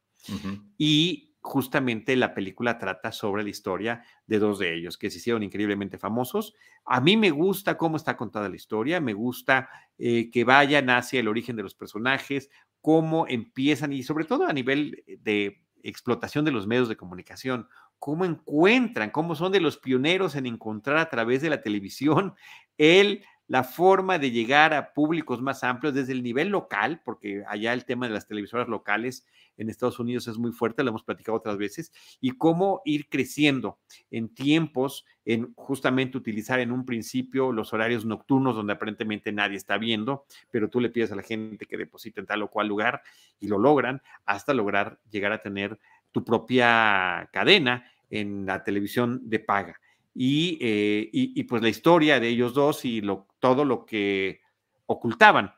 y 0.77 1.32
justamente 1.43 2.15
la 2.17 2.35
película 2.35 2.79
trata 2.79 3.11
sobre 3.11 3.43
la 3.43 3.51
historia 3.51 4.05
de 4.27 4.39
dos 4.39 4.61
de 4.61 4.75
ellos 4.75 4.97
que 4.97 5.11
se 5.11 5.19
hicieron 5.19 5.43
increíblemente 5.43 5.99
famosos. 5.99 6.55
A 6.85 7.01
mí 7.01 7.17
me 7.17 7.31
gusta 7.31 7.77
cómo 7.77 7.97
está 7.97 8.17
contada 8.17 8.49
la 8.49 8.57
historia, 8.57 9.01
me 9.01 9.13
gusta 9.13 9.69
eh, 9.99 10.31
que 10.31 10.45
vayan 10.45 10.89
hacia 10.89 11.21
el 11.21 11.29
origen 11.29 11.57
de 11.57 11.65
los 11.65 11.75
personajes, 11.75 12.49
cómo 12.81 13.27
empiezan 13.29 13.93
y 13.93 14.05
sobre 14.05 14.25
todo 14.25 14.47
a 14.47 14.53
nivel 14.53 15.05
de 15.21 15.63
explotación 15.83 16.45
de 16.45 16.53
los 16.53 16.69
medios 16.69 16.89
de 16.89 16.97
comunicación, 16.97 17.69
cómo 17.99 18.25
encuentran, 18.25 19.11
cómo 19.11 19.35
son 19.35 19.53
de 19.53 19.61
los 19.61 19.79
pioneros 19.79 20.37
en 20.37 20.47
encontrar 20.47 20.99
a 20.99 21.09
través 21.09 21.43
de 21.43 21.51
la 21.51 21.61
televisión 21.61 22.35
el 22.79 23.25
la 23.49 23.65
forma 23.65 24.19
de 24.19 24.31
llegar 24.31 24.73
a 24.73 24.93
públicos 24.93 25.43
más 25.43 25.65
amplios 25.65 25.95
desde 25.95 26.13
el 26.13 26.23
nivel 26.23 26.49
local, 26.49 27.03
porque 27.05 27.45
allá 27.47 27.73
el 27.73 27.85
tema 27.85 28.07
de 28.07 28.15
las 28.15 28.27
televisoras 28.27 28.69
locales 28.69 29.27
en 29.57 29.69
Estados 29.69 29.99
Unidos 29.99 30.27
es 30.29 30.39
muy 30.39 30.53
fuerte, 30.53 30.83
lo 30.83 30.91
hemos 30.91 31.03
platicado 31.03 31.37
otras 31.37 31.59
veces, 31.59 31.93
y 32.21 32.31
cómo 32.31 32.81
ir 32.85 33.09
creciendo 33.09 33.79
en 34.11 34.29
tiempos, 34.35 35.05
en 35.25 35.53
justamente 35.55 36.17
utilizar 36.17 36.61
en 36.61 36.73
un 36.73 36.87
principio 36.87 37.53
los 37.53 37.73
horarios 37.73 38.05
nocturnos 38.05 38.57
donde 38.57 38.73
aparentemente 38.73 39.33
nadie 39.33 39.57
está 39.57 39.77
viendo, 39.77 40.25
pero 40.51 40.71
tú 40.71 40.81
le 40.81 40.91
pides 40.91 41.13
a 41.13 41.17
la 41.17 41.23
gente 41.23 41.67
que 41.67 41.77
deposite 41.77 42.21
en 42.21 42.27
tal 42.27 42.43
o 42.43 42.49
cual 42.49 42.69
lugar 42.69 43.03
y 43.39 43.49
lo 43.49 43.59
logran 43.59 44.03
hasta 44.25 44.55
lograr 44.55 45.01
llegar 45.11 45.33
a 45.33 45.43
tener 45.43 45.79
tu 46.13 46.25
propia 46.25 47.29
cadena 47.33 47.91
en 48.11 48.47
la 48.47 48.63
televisión 48.63 49.21
de 49.25 49.41
paga. 49.41 49.81
Y, 50.15 50.59
eh, 50.61 51.47
pues 51.49 51.63
la 51.63 51.71
historia 51.71 52.21
de 52.21 52.29
ellos 52.29 52.53
dos 52.53 52.85
y 52.85 53.01
lo, 53.01 53.27
todo 53.43 53.65
lo 53.65 53.85
que 53.85 54.41
ocultaban. 54.87 55.53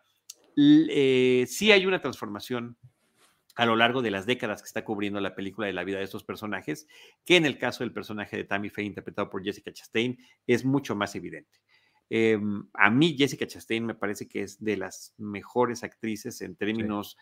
Eh, 0.57 1.45
sí 1.47 1.71
hay 1.71 1.85
una 1.85 2.01
transformación 2.01 2.79
a 3.57 3.67
lo 3.67 3.77
largo 3.77 4.01
de 4.01 4.11
las 4.11 4.25
décadas 4.25 4.63
que 4.63 4.67
está 4.67 4.85
cubriendo 4.85 5.21
la 5.21 5.35
película 5.35 5.67
de 5.67 5.75
la 5.75 5.85
vida 5.85 5.99
de 5.99 6.05
estos 6.05 6.25
personajes, 6.25 6.89
que 7.27 7.37
en 7.37 7.45
el 7.45 7.59
caso 7.59 7.85
del 7.85 7.93
personaje 7.93 8.39
de 8.39 8.45
Tammy 8.45 8.71
Faye, 8.71 8.87
interpretado 8.87 9.29
por 9.29 9.45
Jessica 9.45 9.71
Chastain, 9.71 10.19
es 10.47 10.65
mucho 10.65 10.97
más 10.97 11.15
evidente. 11.15 11.61
Em, 12.09 12.67
a 12.73 12.91
mí 12.91 13.17
Jessica 13.19 13.47
Chastain 13.47 13.85
me 13.85 13.95
parece 13.95 14.27
que 14.29 14.43
es 14.43 14.65
de 14.65 14.79
las 14.79 15.15
mejores 15.19 15.85
actrices 15.85 16.41
en 16.41 16.57
términos 16.57 17.19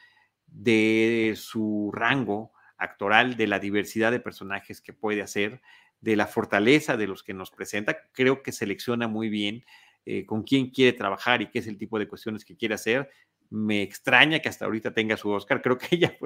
de 0.46 1.34
su 1.36 1.90
rango 1.92 2.52
actoral, 2.78 3.36
de 3.36 3.48
la 3.48 3.58
diversidad 3.58 4.12
de 4.12 4.20
personajes 4.20 4.80
que 4.80 4.92
puede 4.92 5.22
hacer, 5.22 5.60
de 6.00 6.14
la 6.14 6.28
fortaleza 6.28 6.96
de 6.96 7.08
los 7.08 7.24
que 7.24 7.34
nos 7.34 7.50
presenta. 7.50 7.96
Creo 8.12 8.44
que 8.44 8.52
selecciona 8.52 9.08
muy 9.08 9.28
bien 9.28 9.64
eh, 10.04 10.26
con 10.26 10.42
quién 10.42 10.70
quiere 10.70 10.96
trabajar 10.96 11.42
y 11.42 11.50
qué 11.50 11.60
es 11.60 11.66
el 11.66 11.78
tipo 11.78 11.98
de 11.98 12.08
cuestiones 12.08 12.44
que 12.44 12.56
quiere 12.56 12.74
hacer. 12.74 13.10
Me 13.50 13.82
extraña 13.82 14.40
que 14.40 14.48
hasta 14.48 14.64
ahorita 14.64 14.94
tenga 14.94 15.16
su 15.16 15.30
Oscar. 15.30 15.62
Creo 15.62 15.78
que 15.78 15.88
ella 15.96 16.16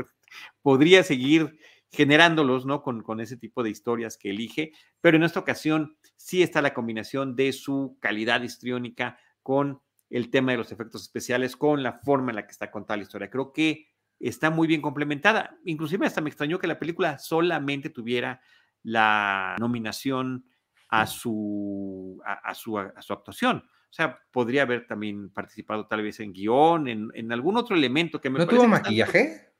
podría 0.62 1.02
seguir 1.02 1.58
generándolos, 1.90 2.66
¿no? 2.66 2.82
Con, 2.82 3.02
con 3.02 3.20
ese 3.20 3.36
tipo 3.36 3.62
de 3.62 3.70
historias 3.70 4.16
que 4.16 4.30
elige, 4.30 4.72
pero 5.00 5.16
en 5.16 5.22
esta 5.22 5.40
ocasión 5.40 5.96
sí 6.16 6.42
está 6.42 6.60
la 6.62 6.74
combinación 6.74 7.36
de 7.36 7.52
su 7.52 7.96
calidad 8.00 8.42
histriónica 8.42 9.18
con 9.42 9.80
el 10.10 10.30
tema 10.30 10.52
de 10.52 10.58
los 10.58 10.72
efectos 10.72 11.02
especiales, 11.02 11.56
con 11.56 11.82
la 11.82 12.00
forma 12.00 12.30
en 12.30 12.36
la 12.36 12.46
que 12.46 12.52
está 12.52 12.70
contada 12.70 12.96
la 12.96 13.04
historia. 13.04 13.30
Creo 13.30 13.52
que 13.52 13.88
está 14.20 14.50
muy 14.50 14.66
bien 14.66 14.80
complementada. 14.80 15.58
Inclusive 15.64 16.06
hasta 16.06 16.20
me 16.20 16.28
extrañó 16.30 16.58
que 16.58 16.66
la 16.66 16.78
película 16.78 17.18
solamente 17.18 17.90
tuviera 17.90 18.40
la 18.82 19.56
nominación 19.58 20.46
a 20.88 21.06
su, 21.06 22.20
a, 22.24 22.54
su, 22.54 22.78
a 22.78 23.02
su 23.02 23.12
actuación. 23.12 23.58
O 23.58 23.92
sea, 23.96 24.20
podría 24.30 24.62
haber 24.62 24.86
también 24.86 25.30
participado 25.30 25.86
tal 25.86 26.02
vez 26.02 26.20
en 26.20 26.32
guion, 26.32 26.88
en, 26.88 27.10
en 27.14 27.32
algún 27.32 27.56
otro 27.56 27.76
elemento 27.76 28.20
que 28.20 28.30
me 28.30 28.38
¿No 28.38 28.46
tuvo 28.46 28.66
maquillaje? 28.66 29.52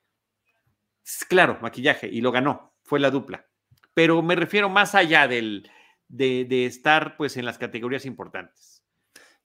Claro, 1.29 1.59
maquillaje, 1.62 2.09
y 2.09 2.20
lo 2.20 2.33
ganó, 2.33 2.74
fue 2.83 3.01
la 3.01 3.11
dupla. 3.11 3.47
Pero 3.95 4.22
me 4.22 4.35
refiero 4.35 4.68
más 4.68 4.95
allá 4.95 5.29
del, 5.29 5.70
de, 6.09 6.66
estar 6.66 7.16
pues 7.16 7.37
en 7.37 7.45
las 7.45 7.59
categorías 7.59 8.05
importantes. 8.05 8.85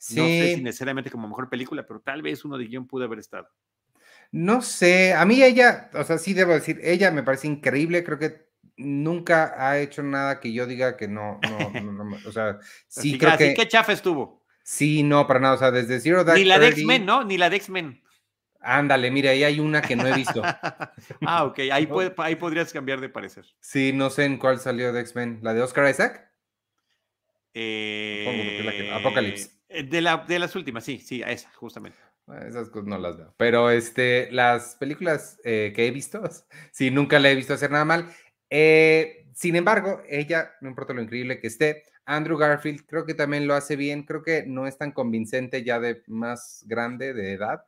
No 0.10 0.26
sé 0.26 0.56
si 0.56 0.64
necesariamente 0.64 1.12
como 1.12 1.28
mejor 1.28 1.50
película, 1.50 1.86
pero 1.86 2.02
tal 2.02 2.22
vez 2.24 2.44
uno 2.44 2.58
de 2.58 2.66
guion 2.66 2.88
pudo 2.88 3.06
haber 3.06 3.20
estado. 3.20 3.48
No 4.32 4.62
sé, 4.62 5.14
a 5.14 5.26
mí 5.26 5.44
ella, 5.44 5.90
o 5.94 6.04
sea, 6.04 6.18
sí 6.18 6.34
debo 6.34 6.54
decir, 6.54 6.80
ella 6.82 7.12
me 7.12 7.24
parece 7.24 7.48
increíble, 7.48 8.04
creo 8.04 8.18
que 8.18 8.51
nunca 8.82 9.54
ha 9.58 9.80
hecho 9.80 10.04
nada 10.04 10.40
que 10.40 10.52
yo 10.54 10.66
diga 10.66 10.98
que 10.98 11.08
no, 11.08 11.40
no, 11.42 11.82
no, 11.82 12.18
o 12.28 12.32
sea, 12.32 12.60
sí 12.88 13.18
creo 13.18 13.38
que... 13.38 13.54
¿Qué 13.54 13.68
chafa 13.68 13.94
estuvo? 13.94 14.42
Sí, 14.64 15.04
no, 15.04 15.28
para 15.28 15.40
nada, 15.40 15.56
o 15.56 15.58
sea, 15.58 15.72
desde 15.72 16.00
Zero 16.00 16.24
Dark 16.24 16.38
Ni 16.38 16.46
la 16.46 16.60
de 16.60 16.70
X-Men, 16.70 17.06
¿no? 17.06 17.24
Ni 17.24 17.38
la 17.38 17.50
de 17.50 17.58
X-Men. 17.58 18.02
Ándale, 18.62 19.10
mire, 19.10 19.30
ahí 19.30 19.44
hay 19.44 19.60
una 19.60 19.82
que 19.82 19.96
no 19.96 20.08
he 20.08 20.14
visto. 20.14 20.42
ah, 21.26 21.46
ok, 21.46 21.60
ahí, 21.72 21.90
ahí 22.18 22.36
podrías 22.36 22.72
cambiar 22.72 23.02
de 23.02 23.10
parecer. 23.10 23.46
Sí, 23.60 23.92
no 23.94 24.10
sé 24.10 24.26
en 24.26 24.38
cuál 24.38 24.60
salió 24.60 24.94
de 24.94 25.02
X-Men. 25.02 25.40
¿La 25.42 25.54
de 25.54 25.62
Oscar 25.62 25.90
Isaac? 25.90 26.32
Eh, 27.54 28.92
Apocalypse. 28.94 29.52
Eh, 29.68 29.84
de, 29.84 30.02
la, 30.02 30.18
de 30.18 30.40
las 30.40 30.56
últimas, 30.56 30.84
sí, 30.84 31.00
sí, 31.00 31.24
esa, 31.26 31.52
justamente. 31.54 31.98
Esas 32.48 32.70
cosas 32.70 32.88
no 32.88 32.98
las 32.98 33.18
veo. 33.18 33.34
Pero 33.38 33.72
este, 33.72 34.32
las 34.32 34.76
películas 34.76 35.40
eh, 35.44 35.74
que 35.76 35.88
he 35.88 35.92
visto, 35.92 36.22
sí, 36.72 36.92
nunca 36.92 37.20
le 37.20 37.32
he 37.32 37.36
visto 37.36 37.54
hacer 37.54 37.72
nada 37.72 37.84
mal. 37.84 38.14
Sin 39.34 39.56
embargo, 39.56 40.02
ella, 40.10 40.52
no 40.62 40.70
importa 40.70 40.94
lo 40.94 41.02
increíble 41.02 41.40
que 41.40 41.48
esté, 41.48 41.84
Andrew 42.06 42.38
Garfield 42.38 42.86
creo 42.86 43.06
que 43.06 43.14
también 43.14 43.48
lo 43.48 43.54
hace 43.54 43.76
bien. 43.76 44.04
Creo 44.04 44.24
que 44.24 44.44
no 44.46 44.68
es 44.68 44.78
tan 44.78 44.92
convincente 44.92 45.64
ya 45.64 45.80
de 45.80 46.04
más 46.08 46.64
grande 46.68 47.14
de 47.14 47.34
edad 47.34 47.64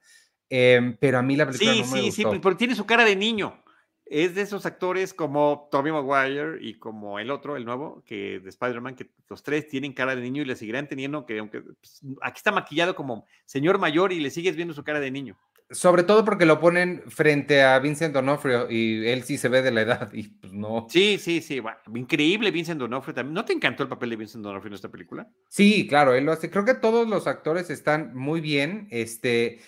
Em, 0.55 0.95
pero 0.97 1.17
a 1.17 1.23
mí 1.23 1.35
la 1.35 1.47
película 1.47 1.73
sí, 1.73 1.81
no 1.81 1.87
me 1.87 2.01
sí, 2.03 2.11
Sí, 2.11 2.23
porque 2.39 2.59
tiene 2.59 2.75
su 2.75 2.85
cara 2.85 3.03
de 3.03 3.15
niño. 3.15 3.59
Es 4.05 4.35
de 4.35 4.43
esos 4.43 4.67
actores 4.67 5.11
como 5.11 5.67
Tobey 5.71 5.91
Maguire 5.91 6.59
y 6.61 6.77
como 6.77 7.17
el 7.17 7.31
otro, 7.31 7.55
el 7.55 7.65
nuevo, 7.65 8.03
que 8.05 8.39
de 8.39 8.49
Spider-Man, 8.49 8.95
que 8.95 9.09
los 9.29 9.41
tres 9.41 9.67
tienen 9.67 9.93
cara 9.93 10.15
de 10.15 10.21
niño 10.21 10.43
y 10.43 10.45
le 10.45 10.55
seguirán 10.55 10.87
teniendo, 10.87 11.25
que 11.25 11.39
aunque 11.39 11.61
pues, 11.61 12.01
aquí 12.21 12.37
está 12.37 12.51
maquillado 12.51 12.93
como 12.93 13.25
señor 13.45 13.79
mayor 13.79 14.13
y 14.13 14.19
le 14.19 14.29
sigues 14.29 14.55
viendo 14.55 14.75
su 14.75 14.83
cara 14.83 14.99
de 14.99 15.09
niño. 15.09 15.39
Sobre 15.69 16.03
todo 16.03 16.23
porque 16.23 16.45
lo 16.45 16.59
ponen 16.59 17.03
frente 17.07 17.63
a 17.63 17.79
Vincent 17.79 18.13
D'Onofrio 18.13 18.69
y 18.69 19.07
él 19.07 19.23
sí 19.23 19.37
se 19.37 19.49
ve 19.49 19.61
de 19.61 19.71
la 19.71 19.81
edad 19.81 20.13
y 20.13 20.27
pues 20.27 20.53
no. 20.53 20.85
Sí, 20.89 21.17
sí, 21.17 21.41
sí. 21.41 21.61
increíble 21.95 22.51
Vincent 22.51 22.79
D'Onofrio 22.79 23.15
también. 23.15 23.33
¿No 23.33 23.45
te 23.45 23.53
encantó 23.53 23.83
el 23.83 23.89
papel 23.89 24.11
de 24.11 24.15
Vincent 24.17 24.43
D'Onofrio 24.43 24.69
en 24.69 24.75
esta 24.75 24.91
película? 24.91 25.27
Sí, 25.49 25.87
claro, 25.87 26.13
él 26.13 26.25
lo 26.25 26.31
hace. 26.31 26.49
Creo 26.49 26.65
que 26.65 26.75
todos 26.75 27.07
los 27.07 27.25
actores 27.27 27.69
están 27.69 28.13
muy 28.15 28.39
bien. 28.39 28.87
Este, 28.91 29.61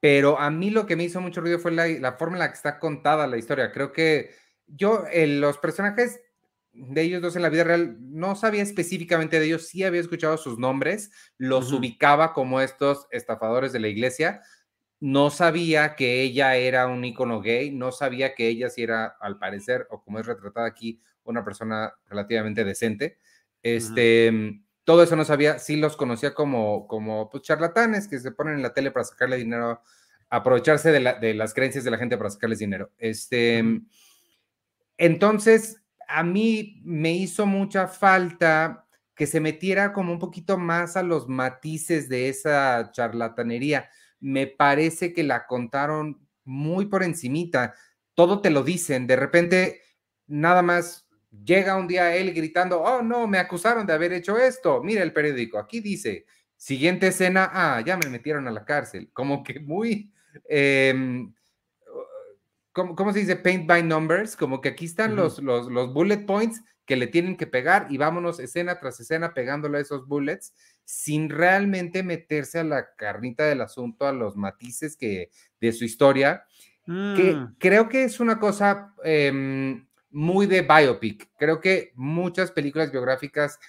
pero 0.00 0.38
a 0.38 0.50
mí 0.50 0.70
lo 0.70 0.86
que 0.86 0.96
me 0.96 1.04
hizo 1.04 1.20
mucho 1.20 1.42
ruido 1.42 1.58
fue 1.58 1.72
la, 1.72 2.12
forma 2.12 2.36
en 2.36 2.40
la 2.40 2.48
que 2.48 2.56
está 2.56 2.78
contada 2.78 3.26
la 3.26 3.36
historia. 3.36 3.70
Creo 3.70 3.92
que 3.92 4.30
yo, 4.66 5.04
los 5.12 5.58
personajes 5.58 6.20
de 6.72 7.02
ellos 7.02 7.20
dos 7.20 7.36
en 7.36 7.42
la 7.42 7.50
vida 7.50 7.64
real, 7.64 7.96
no 8.00 8.34
sabía 8.34 8.62
específicamente 8.62 9.38
de 9.38 9.46
ellos, 9.46 9.68
sí 9.68 9.82
había 9.82 10.00
escuchado 10.00 10.38
sus 10.38 10.58
nombres, 10.58 11.10
los 11.36 11.72
ubicaba 11.72 12.32
como 12.32 12.60
estos 12.60 13.06
estafadores 13.10 13.72
de 13.72 13.80
la 13.80 13.88
iglesia. 13.88 14.42
No 15.00 15.30
sabía 15.30 15.96
que 15.96 16.22
ella 16.22 16.56
era 16.56 16.86
un 16.86 17.04
icono 17.04 17.40
gay, 17.40 17.70
no 17.70 17.90
sabía 17.90 18.34
que 18.34 18.48
ella 18.48 18.70
sí 18.70 18.82
era, 18.82 19.16
al 19.20 19.38
parecer, 19.38 19.86
o 19.90 20.02
como 20.02 20.18
es 20.18 20.26
retratada 20.26 20.66
aquí, 20.66 21.00
una 21.24 21.44
persona 21.44 21.94
relativamente 22.08 22.64
decente. 22.64 23.18
Este 23.62 24.60
todo 24.90 25.04
eso 25.04 25.14
no 25.14 25.24
sabía, 25.24 25.60
sí 25.60 25.76
los 25.76 25.96
conocía 25.96 26.34
como, 26.34 26.88
como 26.88 27.30
pues, 27.30 27.44
charlatanes 27.44 28.08
que 28.08 28.18
se 28.18 28.32
ponen 28.32 28.54
en 28.56 28.62
la 28.62 28.72
tele 28.72 28.90
para 28.90 29.04
sacarle 29.04 29.36
dinero, 29.36 29.82
aprovecharse 30.28 30.90
de, 30.90 31.34
las 31.34 31.54
creencias 31.54 31.84
de 31.84 31.92
la 31.92 31.96
gente 31.96 32.16
para 32.16 32.28
sacarles 32.28 32.58
dinero. 32.58 32.90
Este, 32.98 33.62
entonces, 34.96 35.80
a 36.08 36.24
mí 36.24 36.80
me 36.84 37.12
hizo 37.12 37.46
mucha 37.46 37.86
falta 37.86 38.84
que 39.14 39.28
se 39.28 39.38
metiera 39.38 39.92
como 39.92 40.12
un 40.12 40.18
poquito 40.18 40.58
más 40.58 40.96
a 40.96 41.04
los 41.04 41.28
matices 41.28 42.08
de 42.08 42.28
esa 42.28 42.90
charlatanería. 42.90 43.88
Me 44.20 44.46
parece 44.46 45.12
que 45.12 45.22
la 45.22 45.46
contaron 45.46 46.26
muy 46.44 46.86
por 46.86 47.02
encimita. 47.02 47.74
Todo 48.14 48.40
te 48.40 48.50
lo 48.50 48.62
dicen. 48.62 49.06
De 49.06 49.16
repente, 49.16 49.82
nada 50.26 50.62
más 50.62 51.10
Llega 51.44 51.76
un 51.76 51.86
día 51.86 52.16
él 52.16 52.34
gritando, 52.34 52.82
oh 52.82 53.02
no, 53.02 53.28
me 53.28 53.38
acusaron 53.38 53.86
de 53.86 53.92
haber 53.92 54.12
hecho 54.12 54.36
esto. 54.36 54.82
Mira 54.82 55.02
el 55.02 55.12
periódico, 55.12 55.58
aquí 55.58 55.80
dice, 55.80 56.26
siguiente 56.56 57.06
escena, 57.08 57.48
ah, 57.52 57.80
ya 57.86 57.96
me 57.96 58.08
metieron 58.10 58.48
a 58.48 58.50
la 58.50 58.64
cárcel. 58.64 59.10
Como 59.12 59.44
que 59.44 59.60
muy, 59.60 60.12
em, 60.48 61.32
¿cómo, 62.72 63.12
se 63.12 63.20
dice? 63.20 63.36
Paint 63.36 63.66
by 63.68 63.84
numbers, 63.84 64.34
como 64.34 64.60
que 64.60 64.70
aquí 64.70 64.86
están 64.86 65.14
los, 65.14 65.38
los, 65.38 65.70
los 65.70 65.92
bullet 65.92 66.26
points 66.26 66.60
que 66.84 66.96
le 66.96 67.06
tienen 67.06 67.36
que 67.36 67.46
pegar 67.46 67.86
y 67.90 67.96
vámonos 67.96 68.40
escena 68.40 68.80
tras 68.80 68.98
escena 68.98 69.32
pegándole 69.32 69.78
a 69.78 69.80
esos 69.82 70.08
bullets 70.08 70.52
sin 70.90 71.30
realmente 71.30 72.02
meterse 72.02 72.58
a 72.58 72.64
la 72.64 72.96
carnita 72.96 73.44
del 73.44 73.60
asunto, 73.60 74.08
a 74.08 74.12
los 74.12 74.36
matices 74.36 74.96
que, 74.96 75.30
de 75.60 75.72
su 75.72 75.84
historia, 75.84 76.44
que 76.84 77.36
mm. 77.36 77.54
creo 77.58 77.88
que 77.88 78.02
es 78.02 78.18
una 78.18 78.40
cosa 78.40 78.92
em, 79.04 79.86
muy 80.10 80.46
de 80.46 80.62
biopic. 80.62 81.30
Creo 81.38 81.60
que 81.60 81.92
muchas 81.94 82.50
películas 82.50 82.90
biográficas 82.90 83.60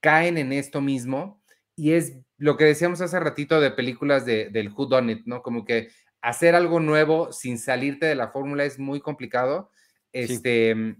caen 0.00 0.38
en 0.38 0.54
esto 0.54 0.80
mismo 0.80 1.42
y 1.76 1.92
es 1.92 2.16
lo 2.38 2.56
que 2.56 2.64
decíamos 2.64 3.02
hace 3.02 3.20
ratito 3.20 3.60
de 3.60 3.70
películas 3.70 4.24
de, 4.24 4.48
del 4.48 4.72
Who 4.72 4.86
Done 4.86 5.12
It, 5.12 5.26
¿no? 5.26 5.42
Como 5.42 5.66
que 5.66 5.90
hacer 6.22 6.54
algo 6.54 6.80
nuevo 6.80 7.32
sin 7.32 7.58
salirte 7.58 8.06
de 8.06 8.14
la 8.14 8.28
fórmula 8.28 8.64
es 8.64 8.78
muy 8.78 9.02
complicado. 9.02 9.70
Este, 10.10 10.96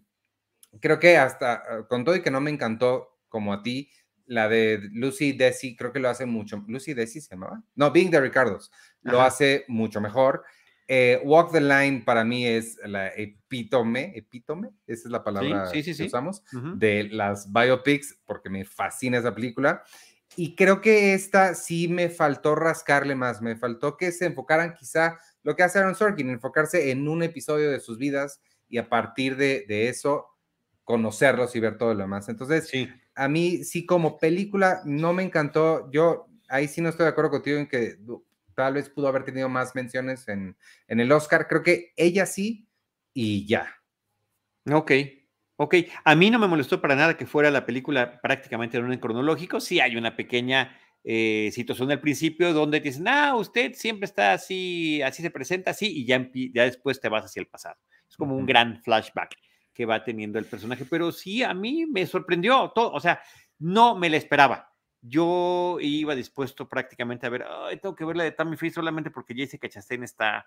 creo 0.80 0.98
que 0.98 1.16
hasta 1.16 1.54
ah, 1.54 1.86
con 1.88 2.04
todo 2.04 2.14
y 2.14 2.20
que 2.20 2.30
no 2.30 2.42
me 2.42 2.50
encantó 2.50 3.18
como 3.30 3.54
a 3.54 3.62
ti, 3.62 3.88
la 4.32 4.48
de 4.48 4.88
Lucy 4.92 5.32
Desi, 5.32 5.76
creo 5.76 5.92
que 5.92 6.00
lo 6.00 6.08
hace 6.08 6.26
mucho. 6.26 6.64
Lucy 6.66 6.94
Desi 6.94 7.20
se 7.20 7.30
llamaba? 7.30 7.62
No, 7.74 7.90
Being 7.90 8.10
the 8.10 8.20
Ricardos, 8.20 8.70
lo 9.02 9.20
hace 9.20 9.64
mucho 9.68 10.00
mejor. 10.00 10.42
Eh, 10.88 11.20
Walk 11.24 11.52
the 11.52 11.60
Line 11.60 12.02
para 12.04 12.24
mí 12.24 12.46
es 12.46 12.78
la 12.84 13.08
epítome, 13.08 14.12
epítome, 14.16 14.70
esa 14.86 15.08
es 15.08 15.12
la 15.12 15.22
palabra 15.22 15.70
que 15.70 16.04
usamos, 16.04 16.42
de 16.76 17.04
las 17.04 17.52
biopics, 17.52 18.18
porque 18.24 18.50
me 18.50 18.64
fascina 18.64 19.18
esa 19.18 19.34
película. 19.34 19.82
Y 20.34 20.56
creo 20.56 20.80
que 20.80 21.12
esta 21.12 21.54
sí 21.54 21.88
me 21.88 22.08
faltó 22.08 22.54
rascarle 22.54 23.14
más, 23.14 23.42
me 23.42 23.56
faltó 23.56 23.96
que 23.96 24.12
se 24.12 24.26
enfocaran 24.26 24.74
quizá 24.74 25.18
lo 25.42 25.54
que 25.54 25.62
hace 25.62 25.78
Aaron 25.78 25.94
Sorkin, 25.94 26.30
enfocarse 26.30 26.90
en 26.90 27.06
un 27.06 27.22
episodio 27.22 27.70
de 27.70 27.80
sus 27.80 27.98
vidas 27.98 28.40
y 28.68 28.78
a 28.78 28.88
partir 28.88 29.36
de, 29.36 29.88
eso 29.88 30.26
conocerlos 30.92 31.56
y 31.56 31.60
ver 31.60 31.78
todo 31.78 31.94
lo 31.94 32.00
demás. 32.00 32.28
Entonces, 32.28 32.70
a 33.14 33.26
mí 33.26 33.64
sí 33.64 33.86
como 33.86 34.18
película 34.18 34.82
no 34.84 35.14
me 35.14 35.22
encantó, 35.22 35.90
yo 35.90 36.26
ahí 36.50 36.68
sí 36.68 36.82
no 36.82 36.90
estoy 36.90 37.04
de 37.04 37.10
acuerdo 37.12 37.30
contigo 37.30 37.58
en 37.58 37.66
que 37.66 37.96
tal 38.54 38.74
vez 38.74 38.90
pudo 38.90 39.08
haber 39.08 39.24
tenido 39.24 39.48
más 39.48 39.74
menciones 39.74 40.28
en, 40.28 40.54
el 40.88 41.10
Oscar. 41.10 41.48
Creo 41.48 41.62
que 41.62 41.94
ella 41.96 42.26
sí 42.26 42.68
y 43.14 43.46
ya. 43.46 43.74
Ok, 44.70 44.92
ok. 45.56 45.76
A 46.04 46.14
mí 46.14 46.30
no 46.30 46.38
me 46.38 46.46
molestó 46.46 46.82
para 46.82 46.94
nada 46.94 47.16
que 47.16 47.24
fuera 47.24 47.50
la 47.50 47.64
película 47.64 48.20
prácticamente 48.20 48.76
en 48.76 48.84
orden 48.84 49.00
cronológico. 49.00 49.60
Sí 49.60 49.80
hay 49.80 49.96
una 49.96 50.14
pequeña 50.14 50.78
eh, 51.04 51.48
situación 51.54 51.90
al 51.90 52.02
principio 52.02 52.52
donde 52.52 52.80
te 52.80 52.90
dicen, 52.90 53.08
ah, 53.08 53.34
usted 53.34 53.72
siempre 53.72 54.04
está 54.04 54.34
así, 54.34 55.00
así 55.00 55.22
se 55.22 55.30
presenta 55.30 55.70
así 55.70 55.86
y 55.86 56.04
ya, 56.04 56.30
ya 56.52 56.64
después 56.64 57.00
te 57.00 57.08
vas 57.08 57.24
hacia 57.24 57.40
el 57.40 57.46
pasado. 57.46 57.78
Es 58.06 58.14
como 58.18 58.36
un 58.36 58.44
gran 58.44 58.82
flashback 58.82 59.38
que 59.72 59.86
va 59.86 60.04
teniendo 60.04 60.38
el 60.38 60.44
personaje, 60.44 60.84
pero 60.88 61.12
sí, 61.12 61.42
a 61.42 61.54
mí 61.54 61.86
me 61.86 62.06
sorprendió 62.06 62.72
todo, 62.74 62.92
o 62.92 63.00
sea, 63.00 63.20
no 63.58 63.96
me 63.96 64.10
la 64.10 64.16
esperaba 64.16 64.72
yo 65.02 65.78
iba 65.80 66.14
dispuesto 66.14 66.68
prácticamente 66.68 67.26
a 67.26 67.30
ver, 67.30 67.44
Ay, 67.44 67.76
tengo 67.78 67.94
que 67.94 68.04
ver 68.04 68.16
la 68.16 68.24
de 68.24 68.30
Tammy 68.30 68.56
Faye 68.56 68.72
solamente 68.72 69.10
porque 69.10 69.34
Jessica 69.34 69.68
Chastain 69.68 70.04
está, 70.04 70.46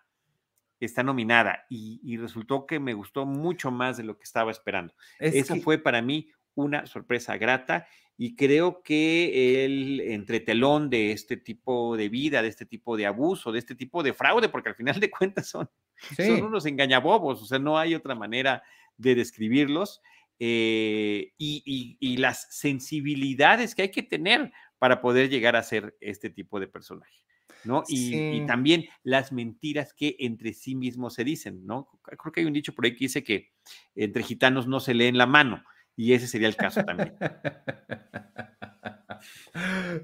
está 0.79 1.03
nominada 1.03 1.65
y, 1.69 2.17
resultó 2.17 2.65
que 2.65 2.79
me 2.79 2.93
gustó 2.93 3.25
mucho 3.25 3.69
más 3.69 3.97
de 3.97 4.03
lo 4.03 4.17
que 4.17 4.23
estaba 4.23 4.51
esperando. 4.51 4.93
Esa 5.19 5.57
fue 5.57 5.77
para 5.77 6.01
mí 6.01 6.31
una 6.55 6.85
sorpresa 6.85 7.37
grata 7.37 7.85
y 8.17 8.37
creo 8.37 8.81
que 8.81 9.65
el 9.65 9.99
entretelón 9.99 10.89
de 10.89 11.11
este 11.11 11.35
tipo 11.35 11.97
de 11.97 12.07
vida, 12.07 12.41
de 12.41 12.47
este 12.47 12.65
tipo 12.65 12.95
de 12.95 13.05
abuso, 13.05 13.51
de 13.51 13.59
este 13.59 13.75
tipo 13.75 14.03
de 14.03 14.13
fraude, 14.13 14.47
porque 14.47 14.69
al 14.69 14.75
final 14.75 14.97
de 15.01 15.11
cuentas 15.11 15.47
son, 15.47 15.69
son 16.15 16.43
unos 16.43 16.65
engañabobos, 16.65 17.41
o 17.41 17.45
sea, 17.45 17.59
no 17.59 17.77
hay 17.77 17.93
otra 17.93 18.15
manera 18.15 18.63
de 18.97 19.15
describirlos, 19.15 20.01
eh, 20.39 21.31
y, 21.37 22.17
las 22.17 22.47
sensibilidades 22.49 23.73
que 23.73 23.83
hay 23.83 23.91
que 23.91 24.03
tener 24.03 24.51
para 24.79 25.01
poder 25.01 25.29
llegar 25.29 25.55
a 25.55 25.63
ser 25.63 25.95
este 26.01 26.29
tipo 26.29 26.59
de 26.59 26.67
personaje. 26.67 27.23
¿no? 27.63 27.83
Y, 27.87 28.45
también 28.45 28.85
las 29.03 29.31
mentiras 29.31 29.93
que 29.93 30.15
entre 30.19 30.53
sí 30.53 30.75
mismos 30.75 31.15
se 31.15 31.23
dicen, 31.23 31.65
¿no? 31.65 31.89
Creo 32.03 32.31
que 32.31 32.41
hay 32.41 32.45
un 32.45 32.53
dicho 32.53 32.75
por 32.75 32.85
ahí 32.85 32.91
que 32.91 33.05
dice 33.05 33.23
que 33.23 33.53
entre 33.95 34.23
gitanos 34.23 34.67
no 34.67 34.79
se 34.79 34.93
leen 34.93 35.17
la 35.17 35.25
mano, 35.25 35.63
y 35.95 36.13
ese 36.13 36.27
sería 36.27 36.47
el 36.47 36.55
caso 36.55 36.83
también. 36.83 37.15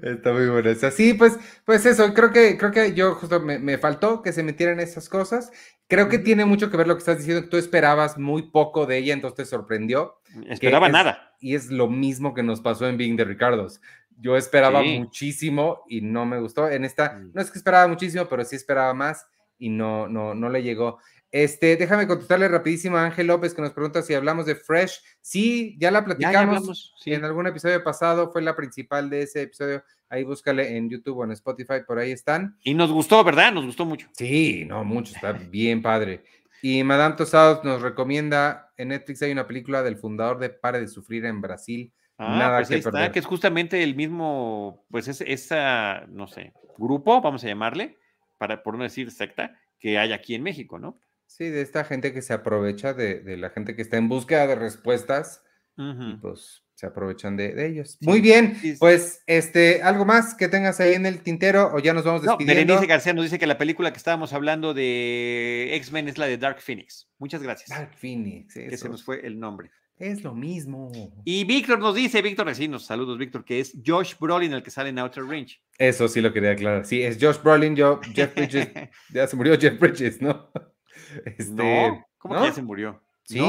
Está 0.02 0.32
muy 0.32 0.46
bueno. 0.48 0.70
Sí, 0.90 1.14
pues, 1.14 1.38
pues 1.64 1.86
eso, 1.86 2.12
creo 2.14 2.32
que, 2.32 2.56
creo 2.56 2.70
que 2.70 2.94
yo 2.94 3.14
justo 3.14 3.40
me, 3.40 3.78
faltó 3.78 4.22
que 4.22 4.32
se 4.32 4.42
metieran 4.42 4.80
esas 4.80 5.08
cosas. 5.08 5.50
Creo 5.88 6.08
que 6.08 6.18
tiene 6.18 6.44
mucho 6.44 6.70
que 6.70 6.76
ver 6.76 6.86
lo 6.86 6.94
que 6.94 7.00
estás 7.00 7.18
diciendo, 7.18 7.42
que 7.42 7.48
tú 7.48 7.56
esperabas 7.56 8.18
muy 8.18 8.50
poco 8.50 8.86
de 8.86 8.98
ella, 8.98 9.14
entonces 9.14 9.36
te 9.36 9.44
sorprendió. 9.44 10.20
Esperaba 10.48 10.88
nada. 10.88 11.34
Y 11.40 11.54
es 11.54 11.70
lo 11.70 11.88
mismo 11.88 12.34
que 12.34 12.42
nos 12.42 12.60
pasó 12.60 12.88
en 12.88 12.96
Being 12.96 13.16
de 13.16 13.24
Ricardos. 13.24 13.80
Yo 14.18 14.36
esperaba 14.36 14.82
muchísimo 14.82 15.82
y 15.88 16.00
no 16.00 16.24
me 16.24 16.38
gustó. 16.38 16.70
En 16.70 16.84
esta, 16.84 17.14
mm. 17.14 17.32
no 17.34 17.42
es 17.42 17.50
que 17.50 17.58
esperaba 17.58 17.88
muchísimo, 17.88 18.26
pero 18.28 18.44
sí 18.44 18.56
esperaba 18.56 18.94
más 18.94 19.26
y 19.58 19.68
no, 19.68 20.08
no, 20.08 20.34
no 20.34 20.48
le 20.48 20.62
llegó. 20.62 20.98
Este, 21.32 21.76
déjame 21.78 22.06
contestarle 22.06 22.46
rapidísimo 22.46 22.98
a 22.98 23.06
Ángel 23.06 23.26
López 23.26 23.54
que 23.54 23.62
nos 23.62 23.72
pregunta 23.72 24.02
si 24.02 24.12
hablamos 24.12 24.44
de 24.44 24.54
Fresh. 24.54 25.00
Sí, 25.22 25.76
ya 25.78 25.90
la 25.90 26.04
platicamos 26.04 26.94
en 27.06 27.24
algún 27.24 27.46
episodio 27.46 27.82
pasado, 27.82 28.30
fue 28.30 28.42
la 28.42 28.54
principal 28.54 29.08
de 29.08 29.22
ese 29.22 29.42
episodio. 29.42 29.82
Ahí 30.10 30.24
búscale 30.24 30.76
en 30.76 30.90
YouTube 30.90 31.18
o 31.18 31.24
en 31.24 31.32
Spotify, 31.32 31.76
por 31.86 31.98
ahí 31.98 32.12
están. 32.12 32.58
Y 32.62 32.74
nos 32.74 32.92
gustó, 32.92 33.24
¿verdad? 33.24 33.50
Nos 33.50 33.64
gustó 33.64 33.86
mucho. 33.86 34.08
Sí, 34.12 34.66
no, 34.66 34.84
mucho, 34.84 35.14
está 35.14 35.32
bien 35.32 35.80
padre. 35.80 36.22
Y 36.60 36.84
Madame 36.84 37.16
Tosados 37.16 37.64
nos 37.64 37.80
recomienda, 37.80 38.70
en 38.76 38.88
Netflix 38.88 39.22
hay 39.22 39.32
una 39.32 39.46
película 39.46 39.82
del 39.82 39.96
fundador 39.96 40.38
de 40.38 40.50
Pare 40.50 40.80
de 40.80 40.88
Sufrir 40.88 41.24
en 41.24 41.40
Brasil. 41.40 41.94
Ah, 42.18 42.36
Nada 42.38 42.58
pues 42.58 42.68
que 42.68 42.74
está, 42.76 43.10
que 43.10 43.18
es 43.18 43.26
justamente 43.26 43.82
el 43.82 43.96
mismo, 43.96 44.84
pues 44.90 45.08
es 45.08 45.22
esa, 45.22 46.04
no 46.08 46.26
sé, 46.26 46.52
grupo, 46.76 47.22
vamos 47.22 47.42
a 47.42 47.48
llamarle, 47.48 47.98
para 48.36 48.62
por 48.62 48.76
no 48.76 48.84
decir 48.84 49.10
secta, 49.10 49.58
que 49.78 49.98
hay 49.98 50.12
aquí 50.12 50.34
en 50.34 50.42
México, 50.42 50.78
¿no? 50.78 51.00
Sí, 51.36 51.48
de 51.48 51.62
esta 51.62 51.84
gente 51.84 52.12
que 52.12 52.20
se 52.20 52.34
aprovecha 52.34 52.92
de, 52.92 53.36
la 53.38 53.48
gente 53.50 53.74
que 53.74 53.80
está 53.80 53.96
en 53.96 54.08
búsqueda 54.08 54.46
de 54.46 54.54
respuestas 54.54 55.42
y 55.78 56.16
pues 56.16 56.62
se 56.74 56.86
aprovechan 56.86 57.36
de, 57.36 57.66
ellos. 57.66 57.96
Muy 58.02 58.20
bien, 58.20 58.58
pues 58.78 59.22
este, 59.26 59.82
algo 59.82 60.04
más 60.04 60.34
que 60.34 60.48
tengas 60.48 60.78
ahí 60.80 60.92
en 60.92 61.06
el 61.06 61.22
tintero 61.22 61.72
o 61.72 61.78
ya 61.78 61.94
nos 61.94 62.04
vamos 62.04 62.22
despidiendo. 62.22 62.54
No, 62.54 62.66
Berenice 62.66 62.86
García 62.86 63.14
nos 63.14 63.24
dice 63.24 63.38
que 63.38 63.46
la 63.46 63.56
película 63.56 63.92
que 63.92 63.96
estábamos 63.96 64.34
hablando 64.34 64.74
de 64.74 65.70
X-Men 65.76 66.08
es 66.08 66.18
la 66.18 66.26
de 66.26 66.36
Dark 66.36 66.60
Phoenix. 66.60 67.08
Muchas 67.18 67.42
gracias. 67.42 67.70
Dark 67.70 67.94
Phoenix, 67.94 68.52
que 68.52 68.76
se 68.76 68.88
nos 68.90 69.02
fue 69.02 69.26
el 69.26 69.40
nombre. 69.40 69.70
Es 69.96 70.22
lo 70.24 70.34
mismo. 70.34 70.90
Y 71.24 71.44
Víctor 71.44 71.78
nos 71.78 71.94
dice, 71.94 72.20
Víctor 72.20 72.46
Recinos, 72.46 72.84
saludos 72.84 73.16
Víctor, 73.16 73.44
que 73.44 73.60
es 73.60 73.78
Josh 73.86 74.14
Brolin 74.18 74.52
el 74.52 74.62
que 74.62 74.70
sale 74.70 74.88
en 74.88 74.98
Outer 74.98 75.24
Range. 75.24 75.62
Eso 75.78 76.08
sí 76.08 76.20
lo 76.20 76.32
quería 76.32 76.50
aclarar. 76.50 76.84
Sí, 76.84 77.02
es 77.02 77.18
Josh 77.20 77.40
Brolin, 77.42 77.76
yo, 77.76 78.00
Jeff 78.12 78.34
Bridges, 78.34 78.68
ya 79.14 79.26
se 79.26 79.36
murió 79.36 79.56
Jeff 79.58 79.78
Bridges, 79.78 80.20
¿no? 80.20 80.50
Este, 81.24 81.52
no, 81.52 82.06
¿cómo 82.18 82.34
que 82.36 82.48
ya 82.48 82.52
se 82.52 82.62
murió? 82.62 83.02
Sí. 83.24 83.40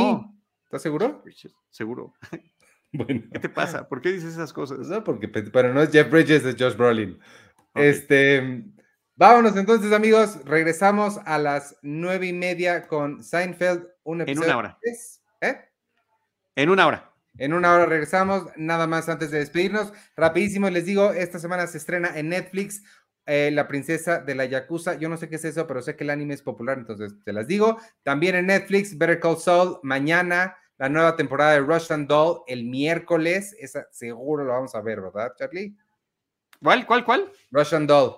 ¿Estás 0.66 0.82
seguro? 0.82 1.24
Seguro. 1.70 2.14
Bueno. 2.96 3.24
¿Qué 3.32 3.39
te 3.39 3.50
pasa? 3.50 3.89
¿Por 3.89 4.02
qué 4.02 4.12
dices 4.12 4.34
esas 4.34 4.54
cosas? 4.54 4.88
No, 4.88 5.04
porque, 5.04 5.28
pero 5.28 5.74
no 5.74 5.82
es 5.82 5.89
Jeff 5.91 6.12
Bridges, 6.12 6.46
es 6.46 6.56
Josh 6.60 6.76
Brolin. 6.76 7.20
Este, 7.74 8.66
vámonos 9.16 9.58
entonces, 9.58 9.91
amigos. 9.91 10.46
Regresamos 10.46 11.18
a 11.26 11.39
las 11.39 11.76
nueve 11.82 12.28
y 12.28 12.34
media 12.34 12.88
con 12.88 13.24
Seinfeld. 13.24 13.88
Un 14.04 14.22
episodio 14.22 14.44
en 14.44 14.50
una 14.50 14.58
hora. 14.60 14.80
¿Eh? 15.41 15.58
En 16.56 16.70
una 16.70 16.86
hora. 16.86 17.12
En 17.39 17.54
una 17.54 17.74
hora 17.74 17.88
regresamos. 17.88 18.46
Nada 18.58 18.86
más 18.86 19.10
antes 19.10 19.32
de 19.32 19.39
despedirnos. 19.39 19.91
Rapidísimo 20.16 20.70
les 20.70 20.86
digo, 20.86 21.14
esta 21.14 21.39
semana 21.39 21.66
se 21.66 21.80
estrena 21.80 22.16
en 22.16 22.30
Netflix 22.30 22.84
eh, 23.26 23.52
la 23.54 23.68
princesa 23.68 24.20
de 24.20 24.36
la 24.36 24.46
Yakuza. 24.46 24.96
Yo 24.96 25.10
no 25.10 25.18
sé 25.18 25.30
qué 25.30 25.38
es 25.38 25.46
eso, 25.46 25.66
pero 25.68 25.82
sé 25.82 25.96
que 25.96 26.04
el 26.04 26.10
anime 26.10 26.34
es 26.34 26.42
popular, 26.42 26.78
entonces 26.78 27.14
te 27.24 27.34
las 27.34 27.48
digo. 27.48 27.78
También 28.04 28.36
en 28.36 28.48
Netflix, 28.48 28.98
Better 28.98 29.20
Call 29.20 29.38
Saul, 29.38 29.80
mañana 29.84 30.58
la 30.78 30.90
nueva 30.90 31.16
temporada 31.16 31.54
de 31.54 31.62
Russian 31.62 32.08
Doll, 32.08 32.42
el 32.48 32.66
miércoles. 32.66 33.56
Esa 33.60 33.88
seguro 33.92 34.44
lo 34.44 34.52
vamos 34.54 34.76
a 34.76 34.82
ver, 34.82 35.02
¿verdad, 35.02 35.34
Charlie? 35.38 35.76
¿Cuál, 36.62 36.86
cuál, 36.86 37.06
cuál? 37.06 37.32
Russian 37.52 37.88
Doll. 37.88 38.18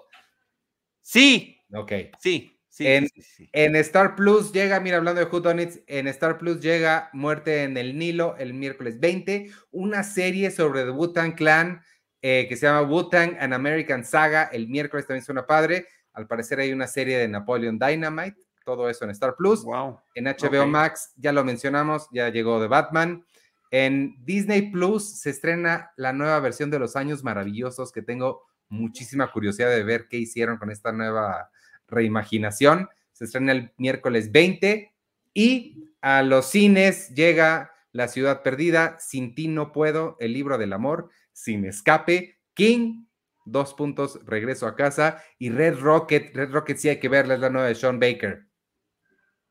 Sí. 1.02 1.62
Ok. 1.74 1.92
Sí. 2.20 2.52
Sí, 2.70 2.86
en, 2.86 3.08
en, 3.54 3.76
Star 3.78 4.16
Plus 4.16 4.52
llega, 4.52 4.82
mira, 4.82 4.98
hablando 4.98 5.24
de 5.24 5.28
Who 5.28 5.42
en 5.88 6.08
Star 6.10 6.38
Plus 6.38 6.60
llega 6.60 7.10
Muerte 7.14 7.64
en 7.64 7.78
el 7.78 7.98
Nilo 7.98 8.36
el 8.38 8.54
miércoles 8.54 9.00
20, 9.00 9.50
una 9.72 10.04
serie 10.04 10.52
sobre 10.52 10.84
The 10.84 10.90
Wu-Tang 10.90 11.36
Clan 11.36 11.82
eh, 12.28 12.48
que 12.50 12.58
se 12.58 12.66
llama 12.66 12.82
Wu-Tang 12.82 13.38
An 13.40 13.54
American 13.54 14.04
Saga. 14.04 14.46
El 14.46 14.68
miércoles 14.68 15.06
también 15.06 15.24
suena 15.24 15.46
padre. 15.46 15.86
Al 16.12 16.26
parecer 16.26 16.60
hay 16.60 16.74
una 16.74 16.88
serie 16.88 17.20
de 17.20 17.28
Napoleon 17.28 17.78
Dynamite. 17.78 18.36
Todo 18.64 18.90
eso 18.90 19.06
en 19.06 19.12
Star 19.12 19.36
Plus. 19.36 19.64
Wow. 19.64 20.00
En 20.16 20.26
HBO 20.26 20.66
Max, 20.66 21.12
ya 21.18 21.32
lo 21.32 21.44
mencionamos, 21.44 22.08
ya 22.12 22.30
llegó 22.30 22.60
The 22.60 22.66
Batman. 22.66 23.24
En 23.70 24.16
Disney 24.26 24.72
Plus 24.72 25.20
se 25.20 25.30
estrena 25.30 25.92
la 25.98 26.14
nueva 26.14 26.40
versión 26.40 26.72
de 26.72 26.80
Los 26.80 26.96
Años 26.96 27.24
Maravillosos, 27.24 27.92
que 27.92 28.02
tengo 28.02 28.42
muchísima 28.70 29.32
curiosidad 29.32 29.70
de 29.70 29.84
ver 29.84 30.08
qué 30.10 30.18
hicieron 30.18 30.58
con 30.58 30.72
esta 30.72 30.92
nueva 30.92 31.52
reimaginación. 31.88 32.90
Se 33.12 33.26
estrena 33.26 33.52
el 33.52 33.72
miércoles 33.78 34.32
20 34.32 34.92
y 35.36 35.92
a 36.02 36.24
los 36.24 36.48
cines 36.48 37.14
llega 37.14 37.72
La 37.92 38.08
Ciudad 38.08 38.42
Perdida, 38.42 38.98
Sin 39.00 39.36
ti 39.36 39.48
no 39.48 39.72
puedo, 39.72 40.18
el 40.20 40.34
libro 40.34 40.58
del 40.58 40.74
amor, 40.74 41.12
sin 41.36 41.66
escape. 41.66 42.40
King, 42.54 43.06
dos 43.46 43.74
puntos, 43.74 44.20
regreso 44.26 44.66
a 44.66 44.76
casa. 44.76 45.22
Y 45.38 45.50
Red 45.50 45.80
Rocket, 45.80 46.36
Red 46.36 46.52
Rocket 46.52 46.78
sí 46.78 46.90
hay 46.90 47.00
que 47.00 47.10
verla, 47.10 47.36
es 47.36 47.40
la 47.42 47.50
nueva 47.50 47.68
de 47.68 47.76
Sean 47.76 48.00
Baker. 48.00 48.48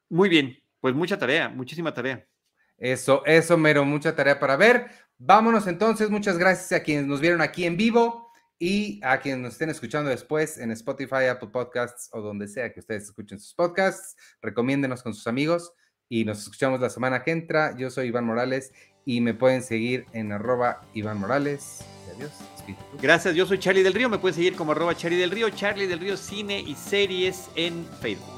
Muy 0.08 0.28
bien, 0.28 0.58
pues 0.80 0.94
mucha 0.94 1.18
tarea, 1.18 1.48
muchísima 1.48 1.92
tarea. 1.92 2.26
Eso, 2.76 3.24
eso, 3.24 3.56
mero, 3.56 3.84
mucha 3.84 4.16
tarea 4.16 4.40
para 4.40 4.56
ver. 4.56 4.90
Vámonos 5.18 5.66
entonces, 5.66 6.10
muchas 6.10 6.38
gracias 6.38 6.72
a 6.72 6.82
quienes 6.82 7.06
nos 7.06 7.20
vieron 7.20 7.40
aquí 7.40 7.64
en 7.64 7.76
vivo 7.76 8.32
y 8.58 9.00
a 9.04 9.20
quienes 9.20 9.40
nos 9.40 9.52
estén 9.52 9.70
escuchando 9.70 10.10
después 10.10 10.58
en 10.58 10.70
Spotify, 10.72 11.26
Apple 11.30 11.50
Podcasts 11.52 12.08
o 12.12 12.20
donde 12.20 12.48
sea 12.48 12.72
que 12.72 12.80
ustedes 12.80 13.04
escuchen 13.04 13.38
sus 13.38 13.54
podcasts. 13.54 14.16
Recomiéndenos 14.40 15.02
con 15.02 15.14
sus 15.14 15.26
amigos 15.26 15.72
y 16.08 16.24
nos 16.24 16.40
escuchamos 16.40 16.80
la 16.80 16.90
semana 16.90 17.22
que 17.22 17.30
entra. 17.30 17.76
Yo 17.76 17.90
soy 17.90 18.08
Iván 18.08 18.24
Morales 18.24 18.72
y 19.04 19.20
me 19.20 19.34
pueden 19.34 19.62
seguir 19.62 20.06
en 20.12 20.32
arroba 20.32 20.82
Iván 20.94 21.18
Morales. 21.18 21.84
Adiós. 22.14 22.32
Gracias, 23.00 23.34
yo 23.34 23.46
soy 23.46 23.58
Charlie 23.58 23.82
del 23.82 23.92
Río. 23.92 24.08
Me 24.08 24.18
pueden 24.18 24.34
seguir 24.34 24.56
como 24.56 24.72
arroba 24.72 24.96
Charlie 24.96 25.18
del 25.18 25.30
Río, 25.30 25.50
Charlie 25.50 25.86
del 25.86 26.00
Río 26.00 26.16
Cine 26.16 26.60
y 26.60 26.74
Series 26.74 27.48
en 27.56 27.86
Facebook. 28.00 28.28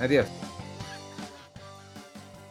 Adiós. 0.00 0.26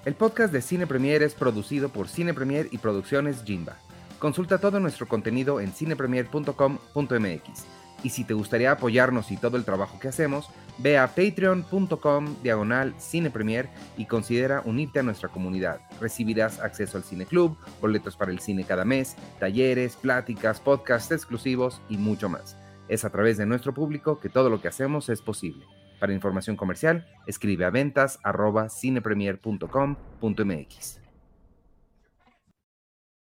El 0.05 0.15
podcast 0.15 0.53
de 0.53 0.61
Cine 0.61 0.87
Premier 0.87 1.21
es 1.21 1.33
producido 1.33 1.89
por 1.89 2.07
Cine 2.07 2.33
Premier 2.33 2.69
y 2.71 2.77
Producciones 2.77 3.43
Jimba. 3.43 3.75
Consulta 4.19 4.57
todo 4.57 4.79
nuestro 4.79 5.07
contenido 5.07 5.59
en 5.59 5.73
cinepremier.com.mx. 5.73 7.65
Y 8.03 8.09
si 8.09 8.23
te 8.23 8.33
gustaría 8.33 8.71
apoyarnos 8.71 9.31
y 9.31 9.37
todo 9.37 9.57
el 9.57 9.65
trabajo 9.65 9.99
que 9.99 10.07
hacemos, 10.07 10.49
ve 10.79 10.97
a 10.97 11.07
patreon.com 11.07 12.35
diagonal 12.43 12.93
cinepremier 12.99 13.69
y 13.97 14.05
considera 14.05 14.61
unirte 14.65 14.99
a 14.99 15.03
nuestra 15.03 15.29
comunidad. 15.29 15.79
Recibirás 15.99 16.59
acceso 16.59 16.97
al 16.97 17.03
cine 17.03 17.25
club, 17.25 17.57
boletos 17.81 18.15
para 18.15 18.31
el 18.31 18.39
cine 18.39 18.63
cada 18.63 18.85
mes, 18.85 19.15
talleres, 19.39 19.95
pláticas, 19.95 20.59
podcasts 20.59 21.11
exclusivos 21.11 21.81
y 21.89 21.97
mucho 21.97 22.29
más. 22.29 22.55
Es 22.87 23.05
a 23.05 23.09
través 23.09 23.37
de 23.37 23.45
nuestro 23.45 23.73
público 23.73 24.19
que 24.19 24.29
todo 24.29 24.49
lo 24.49 24.61
que 24.61 24.69
hacemos 24.69 25.09
es 25.09 25.21
posible. 25.21 25.65
Para 25.99 26.13
información 26.13 26.55
comercial, 26.55 27.07
escribe 27.25 27.65
a 27.65 27.71
ventas 27.71 28.19
cinepremier.com.mx. 28.69 31.06